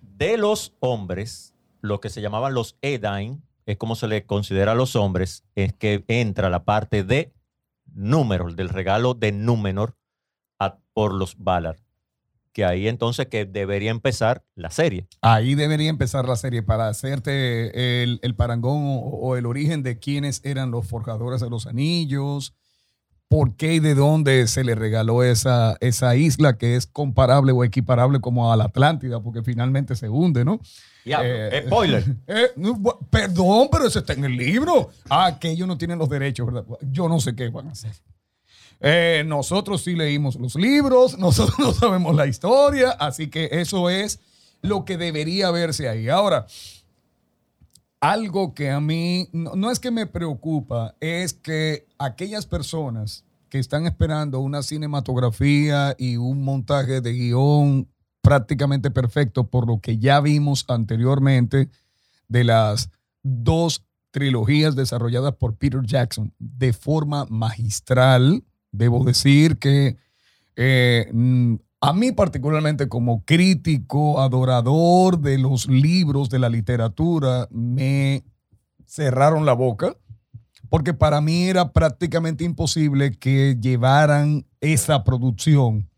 de 0.00 0.36
los 0.36 0.74
hombres, 0.80 1.54
lo 1.80 2.00
que 2.00 2.10
se 2.10 2.20
llamaban 2.20 2.54
los 2.54 2.76
Edain, 2.82 3.42
es 3.66 3.76
como 3.76 3.94
se 3.96 4.08
le 4.08 4.24
considera 4.26 4.72
a 4.72 4.74
los 4.74 4.96
hombres, 4.96 5.44
es 5.54 5.72
que 5.72 6.04
entra 6.08 6.50
la 6.50 6.64
parte 6.64 7.04
de 7.04 7.32
Númenor, 7.92 8.54
del 8.54 8.68
regalo 8.68 9.14
de 9.14 9.32
Númenor 9.32 9.96
a- 10.58 10.78
por 10.92 11.12
los 11.14 11.36
Valar. 11.38 11.78
Que 12.52 12.64
ahí 12.64 12.88
entonces 12.88 13.26
que 13.26 13.44
debería 13.46 13.90
empezar 13.90 14.44
la 14.54 14.70
serie. 14.70 15.06
Ahí 15.22 15.54
debería 15.54 15.88
empezar 15.88 16.28
la 16.28 16.36
serie 16.36 16.62
para 16.62 16.88
hacerte 16.88 18.02
el, 18.02 18.34
parangón 18.36 18.82
o, 18.86 18.98
o 19.00 19.36
el 19.36 19.46
origen 19.46 19.82
de 19.82 19.98
quiénes 19.98 20.40
eran 20.44 20.70
los 20.70 20.86
forjadores 20.86 21.40
de 21.40 21.50
los 21.50 21.66
anillos, 21.66 22.54
por 23.30 23.54
qué 23.54 23.74
y 23.74 23.78
de 23.78 23.94
dónde 23.94 24.48
se 24.48 24.64
le 24.64 24.74
regaló 24.74 25.22
esa, 25.22 25.76
esa 25.78 26.16
isla 26.16 26.58
que 26.58 26.74
es 26.74 26.86
comparable 26.88 27.52
o 27.52 27.62
equiparable 27.62 28.20
como 28.20 28.52
a 28.52 28.56
la 28.56 28.64
Atlántida, 28.64 29.20
porque 29.20 29.44
finalmente 29.44 29.94
se 29.94 30.08
hunde, 30.08 30.44
¿no? 30.44 30.60
Ya, 31.04 31.20
Eh, 31.22 31.62
spoiler. 31.64 32.04
Eh, 32.26 32.48
perdón, 33.08 33.68
pero 33.70 33.86
eso 33.86 34.00
está 34.00 34.14
en 34.14 34.24
el 34.24 34.36
libro. 34.36 34.90
Ah, 35.08 35.38
que 35.40 35.52
ellos 35.52 35.68
no 35.68 35.78
tienen 35.78 36.00
los 36.00 36.08
derechos, 36.08 36.44
¿verdad? 36.44 36.64
Yo 36.90 37.08
no 37.08 37.20
sé 37.20 37.36
qué 37.36 37.48
van 37.50 37.68
a 37.68 37.70
hacer. 37.70 37.92
Eh, 38.80 39.22
nosotros 39.24 39.82
sí 39.82 39.94
leímos 39.94 40.34
los 40.34 40.56
libros, 40.56 41.16
nosotros 41.20 41.56
no 41.60 41.72
sabemos 41.72 42.16
la 42.16 42.26
historia, 42.26 42.90
así 42.90 43.28
que 43.30 43.48
eso 43.52 43.90
es 43.90 44.18
lo 44.60 44.84
que 44.84 44.96
debería 44.96 45.52
verse 45.52 45.88
ahí. 45.88 46.08
Ahora, 46.08 46.48
algo 48.00 48.54
que 48.54 48.70
a 48.70 48.80
mí 48.80 49.28
no, 49.32 49.70
es 49.70 49.78
que 49.78 49.90
me 49.90 50.06
preocupa, 50.06 50.96
es 51.00 51.34
que 51.34 51.86
aquellas 51.98 52.46
personas 52.46 53.24
que 53.48 53.58
están 53.58 53.86
esperando 53.86 54.40
una 54.40 54.62
cinematografía 54.62 55.94
y 55.98 56.16
un 56.16 56.42
montaje 56.42 57.00
de 57.00 57.12
guion 57.12 57.88
prácticamente 58.22 58.90
perfecto 58.90 59.48
por 59.48 59.66
lo 59.66 59.80
que 59.80 59.98
ya 59.98 60.20
vimos 60.20 60.64
anteriormente 60.68 61.68
de 62.28 62.44
las 62.44 62.90
dos 63.22 63.84
trilogías 64.10 64.76
desarrolladas 64.76 65.34
por 65.34 65.56
Peter 65.56 65.82
Jackson 65.82 66.32
de 66.38 66.72
forma 66.72 67.26
magistral. 67.28 68.44
Debo 68.72 69.04
decir 69.04 69.58
que 69.58 69.96
eh, 70.56 71.10
mm, 71.12 71.56
a 71.80 71.92
mí 71.92 72.12
particularmente 72.12 72.88
como 72.88 73.24
crítico, 73.24 74.20
adorador 74.20 75.18
de 75.18 75.38
los 75.38 75.66
libros, 75.66 76.28
de 76.30 76.38
la 76.38 76.48
literatura, 76.48 77.48
me 77.50 78.22
cerraron 78.86 79.46
la 79.46 79.52
boca 79.54 79.96
porque 80.68 80.94
para 80.94 81.20
mí 81.20 81.44
era 81.44 81.72
prácticamente 81.72 82.44
imposible 82.44 83.12
que 83.12 83.56
llevaran 83.60 84.44
esa 84.60 85.02
producción. 85.04 85.88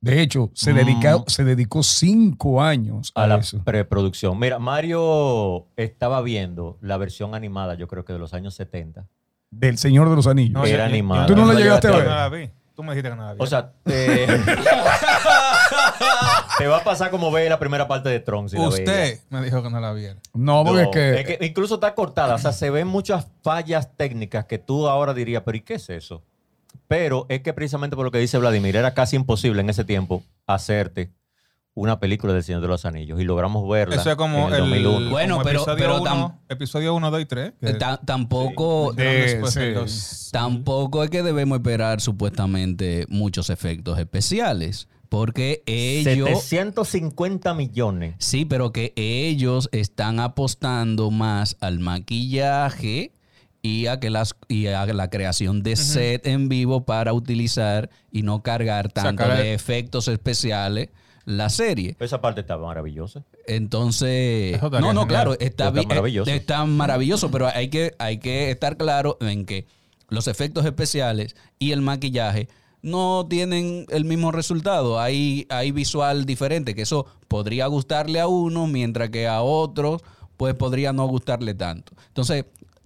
De 0.00 0.20
hecho, 0.20 0.50
se, 0.54 0.72
Mm. 0.72 0.76
dedica- 0.76 1.24
se 1.26 1.42
dedicó 1.44 1.82
cinco 1.82 2.62
años 2.62 3.10
a, 3.14 3.24
a 3.24 3.26
la 3.26 3.36
eso. 3.38 3.64
preproducción. 3.64 4.38
Mira, 4.38 4.58
Mario 4.58 5.66
estaba 5.76 6.20
viendo 6.20 6.78
la 6.82 6.96
versión 6.98 7.34
animada, 7.34 7.74
yo 7.74 7.88
creo 7.88 8.04
que 8.04 8.12
de 8.12 8.18
los 8.20 8.32
años 8.34 8.54
70. 8.54 9.08
Del 9.50 9.78
Señor 9.78 10.08
de 10.10 10.16
los 10.16 10.26
Anillos. 10.26 10.52
No, 10.52 10.66
Era 10.66 10.84
animada. 10.84 11.26
¿Tú 11.26 11.34
no 11.34 11.46
la 11.46 11.54
la 11.54 11.60
llegaste 11.60 11.88
a 11.88 12.28
ver? 12.28 12.52
Tú 12.76 12.82
me 12.82 12.92
dijiste 12.92 13.08
que 13.08 13.16
no 13.16 13.24
la 13.24 13.32
vi. 13.32 13.42
O 13.42 13.46
sea, 13.46 13.72
eh, 13.86 14.26
te 16.58 16.66
va 16.66 16.76
a 16.76 16.84
pasar 16.84 17.10
como 17.10 17.32
ve 17.32 17.48
la 17.48 17.58
primera 17.58 17.88
parte 17.88 18.10
de 18.10 18.20
Tron. 18.20 18.50
si 18.50 18.58
la 18.58 18.68
usted 18.68 19.18
me 19.30 19.42
dijo 19.42 19.62
que 19.62 19.70
no 19.70 19.80
la 19.80 19.94
viera. 19.94 20.20
No, 20.34 20.62
porque 20.62 20.82
No, 20.82 20.88
es 20.90 20.90
que, 20.92 21.20
es 21.20 21.38
que 21.38 21.46
incluso 21.46 21.76
está 21.76 21.94
cortada. 21.94 22.34
O 22.34 22.38
sea, 22.38 22.52
se 22.52 22.68
ven 22.68 22.86
muchas 22.86 23.28
fallas 23.42 23.96
técnicas 23.96 24.44
que 24.44 24.58
tú 24.58 24.88
ahora 24.88 25.14
dirías, 25.14 25.42
pero 25.42 25.56
¿y 25.56 25.62
qué 25.62 25.74
es 25.74 25.88
eso? 25.88 26.22
Pero 26.86 27.24
es 27.30 27.40
que 27.40 27.54
precisamente 27.54 27.96
por 27.96 28.04
lo 28.04 28.10
que 28.10 28.18
dice 28.18 28.36
Vladimir, 28.36 28.76
era 28.76 28.92
casi 28.92 29.16
imposible 29.16 29.62
en 29.62 29.70
ese 29.70 29.84
tiempo 29.84 30.22
hacerte 30.46 31.10
una 31.76 32.00
película 32.00 32.32
del 32.32 32.42
Señor 32.42 32.62
de 32.62 32.68
los 32.68 32.86
Anillos 32.86 33.20
y 33.20 33.24
logramos 33.24 33.68
verla 33.68 33.96
Eso 33.96 34.10
es 34.10 34.16
como 34.16 34.48
en 34.48 34.54
el, 34.54 34.72
el 34.72 34.82
2001. 34.82 35.10
Bueno, 35.10 35.34
como 35.34 35.44
pero- 35.44 35.58
episodio 35.60 35.76
pero 35.84 36.00
uno- 36.00 36.40
episodio 36.48 36.94
1, 36.94 37.10
2 37.10 37.20
y 37.20 37.24
3. 37.26 37.52
Eh, 37.60 37.74
ta- 37.74 38.00
tampoco, 38.02 38.92
sí. 38.96 38.96
de 38.96 39.86
tampoco 40.32 41.04
es 41.04 41.10
que 41.10 41.22
debemos 41.22 41.58
esperar 41.58 42.00
supuestamente 42.00 43.04
muchos 43.08 43.50
efectos 43.50 43.98
especiales. 43.98 44.88
Porque 45.08 45.62
ellos. 45.66 46.42
750 46.42 47.54
millones. 47.54 48.14
Sí, 48.18 48.44
pero 48.44 48.72
que 48.72 48.92
ellos 48.96 49.68
están 49.70 50.18
apostando 50.18 51.10
más 51.12 51.56
al 51.60 51.78
maquillaje 51.78 53.12
y 53.62 53.86
a 53.86 54.00
que 54.00 54.10
las 54.10 54.34
y 54.48 54.66
a 54.66 54.84
la 54.86 55.08
creación 55.10 55.62
de 55.62 55.76
set 55.76 56.26
en 56.26 56.48
vivo 56.48 56.84
para 56.84 57.12
utilizar 57.12 57.88
y 58.10 58.22
no 58.22 58.42
cargar 58.42 58.90
tanto 58.90 59.22
Sacar 59.22 59.38
el- 59.38 59.44
de 59.44 59.54
efectos 59.54 60.08
especiales 60.08 60.88
la 61.26 61.50
serie. 61.50 61.96
Esa 62.00 62.20
parte 62.22 62.40
estaba 62.40 62.66
maravillosa. 62.66 63.24
Entonces, 63.46 64.60
no, 64.62 64.70
no, 64.70 64.86
genial. 64.86 65.06
claro, 65.08 65.32
está, 65.34 65.46
Está 65.46 65.70
bien, 65.70 65.88
maravilloso. 65.88 66.30
eh, 66.30 66.36
está 66.36 66.64
maravilloso, 66.64 67.30
pero 67.30 67.48
hay 67.48 67.68
que, 67.68 67.94
hay 67.98 68.18
que 68.18 68.50
estar 68.50 68.76
claro 68.76 69.18
en 69.20 69.44
que 69.44 69.66
los 70.08 70.28
efectos 70.28 70.64
especiales 70.64 71.36
y 71.58 71.72
el 71.72 71.82
maquillaje 71.82 72.48
no 72.80 73.26
tienen 73.28 73.86
el 73.90 74.04
mismo 74.04 74.30
resultado. 74.30 75.00
Hay, 75.00 75.46
hay 75.50 75.72
visual 75.72 76.24
diferente, 76.24 76.74
que 76.74 76.82
eso 76.82 77.06
podría 77.26 77.66
gustarle 77.66 78.20
a 78.20 78.28
uno, 78.28 78.68
mientras 78.68 79.10
que 79.10 79.26
a 79.26 79.42
otros, 79.42 80.02
pues 80.36 80.54
podría 80.54 80.92
no 80.92 81.06
gustarle 81.06 81.54
tanto. 81.54 81.92
Entonces, 82.08 82.44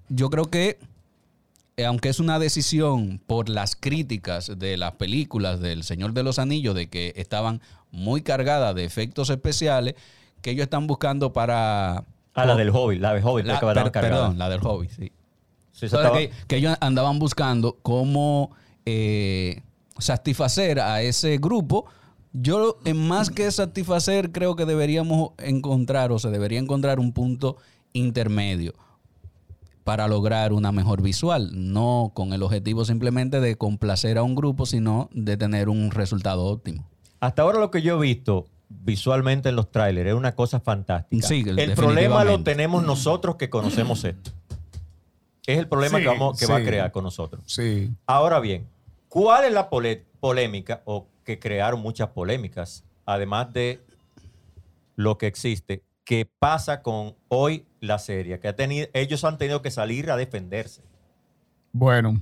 yo 0.09 0.31
creo 0.31 0.47
que 0.47 0.69
eh, 0.71 0.79
aunque 1.85 2.09
es 2.09 2.21
una 2.21 2.39
decisión 2.39 3.21
por 3.27 3.49
las 3.49 3.77
críticas 3.77 4.59
de 4.59 4.77
las 4.77 4.93
películas 4.93 5.61
del 5.61 5.85
Señor 5.85 6.13
de 6.13 6.23
los 6.23 6.39
Anillos, 6.39 6.75
de 6.75 6.89
que 6.89 7.13
estaban 7.17 7.61
muy 7.91 8.23
cargadas 8.23 8.75
de 8.75 8.85
efectos 8.85 9.31
especiales, 9.31 9.95
que 10.43 10.51
ellos 10.53 10.65
están 10.65 10.87
buscando 10.87 11.33
para... 11.33 12.05
Ah, 12.35 12.47
la 12.47 12.55
del 12.57 12.71
Hobbit, 12.71 13.01
la 13.01 13.15
del 13.15 13.25
Hobbit, 13.25 13.47
La- 13.47 13.61
dar 13.61 13.91
per- 13.93 14.03
perdón, 14.03 14.39
la 14.39 14.49
del 14.49 14.61
hobby, 14.61 14.89
sí. 14.89 15.13
Sí, 15.73 15.87
estaba- 15.87 16.17
que, 16.17 16.31
que 16.47 16.57
ellos 16.57 16.77
andaban 16.81 17.19
buscando 17.19 17.79
cómo 17.83 18.51
eh, 18.87 19.63
satisfacer 19.99 20.81
a 20.81 21.03
ese 21.03 21.39
grupo. 21.39 21.87
Yo, 22.33 22.79
en 22.85 22.97
más 23.09 23.31
que 23.31 23.51
satisfacer, 23.51 24.31
creo 24.31 24.55
que 24.57 24.65
deberíamos 24.65 25.31
encontrar 25.39 26.13
o 26.13 26.19
se 26.19 26.31
debería 26.31 26.59
encontrar 26.61 27.01
un 27.01 27.13
punto 27.13 27.57
intermedio 27.93 28.75
para 29.91 30.07
lograr 30.07 30.53
una 30.53 30.71
mejor 30.71 31.03
visual, 31.03 31.51
no 31.53 32.13
con 32.15 32.33
el 32.33 32.45
objetivo 32.45 32.85
simplemente 32.85 33.41
de 33.41 33.57
complacer 33.57 34.19
a 34.19 34.23
un 34.23 34.37
grupo, 34.37 34.65
sino 34.65 35.11
de 35.13 35.37
tener 35.37 35.69
un 35.69 35.91
resultado 35.91 36.45
óptimo. 36.45 36.89
Hasta 37.19 37.43
ahora 37.43 37.59
lo 37.59 37.73
que 37.73 37.83
yo 37.83 37.97
he 37.97 38.01
visto 38.01 38.47
visualmente 38.69 39.49
en 39.49 39.57
los 39.57 39.73
trailers 39.73 40.11
es 40.11 40.15
una 40.15 40.37
cosa 40.37 40.61
fantástica. 40.61 41.27
Sí, 41.27 41.45
el 41.57 41.73
problema 41.73 42.23
lo 42.23 42.41
tenemos 42.45 42.85
nosotros 42.85 43.35
que 43.35 43.51
conocemos 43.51 44.05
esto. 44.05 44.31
Es 45.45 45.59
el 45.59 45.67
problema 45.67 45.99
Sí, 45.99 46.05
que, 46.05 46.09
vamos, 46.09 46.39
que 46.39 46.47
va 46.47 46.59
a 46.59 46.63
crear 46.63 46.93
con 46.93 47.03
nosotros. 47.03 47.43
Sí. 47.49 47.91
Ahora 48.07 48.39
bien, 48.39 48.69
¿cuál 49.09 49.43
es 49.43 49.53
la 49.53 49.69
polémica 49.69 50.83
o 50.85 51.09
que 51.25 51.41
crearon 51.41 51.81
muchas 51.81 52.11
polémicas, 52.11 52.85
además 53.07 53.53
de 53.53 53.81
lo 54.95 55.19
que 55.19 55.27
existe, 55.27 55.83
que 56.05 56.31
pasa 56.39 56.81
con 56.81 57.17
hoy 57.27 57.65
la 57.81 57.99
serie? 57.99 58.39
Que 58.41 58.49
ha 58.49 58.57
tenido, 58.57 58.87
ellos 58.93 59.25
han 59.25 59.39
tenido 59.39 59.63
que 59.63 59.71
salir 59.71 60.11
a 60.11 60.17
defenderse. 60.17 60.83
Bueno, 61.73 62.21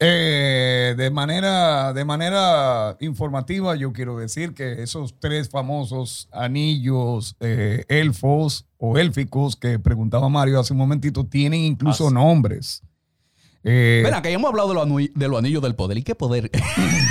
eh, 0.00 0.94
de, 0.96 1.10
manera, 1.10 1.92
de 1.92 2.04
manera 2.04 2.96
informativa, 3.00 3.76
yo 3.76 3.92
quiero 3.92 4.16
decir 4.18 4.52
que 4.54 4.82
esos 4.82 5.14
tres 5.20 5.48
famosos 5.48 6.28
anillos 6.32 7.36
eh, 7.40 7.84
elfos 7.88 8.66
o 8.78 8.98
élficos 8.98 9.56
que 9.56 9.78
preguntaba 9.78 10.28
Mario 10.28 10.58
hace 10.58 10.72
un 10.72 10.78
momentito 10.78 11.24
tienen 11.24 11.60
incluso 11.60 12.10
nombres. 12.10 12.82
Eh, 13.62 14.00
Ven, 14.02 14.22
que 14.22 14.30
ya 14.30 14.36
hemos 14.36 14.48
hablado 14.48 14.68
de 14.70 14.74
los, 14.74 14.86
anui- 14.86 15.12
de 15.14 15.28
los 15.28 15.38
anillos 15.38 15.62
del 15.62 15.74
poder. 15.74 15.98
¿Y 15.98 16.02
qué 16.02 16.14
poder? 16.14 16.50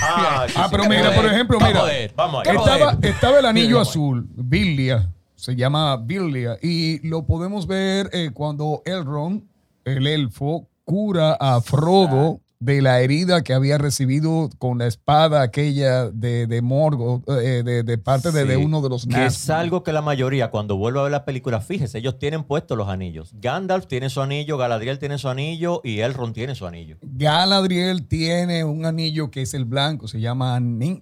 Ah, 0.02 0.46
sí, 0.48 0.54
ah, 0.58 0.68
pero 0.72 0.86
mira, 0.86 1.04
poder. 1.12 1.16
por 1.16 1.26
ejemplo, 1.26 1.58
¿Qué 1.60 1.66
mira, 1.66 2.04
estaba, 2.06 2.98
estaba 3.04 3.40
el 3.40 3.46
anillo 3.46 3.80
azul, 3.80 4.28
Billia, 4.36 5.10
se 5.40 5.56
llama 5.56 5.96
Billia, 5.98 6.58
y 6.62 7.00
lo 7.08 7.26
podemos 7.26 7.66
ver 7.66 8.10
eh, 8.12 8.32
cuando 8.34 8.82
Elrond, 8.86 9.44
el 9.86 10.06
elfo, 10.06 10.68
cura 10.84 11.38
a 11.40 11.62
Frodo 11.62 12.42
de 12.60 12.82
la 12.82 13.00
herida 13.00 13.42
que 13.42 13.54
había 13.54 13.78
recibido 13.78 14.50
con 14.58 14.80
la 14.80 14.88
espada 14.88 15.42
aquella 15.42 16.10
de, 16.10 16.46
de 16.46 16.62
Morgoth, 16.62 17.24
eh, 17.30 17.64
de, 17.64 17.84
de 17.84 17.98
parte 17.98 18.32
de, 18.34 18.44
de 18.44 18.58
uno 18.58 18.82
de 18.82 18.90
los 18.90 19.06
Que 19.06 19.28
es 19.28 19.50
algo 19.50 19.82
que 19.82 19.94
la 19.94 20.02
mayoría, 20.02 20.52
cuando 20.52 20.76
vuelve 20.76 21.00
a 21.00 21.04
ver 21.04 21.12
la 21.14 21.24
película, 21.24 21.62
fíjese, 21.62 22.00
ellos 22.00 22.20
tienen 22.20 22.44
puestos 22.44 22.78
los 22.78 22.90
anillos. 22.90 23.32
Gandalf 23.40 23.88
tiene 23.88 24.10
su 24.10 24.20
anillo, 24.20 24.58
Galadriel 24.58 25.00
tiene 25.00 25.18
su 25.18 25.30
anillo 25.30 25.80
y 25.86 26.02
Elrond 26.02 26.34
tiene 26.34 26.54
su 26.54 26.66
anillo. 26.66 26.98
Galadriel 27.02 28.06
tiene 28.06 28.66
un 28.66 28.86
anillo 28.86 29.32
que 29.32 29.44
es 29.44 29.54
el 29.54 29.64
blanco, 29.64 30.10
se 30.10 30.20
llama 30.20 30.60
Nin-. 30.60 31.02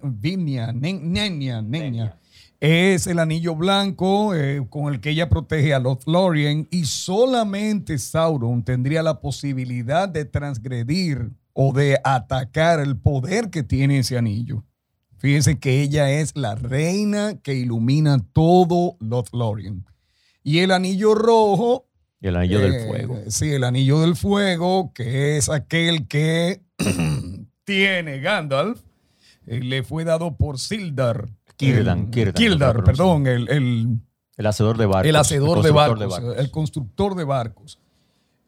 Nenya. 0.78 2.14
Es 2.60 3.06
el 3.06 3.20
anillo 3.20 3.54
blanco 3.54 4.34
eh, 4.34 4.66
con 4.68 4.92
el 4.92 5.00
que 5.00 5.10
ella 5.10 5.28
protege 5.28 5.74
a 5.74 5.78
los 5.78 6.06
Lorien 6.06 6.66
y 6.72 6.86
solamente 6.86 7.98
Sauron 7.98 8.64
tendría 8.64 9.02
la 9.02 9.20
posibilidad 9.20 10.08
de 10.08 10.24
transgredir 10.24 11.30
o 11.52 11.72
de 11.72 12.00
atacar 12.02 12.80
el 12.80 12.96
poder 12.96 13.50
que 13.50 13.62
tiene 13.62 14.00
ese 14.00 14.18
anillo. 14.18 14.64
Fíjense 15.18 15.58
que 15.58 15.82
ella 15.82 16.10
es 16.10 16.36
la 16.36 16.56
reina 16.56 17.38
que 17.42 17.54
ilumina 17.54 18.18
todo 18.32 18.96
Lothlorien. 18.98 19.84
Y 20.42 20.58
el 20.58 20.72
anillo 20.72 21.14
rojo 21.14 21.88
el 22.20 22.36
anillo 22.36 22.60
del 22.60 22.74
eh, 22.74 22.86
fuego. 22.86 23.18
Sí, 23.28 23.52
el 23.52 23.64
anillo 23.64 24.00
del 24.00 24.16
fuego, 24.16 24.92
que 24.92 25.36
es 25.36 25.48
aquel 25.48 26.08
que 26.08 26.62
tiene 27.64 28.20
Gandalf, 28.20 28.80
eh, 29.46 29.60
le 29.60 29.84
fue 29.84 30.04
dado 30.04 30.36
por 30.36 30.58
Sildar. 30.58 31.28
La 32.58 32.72
perdón, 32.84 33.26
el, 33.26 33.48
el- 33.50 33.98
El 34.36 34.46
hacedor 34.46 34.78
de 34.78 34.86
barcos. 34.86 35.08
el 35.08 35.16
hacedor 35.16 35.62
de 35.62 35.70
barcos, 35.72 36.36
el 36.38 36.50
constructor 36.50 37.14
de 37.16 37.24
barcos. 37.24 37.78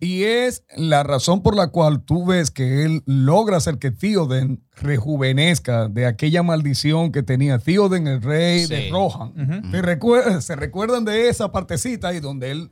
Y 0.03 0.23
es 0.23 0.65
la 0.77 1.03
razón 1.03 1.43
por 1.43 1.55
la 1.55 1.67
cual 1.67 2.01
tú 2.03 2.25
ves 2.25 2.51
que 2.51 2.85
él 2.87 3.03
logra 3.05 3.59
hacer 3.59 3.79
que 3.79 3.91
Theoden 3.91 4.63
rejuvenezca 4.77 5.89
de 5.89 6.07
aquella 6.07 6.43
maldición 6.43 7.13
que 7.13 7.23
tenía 7.23 7.59
Theoden, 7.59 8.07
el 8.07 8.23
rey 8.23 8.67
de. 8.67 8.89
Rohan. 8.91 9.29
Ujú. 9.31 9.71
¿Se, 9.71 9.83
recuer- 9.83 10.41
se 10.41 10.57
recuerdan 10.57 11.05
de 11.05 11.29
esa 11.29 11.53
partecita 11.53 12.09
ahí 12.09 12.21
donde 12.21 12.51
él 12.51 12.71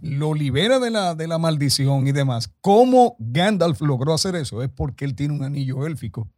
lo 0.00 0.34
libera 0.34 0.78
de 0.78 0.90
la, 0.90 1.14
de 1.14 1.26
la 1.26 1.38
maldición 1.38 2.06
y 2.06 2.12
demás? 2.12 2.52
¿Cómo 2.60 3.16
Gandalf 3.18 3.80
logró 3.80 4.12
hacer 4.12 4.34
eso? 4.36 4.62
Es 4.62 4.68
porque 4.68 5.04
él 5.06 5.14
tiene 5.14 5.32
un 5.34 5.44
anillo 5.44 5.86
élfico. 5.86 6.28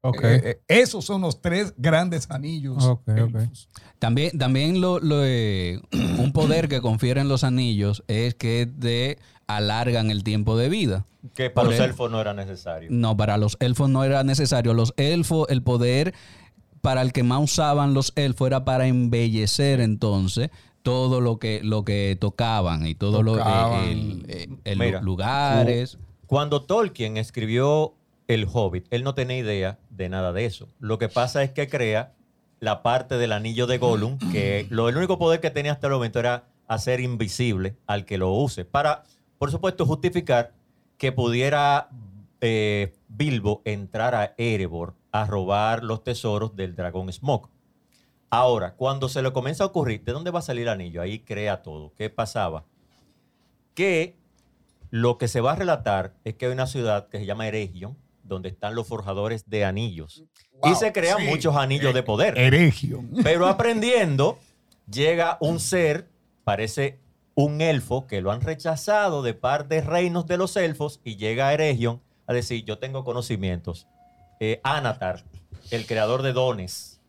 Ok. 0.00 0.22
Eh, 0.24 0.40
eh, 0.44 0.60
esos 0.68 1.04
son 1.04 1.22
los 1.22 1.40
tres 1.42 1.74
grandes 1.76 2.30
anillos. 2.30 2.84
Ok, 2.84 3.02
ok. 3.08 3.16
élficos. 3.16 3.68
También, 3.98 4.38
también 4.38 4.80
lo, 4.80 5.00
lo, 5.00 5.24
eh, 5.24 5.80
un 6.18 6.32
poder 6.32 6.68
que 6.68 6.80
confieren 6.80 7.28
los 7.28 7.42
anillos 7.44 8.04
es 8.06 8.34
que 8.34 8.66
te 8.78 9.18
alargan 9.46 10.10
el 10.10 10.22
tiempo 10.24 10.56
de 10.56 10.68
vida. 10.68 11.04
Que 11.34 11.50
para 11.50 11.64
Por 11.66 11.72
los 11.72 11.80
el- 11.84 11.90
elfos 11.90 12.10
no 12.10 12.20
era 12.20 12.32
necesario. 12.34 12.88
No, 12.92 13.16
para 13.16 13.38
los 13.38 13.56
elfos 13.60 13.90
no 13.90 14.04
era 14.04 14.22
necesario. 14.22 14.72
Los 14.72 14.94
elfos, 14.96 15.48
el 15.50 15.62
poder 15.62 16.14
para 16.80 17.02
el 17.02 17.12
que 17.12 17.24
más 17.24 17.42
usaban 17.42 17.92
los 17.92 18.12
elfos 18.14 18.46
era 18.46 18.64
para 18.64 18.86
embellecer 18.86 19.80
entonces 19.80 20.50
todo 20.84 21.20
lo 21.20 21.38
que, 21.38 21.60
lo 21.64 21.84
que 21.84 22.16
tocaban 22.20 22.86
y 22.86 22.94
todos 22.94 23.24
los. 23.24 23.36
Mira, 24.76 25.02
lugares. 25.02 25.98
Cuando 26.26 26.62
Tolkien 26.62 27.16
escribió 27.16 27.94
El 28.28 28.46
Hobbit, 28.52 28.86
él 28.90 29.04
no 29.04 29.14
tenía 29.14 29.38
idea 29.38 29.78
de 29.90 30.08
nada 30.08 30.32
de 30.32 30.44
eso. 30.44 30.68
Lo 30.78 30.98
que 30.98 31.08
pasa 31.08 31.42
es 31.42 31.50
que 31.50 31.68
crea 31.68 32.14
la 32.60 32.82
parte 32.82 33.16
del 33.16 33.32
anillo 33.32 33.66
de 33.66 33.78
Gollum, 33.78 34.18
que 34.30 34.66
lo, 34.70 34.88
el 34.88 34.96
único 34.96 35.18
poder 35.18 35.40
que 35.40 35.50
tenía 35.50 35.72
hasta 35.72 35.86
el 35.86 35.94
momento 35.94 36.20
era 36.20 36.44
hacer 36.66 37.00
invisible 37.00 37.76
al 37.86 38.04
que 38.04 38.18
lo 38.18 38.30
use. 38.32 38.64
Para, 38.64 39.04
por 39.38 39.50
supuesto, 39.50 39.86
justificar 39.86 40.52
que 40.98 41.10
pudiera 41.10 41.88
eh, 42.40 42.94
Bilbo 43.08 43.62
entrar 43.64 44.14
a 44.14 44.34
Erebor 44.36 44.94
a 45.10 45.24
robar 45.24 45.82
los 45.82 46.04
tesoros 46.04 46.54
del 46.54 46.76
dragón 46.76 47.12
Smoke. 47.12 47.48
Ahora, 48.30 48.74
cuando 48.74 49.08
se 49.08 49.22
le 49.22 49.32
comienza 49.32 49.64
a 49.64 49.68
ocurrir, 49.68 50.04
¿de 50.04 50.12
dónde 50.12 50.30
va 50.30 50.40
a 50.40 50.42
salir 50.42 50.64
el 50.64 50.68
anillo? 50.68 51.00
Ahí 51.00 51.20
crea 51.20 51.62
todo. 51.62 51.94
¿Qué 51.96 52.10
pasaba? 52.10 52.66
Que 53.74 54.18
lo 54.90 55.16
que 55.16 55.28
se 55.28 55.40
va 55.40 55.52
a 55.52 55.56
relatar 55.56 56.14
es 56.24 56.34
que 56.34 56.46
hay 56.46 56.52
una 56.52 56.66
ciudad 56.66 57.08
que 57.08 57.18
se 57.18 57.26
llama 57.26 57.48
Eregion, 57.48 57.96
donde 58.28 58.48
están 58.50 58.74
los 58.74 58.86
forjadores 58.86 59.48
de 59.48 59.64
anillos. 59.64 60.24
y 60.64 60.74
se 60.74 60.92
crean 60.92 61.18
sí. 61.18 61.24
muchos 61.24 61.56
anillos 61.56 61.94
de 61.94 62.02
poder. 62.02 62.38
Heregio. 62.38 63.02
Pero 63.22 63.46
aprendiendo, 63.46 64.38
llega 64.90 65.38
un 65.40 65.58
ser, 65.60 66.08
parece 66.44 66.98
un 67.34 67.60
elfo, 67.60 68.06
que 68.06 68.20
lo 68.20 68.30
han 68.32 68.40
rechazado 68.40 69.22
de 69.22 69.32
par 69.34 69.68
de 69.68 69.80
reinos 69.80 70.26
de 70.26 70.36
los 70.36 70.56
elfos, 70.56 71.00
y 71.04 71.16
llega 71.16 71.48
a 71.48 71.54
Eregion 71.54 72.00
a 72.26 72.32
decir, 72.32 72.64
yo 72.64 72.78
tengo 72.78 73.04
conocimientos. 73.04 73.86
eh, 74.40 74.60
Anatar, 74.64 75.24
el 75.70 75.86
creador 75.86 76.22
de 76.22 76.32
dones, 76.32 77.00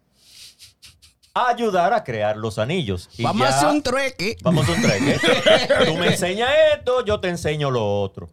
a 1.34 1.50
ayudar 1.50 1.94
a 1.94 2.04
crear 2.04 2.38
los 2.38 2.58
anillos. 2.60 3.10
Y 3.18 3.24
Vamos 3.24 3.48
a 3.48 3.50
hacer 3.58 3.70
un 3.70 3.82
trueque. 3.84 4.36
Vamos 4.44 4.68
a 4.68 4.72
un 4.72 4.82
treque. 4.82 5.20
Tú 5.86 5.96
me 5.96 6.08
enseñas 6.08 6.50
esto, 6.76 7.04
yo 7.06 7.20
te 7.20 7.30
enseño 7.30 7.70
lo 7.72 8.02
otro. 8.02 8.30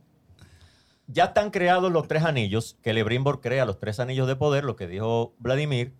Ya 1.09 1.25
están 1.27 1.51
creados 1.51 1.93
los 1.93 2.09
tres 2.09 2.25
anillos, 2.25 2.77
que 2.83 2.93
Lebrimbor 2.93 3.41
crea 3.41 3.65
los 3.65 3.79
tres 3.79 4.01
anillos 4.01 4.27
de 4.27 4.37
poder, 4.37 4.65
lo 4.65 4.77
que 4.77 4.87
dijo 4.87 5.35
Vladimir. 5.39 5.95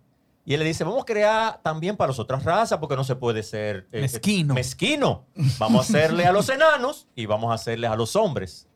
Y 0.45 0.53
él 0.53 0.61
le 0.61 0.65
dice, 0.65 0.83
vamos 0.85 1.01
a 1.01 1.05
crear 1.05 1.61
también 1.61 1.97
para 1.97 2.09
las 2.09 2.19
otras 2.19 2.43
razas, 2.43 2.79
porque 2.79 2.95
no 2.95 3.03
se 3.03 3.15
puede 3.15 3.43
ser 3.43 3.87
eh, 3.91 4.01
Mezquino. 4.01 4.53
mezquino. 4.53 5.25
Vamos 5.59 5.79
a 5.79 5.83
hacerle 5.89 6.25
a 6.25 6.31
los 6.31 6.47
enanos 6.49 7.07
y 7.15 7.25
vamos 7.25 7.51
a 7.51 7.55
hacerles 7.55 7.89
a 7.89 7.95
los 7.95 8.15
hombres. 8.15 8.67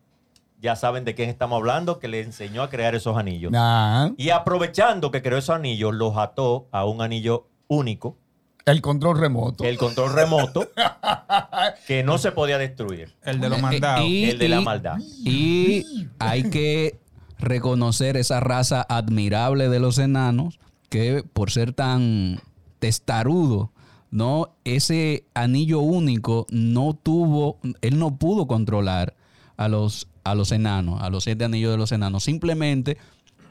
Ya 0.60 0.76
saben 0.76 1.06
de 1.06 1.16
quién 1.16 1.30
estamos 1.30 1.58
hablando, 1.58 1.98
que 1.98 2.08
le 2.08 2.22
enseñó 2.22 2.62
a 2.62 2.70
crear 2.70 2.94
esos 2.94 3.18
anillos. 3.18 3.52
Nah, 3.52 4.10
Y 4.18 4.30
aprovechando 4.30 5.12
que 5.12 5.22
creó 5.22 5.38
esos 5.38 5.56
anillos, 5.56 5.94
los 5.94 6.18
ató 6.18 6.68
a 6.72 6.86
un 6.86 7.02
anillo 7.02 7.48
único, 7.68 8.18
el 8.66 8.82
control 8.82 9.20
remoto. 9.20 9.64
el 9.64 9.78
control 9.78 10.14
remoto, 10.14 10.70
que 11.88 12.04
no 12.04 12.18
se 12.18 12.32
podía 12.32 12.58
destruir. 12.58 13.14
El 13.24 13.40
de 13.40 13.50
los 13.50 13.60
Eh, 13.60 13.62
mandados. 13.62 14.06
y- 14.08 14.24
El 14.30 14.40
de 14.40 14.50
la 14.50 14.62
y- 14.62 14.64
maldad. 14.66 14.98
Y 15.24 15.86
hay 16.20 16.50
que 16.50 17.00
reconocer 17.40 18.18
esa 18.18 18.40
raza 18.40 18.86
admirable 18.88 19.68
de 19.70 19.80
los 19.80 19.98
enanos 19.98 20.60
que 20.90 21.24
por 21.34 21.50
ser 21.52 21.74
tan 21.74 22.40
testarudo, 22.80 23.72
no 24.12 24.50
ese 24.66 25.24
anillo 25.34 25.80
único 25.80 26.46
no 26.50 26.94
tuvo, 27.02 27.58
él 27.82 27.98
no 27.98 28.18
pudo 28.18 28.46
controlar 28.48 29.16
a 29.58 29.68
los 29.70 30.08
a 30.24 30.36
los 30.36 30.52
enanos, 30.52 31.02
a 31.02 31.10
los 31.10 31.24
siete 31.24 31.46
anillos 31.46 31.72
de 31.72 31.78
los 31.78 31.92
enanos, 31.92 32.24
simplemente 32.24 32.98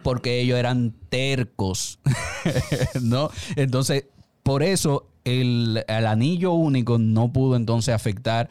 porque 0.05 0.41
ellos 0.41 0.57
eran 0.59 0.95
tercos, 1.09 1.99
¿no? 3.03 3.31
Entonces, 3.57 4.05
por 4.43 4.63
eso 4.63 5.07
el, 5.25 5.85
el 5.87 6.07
anillo 6.07 6.53
único 6.53 6.99
no 6.99 7.33
pudo 7.33 7.57
entonces 7.57 7.95
afectar 7.95 8.49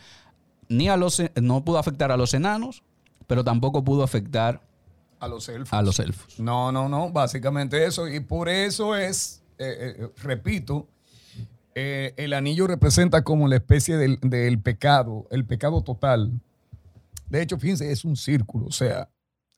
ni 0.70 0.88
a 0.88 0.96
los 0.98 1.22
no 1.42 1.66
pudo 1.66 1.80
afectar 1.80 2.12
a 2.12 2.18
los 2.18 2.34
enanos, 2.34 2.84
pero 3.28 3.44
tampoco 3.44 3.84
pudo 3.84 4.04
afectar 4.04 4.62
a 5.20 5.28
los 5.28 5.50
elfos. 5.50 5.74
a 5.74 5.82
los 5.82 6.00
elfos. 6.00 6.40
No, 6.40 6.72
no, 6.72 6.88
no, 6.88 7.12
básicamente 7.12 7.86
eso. 7.86 8.08
Y 8.08 8.20
por 8.22 8.48
eso 8.48 8.96
es, 8.96 9.42
eh, 9.58 9.96
eh, 10.00 10.10
repito, 10.24 10.88
eh, 11.76 12.14
el 12.18 12.34
anillo 12.34 12.68
representa 12.68 13.24
como 13.24 13.48
la 13.48 13.58
especie 13.58 13.98
del, 13.98 14.20
del 14.22 14.60
pecado, 14.62 15.28
el 15.32 15.46
pecado 15.46 15.82
total. 15.82 16.40
De 17.28 17.42
hecho, 17.42 17.58
fíjense, 17.60 17.92
es 17.92 18.06
un 18.06 18.16
círculo, 18.16 18.68
o 18.68 18.72
sea, 18.72 19.10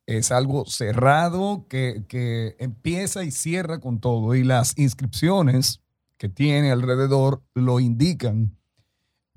es 0.08 0.32
algo 0.32 0.66
cerrado 0.66 1.66
que, 1.70 2.04
que 2.08 2.56
empieza 2.60 3.24
y 3.24 3.32
cierra 3.32 3.80
con 3.80 4.00
todo. 4.00 4.34
Y 4.34 4.44
las 4.44 4.78
inscripciones 4.78 5.81
que 6.22 6.30
tiene 6.30 6.72
alrededor 6.72 7.42
lo 7.56 7.80
indican. 7.80 8.56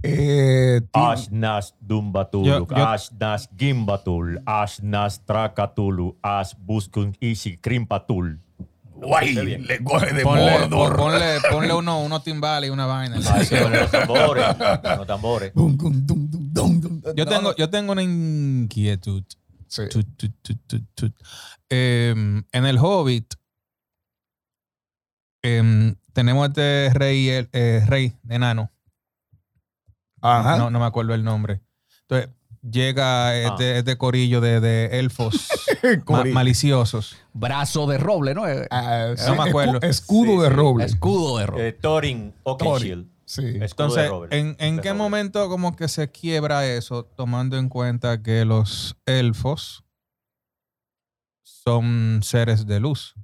Eh, 0.02 0.82
Ashnas 0.92 1.74
Dumbatulu, 1.80 2.66
Ashnas 2.74 3.48
Gimbatul, 3.56 4.42
Ashnas 4.44 5.24
Trakatulu, 5.24 6.18
Ash 6.22 6.52
Buskun 6.58 7.16
Ishi 7.20 7.56
Krimpatul. 7.56 8.38
Guay, 8.96 9.34
lenguaje 9.34 10.12
de 10.12 10.22
Ponle, 10.24 10.68
Mordor. 10.68 10.96
ponle, 10.96 11.40
ponle 11.50 11.72
uno, 11.72 12.02
unos 12.02 12.22
timbales 12.22 12.68
y 12.68 12.70
una 12.70 12.84
vaina. 12.84 13.16
Ay, 13.32 13.46
sí, 13.46 13.54
los 13.54 13.90
tambores, 13.90 14.44
los 14.98 15.06
tambores. 15.06 15.52
Yo 17.16 17.24
tengo, 17.24 17.56
yo 17.56 17.70
tengo 17.70 17.92
una 17.92 18.02
inquietud. 18.02 19.24
Sí. 19.68 19.84
Tut, 19.90 20.06
tut, 20.18 20.32
tut, 20.42 20.58
tut, 20.66 20.84
tut. 20.94 21.14
Em, 21.70 22.44
en 22.52 22.66
el 22.66 22.76
Hobbit 22.78 23.34
em, 25.42 25.96
tenemos 26.14 26.48
este 26.48 26.90
rey, 26.94 27.28
el, 27.28 27.48
eh, 27.52 27.84
rey 27.86 28.14
enano. 28.30 28.70
Ajá. 30.22 30.56
No, 30.56 30.70
no 30.70 30.80
me 30.80 30.86
acuerdo 30.86 31.12
el 31.14 31.22
nombre. 31.22 31.60
Entonces 32.08 32.30
llega 32.62 33.36
este, 33.36 33.76
este 33.78 33.98
corillo 33.98 34.40
de, 34.40 34.58
de 34.60 34.98
elfos 34.98 35.48
ma- 36.08 36.24
maliciosos. 36.24 37.16
Brazo 37.34 37.86
de 37.86 37.98
roble, 37.98 38.32
¿no? 38.34 38.48
Eh, 38.48 38.66
Ah, 38.70 39.12
sí, 39.16 39.24
No 39.28 39.36
me 39.42 39.50
acuerdo. 39.50 39.80
escu- 39.80 39.84
Escudo 39.84 40.36
Sí, 40.36 40.42
de 40.44 40.48
sí. 40.48 40.54
roble. 40.54 40.84
Escudo 40.86 41.38
de 41.38 41.46
roble. 41.46 41.68
Eh, 41.68 41.72
Thorin 41.74 42.34
Oakenshield. 42.44 43.06
Sí. 43.26 43.42
Escudo 43.42 43.58
de 43.58 43.64
Entonces, 43.66 44.08
roble. 44.08 44.38
¿en, 44.38 44.56
en 44.58 44.76
qué 44.80 44.90
roble. 44.90 44.94
momento 45.02 45.48
como 45.50 45.76
que 45.76 45.88
se 45.88 46.10
quiebra 46.10 46.66
eso, 46.66 47.04
tomando 47.04 47.58
en 47.58 47.68
cuenta 47.68 48.22
que 48.22 48.44
los 48.46 48.96
elfos 49.04 49.84
son 51.42 52.20
seres 52.22 52.66
de 52.66 52.80
luz? 52.80 53.14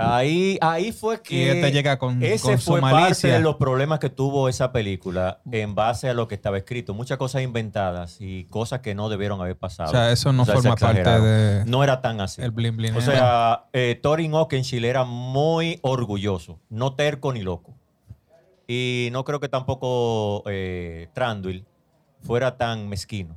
Ahí, 0.00 0.58
ahí 0.60 0.92
fue 0.92 1.16
Y 1.16 1.18
que 1.18 1.50
este 1.50 1.72
llega 1.72 1.98
con, 1.98 2.22
ese 2.22 2.40
con 2.42 2.58
su 2.58 2.70
fue 2.70 2.80
parte 2.80 3.26
de 3.26 3.40
los 3.40 3.56
problemas 3.56 3.98
que 3.98 4.08
tuvo 4.08 4.48
esa 4.48 4.70
película 4.70 5.40
en 5.50 5.74
base 5.74 6.08
a 6.08 6.14
lo 6.14 6.28
que 6.28 6.36
estaba 6.36 6.56
escrito. 6.56 6.94
Muchas 6.94 7.18
cosas 7.18 7.42
inventadas 7.42 8.18
y 8.20 8.44
cosas 8.44 8.78
que 8.80 8.94
no 8.94 9.08
debieron 9.08 9.40
haber 9.40 9.56
pasado. 9.56 9.88
O 9.88 9.92
sea, 9.92 10.12
eso 10.12 10.32
no 10.32 10.44
O 10.44 10.46
sea, 10.46 10.54
se 10.54 10.62
forma 10.62 10.76
parte 10.76 11.20
de 11.20 11.64
no 11.64 11.82
era 11.82 12.00
tan 12.00 12.20
así. 12.20 12.40
el 12.40 12.52
blin 12.52 12.76
blin. 12.76 12.96
O 12.96 13.00
sea, 13.00 13.64
eh, 13.72 13.98
Thorin 14.00 14.34
Oakenshield 14.34 14.84
era 14.84 15.02
muy 15.02 15.80
orgulloso, 15.82 16.60
no 16.68 16.94
terco 16.94 17.32
ni 17.32 17.42
loco. 17.42 17.74
Y 18.68 19.08
no 19.12 19.24
creo 19.24 19.40
que 19.40 19.48
tampoco 19.48 20.44
eh, 20.46 21.08
Tranduil 21.12 21.64
fuera 22.22 22.56
tan 22.56 22.88
mezquino. 22.88 23.36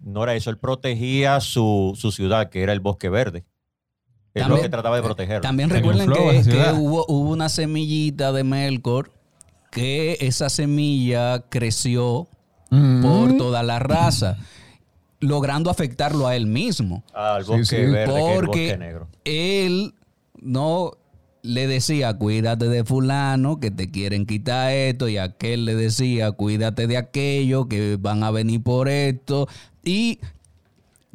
No 0.00 0.22
era 0.22 0.34
eso. 0.34 0.50
Él 0.50 0.56
protegía 0.56 1.40
su, 1.40 1.92
su 1.96 2.12
ciudad, 2.12 2.48
que 2.48 2.62
era 2.62 2.72
el 2.72 2.80
Bosque 2.80 3.08
Verde. 3.08 3.44
Es 4.34 4.42
lo 4.42 4.48
También- 4.48 4.62
que 4.62 4.68
trataba 4.70 4.96
de 4.96 5.02
protegerlo. 5.02 5.40
También 5.42 5.68
Tenía 5.68 5.80
recuerden 5.92 6.06
flow 6.06 6.42
que, 6.44 6.80
hubo, 6.80 7.04
hubo 7.08 7.30
una 7.30 7.48
semillita 7.48 8.32
de 8.32 8.44
Melkor 8.44 9.12
que 9.70 10.16
esa 10.20 10.48
semilla 10.48 11.44
creció 11.48 12.28
Mm. 12.70 13.02
por 13.02 13.36
toda 13.36 13.62
la 13.62 13.78
raza, 13.78 14.38
logrando 15.20 15.70
afectarlo 15.70 16.26
a 16.26 16.34
él 16.36 16.46
mismo. 16.46 17.04
Al 17.14 17.44
Sí, 17.44 17.50
Bosque 17.50 17.64
sí. 17.64 17.76
Verde, 17.92 18.14
que 18.14 18.20
es 18.20 18.28
el 18.28 18.34
Porque 18.46 18.66
Bosque 18.68 18.78
Negro. 18.78 19.08
él 19.24 19.94
no 20.40 20.92
le 21.42 21.66
decía, 21.66 22.14
cuídate 22.16 22.68
de 22.68 22.84
fulano, 22.84 23.58
que 23.60 23.70
te 23.70 23.90
quieren 23.90 24.26
quitar 24.26 24.72
esto, 24.72 25.08
y 25.08 25.18
aquel 25.18 25.64
le 25.64 25.74
decía, 25.74 26.30
cuídate 26.32 26.86
de 26.86 26.96
aquello, 26.96 27.68
que 27.68 27.96
van 28.00 28.22
a 28.24 28.30
venir 28.30 28.62
por 28.62 28.88
esto. 28.88 29.48
Y 29.84 30.20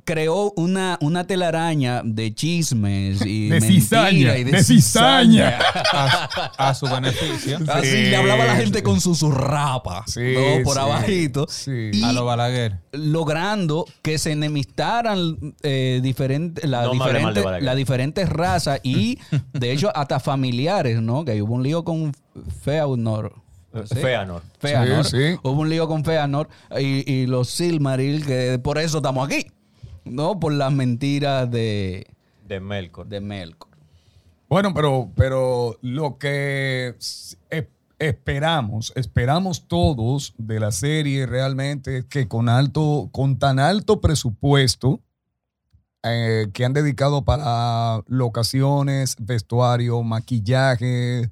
creó 0.07 0.53
una, 0.55 0.97
una 1.01 1.27
telaraña 1.27 2.01
de 2.01 2.33
chismes 2.33 3.25
y 3.25 3.49
De 3.49 3.59
mentira 3.59 3.73
cizaña, 3.81 4.37
y 4.37 4.43
de 4.45 4.63
cizaña. 4.63 5.59
a, 5.91 6.69
a 6.69 6.73
su 6.73 6.85
beneficio. 6.87 7.59
Así 7.67 7.87
Sí. 7.89 8.03
le 8.05 8.15
hablaba 8.15 8.43
a 8.45 8.47
la 8.47 8.55
gente 8.55 8.81
con 8.83 9.01
susurrapa, 9.01 10.05
Sí, 10.07 10.33
¿no? 10.33 10.63
por 10.63 10.75
sí, 10.75 10.79
abajito. 10.79 11.45
sí. 11.49 11.89
Y 11.91 12.03
A 12.05 12.13
lo 12.13 12.23
Balaguer. 12.23 12.77
logrando 12.93 13.85
que 14.01 14.17
se 14.17 14.31
enemistaran 14.31 15.55
eh, 15.61 15.99
diferente- 16.01 16.65
la 16.65 16.83
No 16.83 16.91
diferente- 16.93 17.61
las 17.61 17.75
diferentes 17.75 18.29
razas 18.29 18.79
y 18.83 19.19
de 19.53 19.73
hecho 19.73 19.91
hasta 19.93 20.21
familiares, 20.21 21.01
¿no? 21.01 21.25
Que 21.25 21.41
hubo 21.41 21.55
un 21.55 21.63
lío 21.63 21.83
con 21.83 22.13
Feanor. 22.63 23.33
¿sí? 23.85 23.95
Feanor. 23.95 24.41
Feanor. 24.59 25.03
Sí, 25.05 25.17
sí. 25.17 25.39
Hubo 25.43 25.61
un 25.61 25.69
lío 25.69 25.87
con 25.87 26.03
Feanor 26.05 26.47
y, 26.79 27.11
y 27.11 27.25
los 27.27 27.49
Silmaril, 27.49 28.25
que 28.25 28.57
por 28.63 28.77
eso 28.79 28.97
estamos 28.97 29.27
aquí, 29.27 29.45
¿no? 30.11 30.39
Por 30.39 30.53
las 30.53 30.71
mentiras 30.71 31.49
de, 31.49 32.07
De 32.47 32.59
Melkor. 32.59 33.07
de 33.07 33.21
Melkor. 33.21 33.71
Bueno, 34.49 34.73
pero, 34.73 35.11
pero 35.15 35.77
lo 35.81 36.17
que 36.17 36.95
esperamos, 37.99 38.93
esperamos 38.95 39.67
todos 39.67 40.33
de 40.37 40.59
la 40.59 40.71
serie 40.71 41.25
realmente 41.25 41.97
es 41.97 42.05
que 42.05 42.27
con 42.27 42.47
alto, 42.47 43.09
con 43.11 43.39
tan 43.39 43.59
alto 43.59 43.99
presupuesto 43.99 45.01
eh, 46.03 46.47
que 46.53 46.63
han 46.63 46.73
dedicado 46.73 47.25
para 47.25 48.03
locaciones, 48.07 49.15
vestuario, 49.19 50.01
maquillaje, 50.03 51.31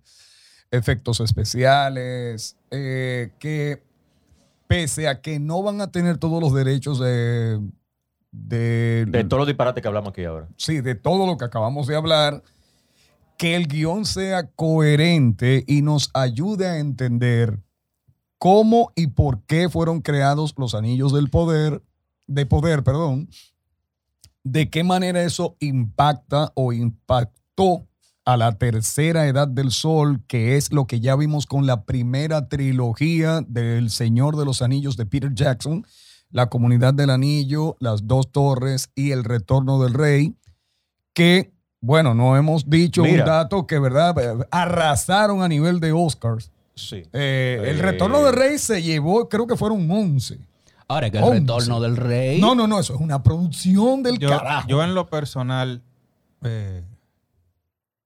efectos 0.72 1.22
especiales, 1.22 2.58
eh, 2.72 3.32
que 3.40 3.84
pese 4.68 5.08
a 5.08 5.22
que 5.22 5.40
no 5.40 5.64
van 5.64 5.80
a 5.80 5.92
tener 5.92 6.18
todos 6.18 6.42
los 6.42 6.54
derechos 6.54 7.00
de, 7.00 7.62
de, 8.36 9.06
De 9.08 9.24
todos 9.24 9.40
los 9.40 9.48
disparates 9.48 9.82
que 9.82 9.88
hablamos 9.88 10.10
aquí 10.10 10.24
ahora. 10.24 10.48
sí, 10.58 10.82
de 10.82 10.96
todo 10.96 11.26
lo 11.26 11.38
que 11.38 11.46
acabamos 11.46 11.88
de 11.88 11.96
hablar, 11.96 12.44
que 13.38 13.56
el 13.56 13.68
guion 13.68 14.06
sea 14.06 14.48
coherente 14.48 15.64
y 15.68 15.82
nos 15.82 16.10
ayude 16.14 16.68
a 16.68 16.78
entender 16.78 17.60
cómo 18.38 18.92
y 18.96 19.08
por 19.08 19.42
qué 19.44 19.70
fueron 19.70 20.02
creados 20.02 20.54
los 20.58 20.76
anillos 20.76 21.14
del 21.14 21.30
poder, 21.30 21.82
de 22.28 22.46
poder, 22.46 22.84
perdón, 22.84 23.30
de 24.44 24.70
qué 24.70 24.84
manera 24.84 25.24
eso 25.24 25.58
impacta 25.60 26.52
o 26.56 26.72
impactó 26.72 27.88
a 28.26 28.38
la 28.38 28.58
tercera 28.58 29.28
edad 29.28 29.48
del 29.48 29.72
sol, 29.72 30.24
que 30.28 30.58
es 30.58 30.72
lo 30.72 30.88
que 30.88 31.00
ya 31.00 31.16
vimos 31.16 31.46
con 31.46 31.66
la 31.66 31.84
primera 31.84 32.48
trilogía 32.48 33.42
del 33.42 33.92
Señor 33.92 34.36
de 34.36 34.46
los 34.46 34.62
Anillos 34.62 34.98
de 34.98 35.06
Peter 35.06 35.34
Jackson, 35.34 35.86
la 36.32 36.48
comunidad 36.48 36.94
del 36.94 37.10
anillo, 37.10 37.76
las 37.80 38.08
dos 38.08 38.32
torres 38.32 38.90
y 38.96 39.12
el 39.12 39.24
retorno 39.24 39.82
del 39.82 39.94
rey, 39.94 40.36
que 41.14 41.52
Bueno, 41.82 42.16
no 42.16 42.36
hemos 42.36 42.68
dicho 42.68 43.04
Mira. 43.04 43.24
un 43.24 43.30
dato 43.30 43.68
que, 43.68 43.78
¿verdad? 43.78 44.16
Arrasaron 44.50 45.44
a 45.44 45.48
nivel 45.48 45.80
de 45.80 45.92
Oscars. 45.92 46.50
Sí. 46.74 47.04
Eh, 47.14 47.62
el 47.64 47.78
Eh. 47.80 47.82
retorno 47.82 48.24
del 48.24 48.34
rey 48.36 48.58
se 48.58 48.82
llevó, 48.82 49.30
creo 49.30 49.46
que 49.46 49.56
fueron 49.56 49.90
11. 49.92 50.40
Ahora 50.88 51.12
que 51.12 51.20
el 51.20 51.30
retorno 51.32 51.80
del 51.80 51.96
rey. 51.96 52.42
No, 52.42 52.56
no, 52.56 52.66
no, 52.66 52.80
eso 52.80 52.96
es 52.96 53.00
una 53.02 53.22
producción 53.22 54.02
del 54.02 54.18
Yo, 54.18 54.30
carajo. 54.30 54.68
yo 54.68 54.84
en 54.84 54.96
lo 54.96 55.08
personal, 55.08 55.84
eh, 56.44 56.84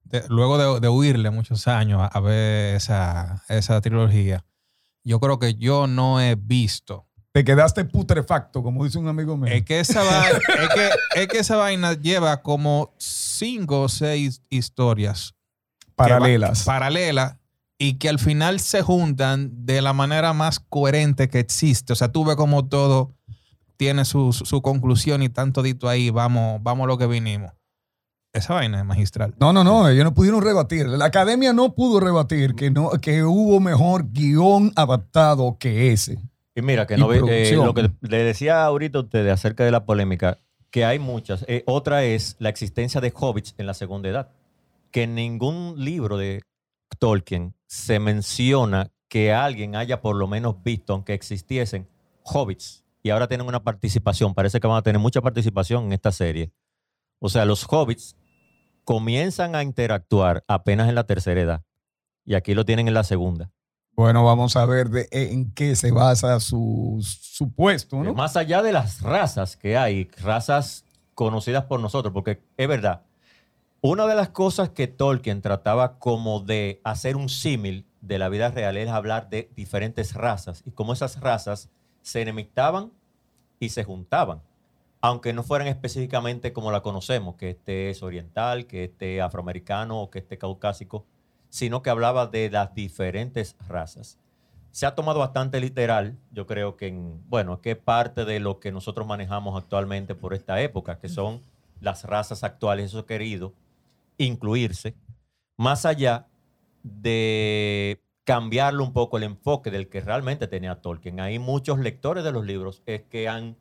de- 0.03 0.23
luego 0.27 0.57
de, 0.57 0.79
de 0.81 0.89
huirle 0.89 1.29
muchos 1.29 1.67
años 1.67 2.01
a, 2.01 2.07
a 2.07 2.19
ver 2.19 2.75
esa, 2.75 3.43
esa 3.47 3.79
trilogía, 3.79 4.43
yo 5.05 5.19
creo 5.21 5.39
que 5.39 5.55
yo 5.55 5.87
no 5.87 6.19
he 6.19 6.35
visto. 6.35 7.05
Te 7.31 7.43
quedaste 7.43 7.85
putrefacto, 7.85 8.63
como 8.63 8.83
dice 8.83 8.97
un 8.97 9.07
amigo 9.07 9.37
mío. 9.37 9.53
Es 9.53 9.63
que 9.63 9.79
esa, 9.79 10.01
va- 10.03 10.27
es 10.29 10.69
que, 10.73 10.89
es 11.21 11.27
que 11.27 11.37
esa 11.39 11.55
vaina 11.57 11.93
lleva 11.93 12.41
como 12.41 12.93
cinco 12.97 13.81
o 13.83 13.89
seis 13.89 14.41
historias 14.49 15.35
Paralelas. 15.95 16.63
paralelas 16.63 17.35
y 17.77 17.93
que 17.99 18.09
al 18.09 18.19
final 18.19 18.59
se 18.59 18.81
juntan 18.81 19.65
de 19.65 19.81
la 19.81 19.93
manera 19.93 20.33
más 20.33 20.59
coherente 20.59 21.29
que 21.29 21.39
existe. 21.39 21.93
O 21.93 21.95
sea, 21.95 22.11
tú 22.11 22.25
ves 22.25 22.35
como 22.35 22.67
todo 22.67 23.13
tiene 23.77 24.05
su, 24.05 24.33
su- 24.33 24.45
su 24.45 24.61
conclusión 24.61 25.21
y 25.23 25.29
tanto 25.29 25.61
dito 25.61 25.87
ahí, 25.87 26.09
vamos, 26.09 26.59
vamos 26.63 26.85
a 26.85 26.87
lo 26.87 26.97
que 26.97 27.05
vinimos. 27.07 27.51
Esa 28.33 28.53
vaina 28.55 28.79
es 28.79 28.85
magistral. 28.85 29.33
No, 29.39 29.53
no, 29.53 29.63
no, 29.63 29.87
ellos 29.87 30.03
no 30.03 30.13
pudieron 30.13 30.41
rebatir. 30.41 30.87
La 30.87 31.05
academia 31.05 31.53
no 31.53 31.73
pudo 31.73 31.99
rebatir 31.99 32.55
que, 32.55 32.69
no, 32.71 32.89
que 33.01 33.23
hubo 33.23 33.59
mejor 33.59 34.11
guion 34.11 34.71
adaptado 34.75 35.57
que 35.59 35.91
ese. 35.93 36.17
Y 36.59 36.61
mira, 36.61 36.85
que 36.85 36.95
Y 36.95 36.97
no 36.97 37.13
eh, 37.13 37.55
lo 37.55 37.73
que 37.73 37.89
le 38.01 38.17
decía 38.17 38.65
ahorita 38.65 38.99
a 38.99 39.01
ustedes 39.03 39.31
acerca 39.31 39.63
de 39.63 39.71
la 39.71 39.85
polémica, 39.85 40.37
que 40.71 40.83
hay 40.83 40.99
muchas. 40.99 41.45
Eh, 41.47 41.63
otra 41.65 42.03
es 42.03 42.35
la 42.39 42.49
existencia 42.49 42.99
de 42.99 43.13
hobbits 43.15 43.55
en 43.57 43.65
la 43.65 43.73
segunda 43.73 44.09
edad. 44.09 44.29
Que 44.91 45.03
en 45.03 45.15
ningún 45.15 45.75
libro 45.77 46.17
de 46.17 46.41
Tolkien 46.99 47.55
se 47.65 47.99
menciona 47.99 48.91
que 49.07 49.31
alguien 49.31 49.77
haya 49.77 50.01
por 50.01 50.17
lo 50.17 50.27
menos 50.27 50.61
visto, 50.61 50.91
aunque 50.91 51.13
existiesen, 51.13 51.87
hobbits. 52.23 52.83
Y 53.03 53.11
ahora 53.11 53.29
tienen 53.29 53.47
una 53.47 53.63
participación. 53.63 54.33
Parece 54.33 54.59
que 54.59 54.67
van 54.67 54.77
a 54.77 54.81
tener 54.81 54.99
mucha 54.99 55.21
participación 55.21 55.85
en 55.85 55.93
esta 55.93 56.11
serie. 56.11 56.51
O 57.19 57.29
sea, 57.29 57.45
los 57.45 57.65
hobbits 57.69 58.17
comienzan 58.83 59.55
a 59.55 59.63
interactuar 59.63 60.43
apenas 60.45 60.89
en 60.89 60.95
la 60.95 61.05
tercera 61.05 61.39
edad. 61.39 61.63
Y 62.25 62.33
aquí 62.33 62.53
lo 62.53 62.65
tienen 62.65 62.89
en 62.89 62.93
la 62.93 63.05
segunda. 63.05 63.49
Bueno, 63.99 64.23
vamos 64.23 64.55
a 64.55 64.65
ver 64.65 64.89
de, 64.89 65.09
en 65.11 65.51
qué 65.51 65.75
se 65.75 65.91
basa 65.91 66.39
su, 66.39 67.05
su 67.05 67.51
puesto, 67.51 68.01
¿no? 68.01 68.13
Más 68.13 68.37
allá 68.37 68.61
de 68.61 68.71
las 68.71 69.01
razas 69.01 69.57
que 69.57 69.75
hay, 69.75 70.09
razas 70.23 70.85
conocidas 71.15 71.65
por 71.65 71.81
nosotros, 71.81 72.13
porque 72.13 72.41
es 72.55 72.67
verdad, 72.69 73.01
una 73.81 74.07
de 74.07 74.15
las 74.15 74.29
cosas 74.29 74.69
que 74.69 74.87
Tolkien 74.87 75.41
trataba 75.41 75.99
como 75.99 76.39
de 76.39 76.79
hacer 76.85 77.17
un 77.17 77.27
símil 77.27 77.85
de 77.99 78.19
la 78.19 78.29
vida 78.29 78.49
real 78.51 78.77
es 78.77 78.87
hablar 78.87 79.29
de 79.29 79.51
diferentes 79.57 80.13
razas 80.13 80.63
y 80.65 80.71
cómo 80.71 80.93
esas 80.93 81.19
razas 81.19 81.67
se 82.01 82.21
enemistaban 82.21 82.93
y 83.59 83.67
se 83.67 83.83
juntaban, 83.83 84.41
aunque 85.01 85.33
no 85.33 85.43
fueran 85.43 85.67
específicamente 85.67 86.53
como 86.53 86.71
la 86.71 86.79
conocemos, 86.79 87.35
que 87.35 87.49
este 87.49 87.89
es 87.89 88.01
oriental, 88.01 88.65
que 88.65 88.85
este 88.85 89.17
es 89.17 89.21
afroamericano 89.21 90.03
o 90.03 90.09
que 90.09 90.19
este 90.19 90.35
es 90.35 90.39
caucásico, 90.39 91.05
sino 91.49 91.81
que 91.81 91.89
hablaba 91.89 92.27
de 92.27 92.49
las 92.49 92.73
diferentes 92.73 93.55
razas 93.67 94.19
se 94.71 94.85
ha 94.85 94.95
tomado 94.95 95.19
bastante 95.19 95.59
literal, 95.59 96.17
yo 96.31 96.45
creo 96.45 96.77
que, 96.77 96.87
en, 96.87 97.21
bueno, 97.27 97.61
que 97.61 97.75
parte 97.75 98.25
de 98.25 98.39
lo 98.39 98.59
que 98.59 98.71
nosotros 98.71 99.07
manejamos 99.07 99.61
actualmente 99.61 100.15
por 100.15 100.33
esta 100.33 100.61
época, 100.61 100.99
que 100.99 101.09
son 101.09 101.41
las 101.81 102.03
razas 102.03 102.43
actuales, 102.43 102.87
eso 102.87 103.05
querido, 103.05 103.53
incluirse, 104.17 104.95
más 105.57 105.85
allá 105.85 106.27
de 106.83 108.01
cambiarle 108.23 108.83
un 108.83 108.93
poco 108.93 109.17
el 109.17 109.23
enfoque 109.23 109.71
del 109.71 109.89
que 109.89 110.01
realmente 110.01 110.47
tenía 110.47 110.81
Tolkien. 110.81 111.19
Hay 111.19 111.39
muchos 111.39 111.79
lectores 111.79 112.23
de 112.23 112.31
los 112.31 112.45
libros 112.45 112.83
es 112.85 113.01
que 113.03 113.27
han 113.27 113.57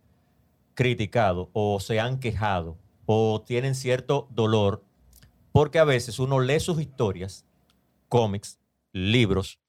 criticado 0.74 1.48
o 1.54 1.80
se 1.80 1.98
han 1.98 2.20
quejado 2.20 2.76
o 3.06 3.40
tienen 3.40 3.74
cierto 3.74 4.28
dolor 4.30 4.84
porque 5.52 5.78
a 5.78 5.84
veces 5.84 6.18
uno 6.18 6.38
lee 6.38 6.60
sus 6.60 6.80
historias, 6.80 7.44
cómics, 8.08 8.58
libros, 8.92 9.60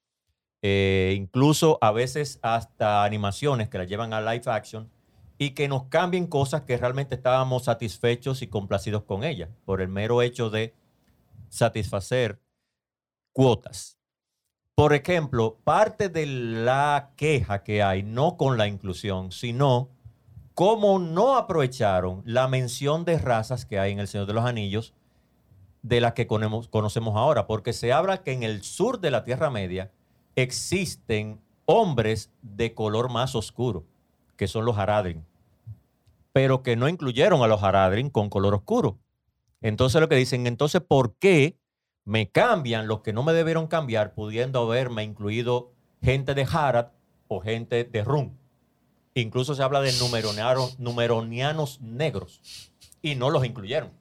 eh, 0.61 1.13
incluso 1.15 1.77
a 1.81 1.91
veces 1.91 2.39
hasta 2.41 3.03
animaciones 3.03 3.69
que 3.69 3.77
las 3.77 3.87
llevan 3.87 4.13
a 4.13 4.21
live 4.21 4.43
action 4.47 4.89
y 5.37 5.51
que 5.51 5.67
nos 5.69 5.85
cambien 5.85 6.27
cosas 6.27 6.63
que 6.63 6.77
realmente 6.77 7.15
estábamos 7.15 7.65
satisfechos 7.65 8.41
y 8.41 8.47
complacidos 8.47 9.03
con 9.03 9.23
ellas 9.23 9.49
por 9.65 9.81
el 9.81 9.87
mero 9.87 10.21
hecho 10.21 10.49
de 10.49 10.73
satisfacer 11.47 12.39
cuotas. 13.31 13.97
Por 14.75 14.93
ejemplo, 14.93 15.57
parte 15.63 16.09
de 16.09 16.25
la 16.25 17.11
queja 17.15 17.63
que 17.63 17.83
hay, 17.83 18.03
no 18.03 18.37
con 18.37 18.57
la 18.57 18.67
inclusión, 18.67 19.31
sino 19.31 19.89
cómo 20.53 20.99
no 20.99 21.37
aprovecharon 21.37 22.21
la 22.25 22.47
mención 22.49 23.05
de 23.05 23.17
razas 23.17 23.65
que 23.65 23.79
hay 23.79 23.93
en 23.93 23.99
El 23.99 24.07
Señor 24.09 24.27
de 24.27 24.33
los 24.33 24.45
Anillos 24.45 24.93
de 25.81 26.01
las 26.01 26.13
que 26.13 26.27
conocemos 26.27 27.15
ahora, 27.15 27.47
porque 27.47 27.73
se 27.73 27.93
habla 27.93 28.23
que 28.23 28.33
en 28.33 28.43
el 28.43 28.63
sur 28.63 28.99
de 28.99 29.11
la 29.11 29.23
Tierra 29.23 29.49
Media 29.49 29.91
existen 30.35 31.41
hombres 31.65 32.31
de 32.41 32.73
color 32.73 33.09
más 33.09 33.35
oscuro, 33.35 33.85
que 34.35 34.47
son 34.47 34.65
los 34.65 34.77
Haradrim, 34.77 35.23
pero 36.33 36.63
que 36.63 36.75
no 36.75 36.89
incluyeron 36.89 37.43
a 37.43 37.47
los 37.47 37.63
Haradrim 37.63 38.09
con 38.09 38.29
color 38.29 38.55
oscuro. 38.55 38.97
Entonces 39.61 39.99
lo 40.01 40.09
que 40.09 40.15
dicen, 40.15 40.47
entonces, 40.47 40.81
¿por 40.81 41.15
qué 41.15 41.57
me 42.05 42.29
cambian 42.29 42.87
los 42.87 43.01
que 43.01 43.13
no 43.13 43.23
me 43.23 43.33
debieron 43.33 43.67
cambiar, 43.67 44.13
pudiendo 44.13 44.61
haberme 44.61 45.03
incluido 45.03 45.71
gente 46.01 46.33
de 46.33 46.47
Harad 46.49 46.87
o 47.27 47.41
gente 47.41 47.83
de 47.83 48.03
Rum? 48.03 48.31
Incluso 49.13 49.53
se 49.53 49.63
habla 49.63 49.81
de 49.81 49.91
numeronianos, 49.93 50.79
numeronianos 50.79 51.81
negros 51.81 52.71
y 53.01 53.15
no 53.15 53.29
los 53.29 53.45
incluyeron. 53.45 53.91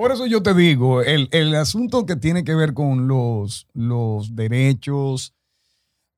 Por 0.00 0.12
eso 0.12 0.24
yo 0.24 0.42
te 0.42 0.54
digo, 0.54 1.02
el, 1.02 1.28
el 1.30 1.54
asunto 1.54 2.06
que 2.06 2.16
tiene 2.16 2.42
que 2.42 2.54
ver 2.54 2.72
con 2.72 3.06
los, 3.06 3.66
los 3.74 4.34
derechos 4.34 5.34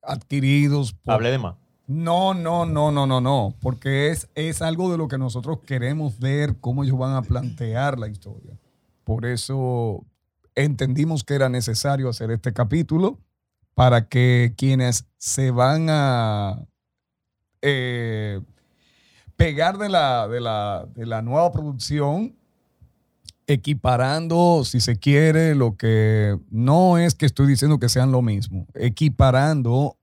adquiridos. 0.01 0.93
por- 0.93 1.15
Hablé 1.15 1.31
de 1.31 1.37
más. 1.37 1.55
No, 1.85 2.33
no, 2.33 2.65
no, 2.65 2.93
no, 2.93 3.05
no, 3.05 3.19
no, 3.19 3.53
porque 3.59 4.07
es, 4.09 4.29
es 4.35 4.61
algo 4.61 4.89
de 4.89 4.97
lo 4.97 5.09
que 5.09 5.17
nosotros 5.17 5.59
queremos 5.67 6.17
ver, 6.17 6.55
cómo 6.61 6.85
ellos 6.85 6.97
van 6.97 7.13
a 7.17 7.23
plantear 7.23 7.99
la 7.99 8.07
historia. 8.07 8.57
Por 9.03 9.25
eso 9.25 10.05
entendimos 10.55 11.25
que 11.25 11.33
era 11.35 11.49
necesario 11.49 12.07
hacer 12.07 12.31
este 12.31 12.53
capítulo 12.53 13.19
para 13.73 14.07
que 14.07 14.53
quienes 14.55 15.09
se 15.17 15.51
van 15.51 15.87
a 15.89 16.57
eh, 17.61 18.39
pegar 19.35 19.77
de 19.77 19.89
la, 19.89 20.29
de, 20.29 20.39
la, 20.39 20.87
de 20.95 21.05
la 21.05 21.21
nueva 21.21 21.51
producción, 21.51 22.37
equiparando, 23.47 24.63
si 24.65 24.79
se 24.79 24.97
quiere, 24.97 25.55
lo 25.55 25.75
que 25.75 26.37
no 26.49 26.97
es 26.97 27.15
que 27.15 27.25
estoy 27.25 27.47
diciendo 27.47 27.79
que 27.79 27.89
sean 27.89 28.11
lo 28.11 28.21
mismo, 28.21 28.67
equiparando 28.73 29.97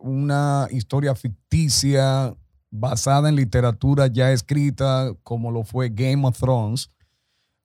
una 0.00 0.68
historia 0.70 1.14
ficticia 1.14 2.34
basada 2.70 3.28
en 3.28 3.36
literatura 3.36 4.06
ya 4.06 4.32
escrita, 4.32 5.12
como 5.22 5.50
lo 5.50 5.64
fue 5.64 5.88
Game 5.90 6.26
of 6.26 6.38
Thrones, 6.38 6.90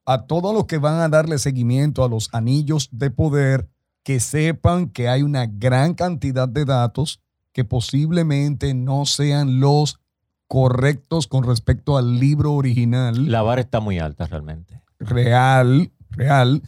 a 0.05 0.25
todos 0.25 0.53
los 0.53 0.65
que 0.65 0.77
van 0.77 0.99
a 0.99 1.09
darle 1.09 1.37
seguimiento 1.37 2.03
a 2.03 2.09
los 2.09 2.29
anillos 2.33 2.89
de 2.91 3.09
poder, 3.09 3.69
que 4.03 4.19
sepan 4.19 4.89
que 4.89 5.07
hay 5.07 5.23
una 5.23 5.45
gran 5.45 5.93
cantidad 5.93 6.47
de 6.47 6.65
datos 6.65 7.21
que 7.53 7.63
posiblemente 7.63 8.73
no 8.73 9.05
sean 9.05 9.59
los 9.59 9.99
correctos 10.47 11.27
con 11.27 11.45
respecto 11.45 11.97
al 11.97 12.19
libro 12.19 12.53
original 12.53 13.31
La 13.31 13.41
vara 13.41 13.61
está 13.61 13.79
muy 13.79 13.99
alta 13.99 14.27
realmente. 14.27 14.82
Real, 15.03 15.91
real, 16.11 16.61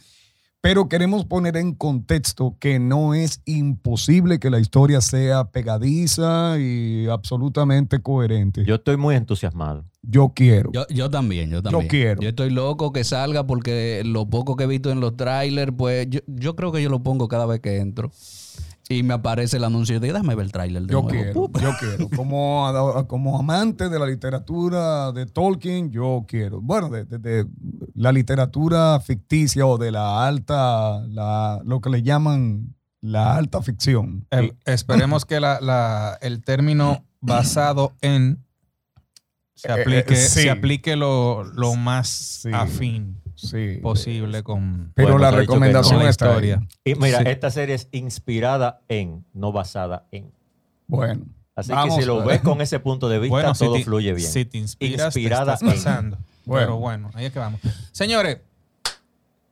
pero 0.60 0.88
queremos 0.88 1.24
poner 1.24 1.56
en 1.56 1.74
contexto 1.74 2.56
que 2.58 2.80
no 2.80 3.14
es 3.14 3.40
imposible 3.44 4.40
que 4.40 4.50
la 4.50 4.58
historia 4.58 5.00
sea 5.00 5.44
pegadiza 5.50 6.58
y 6.58 7.06
absolutamente 7.08 8.00
coherente. 8.00 8.62
Yo, 8.62 8.66
Yo 8.66 8.74
estoy 8.74 8.96
muy 8.96 9.14
entusiasmado. 9.14 9.84
quiero. 10.34 10.70
Yo, 10.72 10.86
yo 10.88 11.08
también, 11.08 11.50
yo 11.50 11.62
también. 11.62 11.86
quiero. 11.88 12.20
Yo 12.20 12.30
estoy 12.30 12.50
loco 12.50 12.92
que 12.92 13.04
salga 13.04 13.46
porque 13.46 14.02
lo 14.04 14.28
poco 14.28 14.56
que 14.56 14.64
he 14.64 14.66
visto 14.66 14.90
en 14.90 14.98
los 15.00 15.16
trailers, 15.16 15.72
pues 15.76 16.08
yo, 16.10 16.20
yo 16.26 16.56
creo 16.56 16.72
que 16.72 16.82
yo 16.82 16.88
lo 16.90 17.00
pongo 17.02 17.28
cada 17.28 17.46
vez 17.46 17.60
que 17.60 17.78
entro. 17.78 18.10
Y 18.88 19.02
me 19.02 19.14
aparece 19.14 19.56
el 19.56 19.64
anuncio 19.64 19.98
de 19.98 20.12
déjame 20.12 20.34
ver 20.36 20.44
el 20.46 20.52
trailer 20.52 20.82
de 20.82 20.92
Yo 20.92 21.02
nuevo. 21.02 21.08
quiero, 21.10 21.32
Pup. 21.32 21.60
yo 21.60 21.70
quiero. 21.80 22.08
Como, 22.10 23.04
como 23.08 23.38
amante 23.38 23.88
de 23.88 23.98
la 23.98 24.06
literatura 24.06 25.10
de 25.12 25.26
Tolkien, 25.26 25.90
yo 25.90 26.24
quiero. 26.28 26.60
Bueno, 26.60 26.88
de, 26.88 27.04
de- 27.04 27.18
de 27.18 27.46
la 27.94 28.12
literatura 28.12 29.00
ficticia 29.00 29.66
o 29.66 29.76
de 29.76 29.90
la 29.90 30.24
alta, 30.26 31.00
la, 31.08 31.60
lo 31.64 31.80
que 31.80 31.90
le 31.90 32.02
llaman 32.02 32.74
la 33.00 33.34
alta 33.36 33.60
ficción. 33.60 34.24
Eh, 34.30 34.52
esperemos 34.66 35.24
que 35.24 35.40
la- 35.40 35.60
la- 35.60 36.16
el 36.20 36.44
término 36.44 37.04
basado 37.20 37.92
en 38.02 38.44
se 39.54 39.72
aplique, 39.72 40.14
Eh, 40.14 40.16
sí. 40.16 40.42
se 40.42 40.50
aplique 40.50 40.94
lo, 40.96 41.42
lo 41.42 41.74
más 41.74 42.08
Sí. 42.08 42.50
afín 42.52 43.16
Sí. 43.36 43.78
posible 43.82 44.42
con 44.42 44.92
Pero 44.94 45.12
Bueno, 45.12 45.18
la 45.24 45.30
recomendación 45.30 45.98
la 45.98 46.04
ahí. 46.06 46.10
historia. 46.10 46.66
Y 46.84 46.94
mira, 46.96 47.18
Sí. 47.18 47.24
esta 47.28 47.50
serie 47.50 47.74
es 47.74 47.88
inspirada 47.92 48.80
en, 48.88 49.24
no 49.32 49.52
basada 49.52 50.06
en. 50.10 50.32
Bueno. 50.86 51.24
Así 51.54 51.72
vamos 51.72 51.96
que 51.96 52.02
si 52.02 52.06
lo 52.06 52.22
ves 52.24 52.40
con 52.42 52.60
ese 52.60 52.80
punto 52.80 53.08
de 53.08 53.18
vista, 53.18 53.30
Bueno, 53.30 53.54
si 53.54 53.64
todo 53.64 53.74
te, 53.76 53.84
fluye 53.84 54.12
bien. 54.12 54.30
Si 54.30 54.44
te 54.44 54.58
inspiras, 54.58 55.06
Inspirada 55.16 55.56
te 55.56 55.64
estás 55.66 55.68
en. 55.68 55.84
pasando. 55.84 56.18
Bueno. 56.44 56.66
Pero 56.66 56.78
bueno, 56.78 57.10
ahí 57.14 57.26
es 57.26 57.32
que 57.32 57.38
vamos. 57.38 57.60
Señores, 57.92 58.38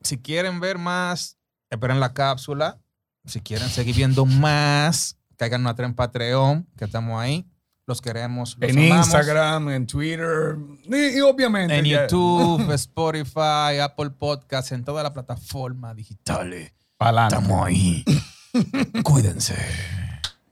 si 0.02 0.18
quieren 0.18 0.60
ver 0.60 0.78
más, 0.78 1.38
esperen 1.70 2.00
la 2.00 2.12
cápsula. 2.12 2.78
Si 3.24 3.40
quieren 3.40 3.68
seguir 3.68 3.96
viendo 3.96 4.26
más, 4.26 5.16
caigan 5.36 5.66
a 5.66 5.74
en 5.78 5.94
Patreon, 5.94 6.66
que 6.76 6.84
estamos 6.84 7.20
ahí. 7.20 7.46
Los 7.86 8.00
queremos. 8.00 8.56
Los 8.58 8.70
En 8.70 8.78
amamos. 8.78 9.06
Instagram, 9.06 9.68
en 9.70 9.86
Twitter 9.86 10.56
y, 10.84 11.18
y 11.18 11.20
obviamente 11.20 11.78
En 11.78 11.84
ya- 11.84 12.02
YouTube, 12.02 12.70
Spotify, 12.74 13.78
Apple 13.82 14.10
Podcasts, 14.10 14.72
en 14.72 14.84
todas 14.84 15.02
las 15.02 15.12
plataformas 15.12 15.94
digitales. 15.96 16.72
Estamos 16.98 17.66
ahí. 17.66 18.04
Cuídense. 19.02 19.54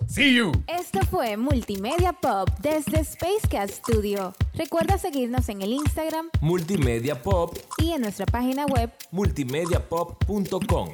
See 0.09 0.35
you. 0.35 0.53
Esto 0.67 0.99
fue 1.11 1.39
Multimedia 1.39 2.13
Pop 2.13 2.51
desde 2.61 3.03
Spacecast 3.03 3.75
Studio. 3.77 4.35
Recuerda 4.53 4.99
seguirnos 4.99 5.49
en 5.49 5.63
el 5.63 5.73
Instagram 5.73 6.29
Multimedia 6.43 7.23
Pop, 7.23 7.57
y 7.79 7.93
en 7.93 8.03
nuestra 8.03 8.27
página 8.27 8.67
web 8.67 8.91
multimediapop.com. 9.13 10.91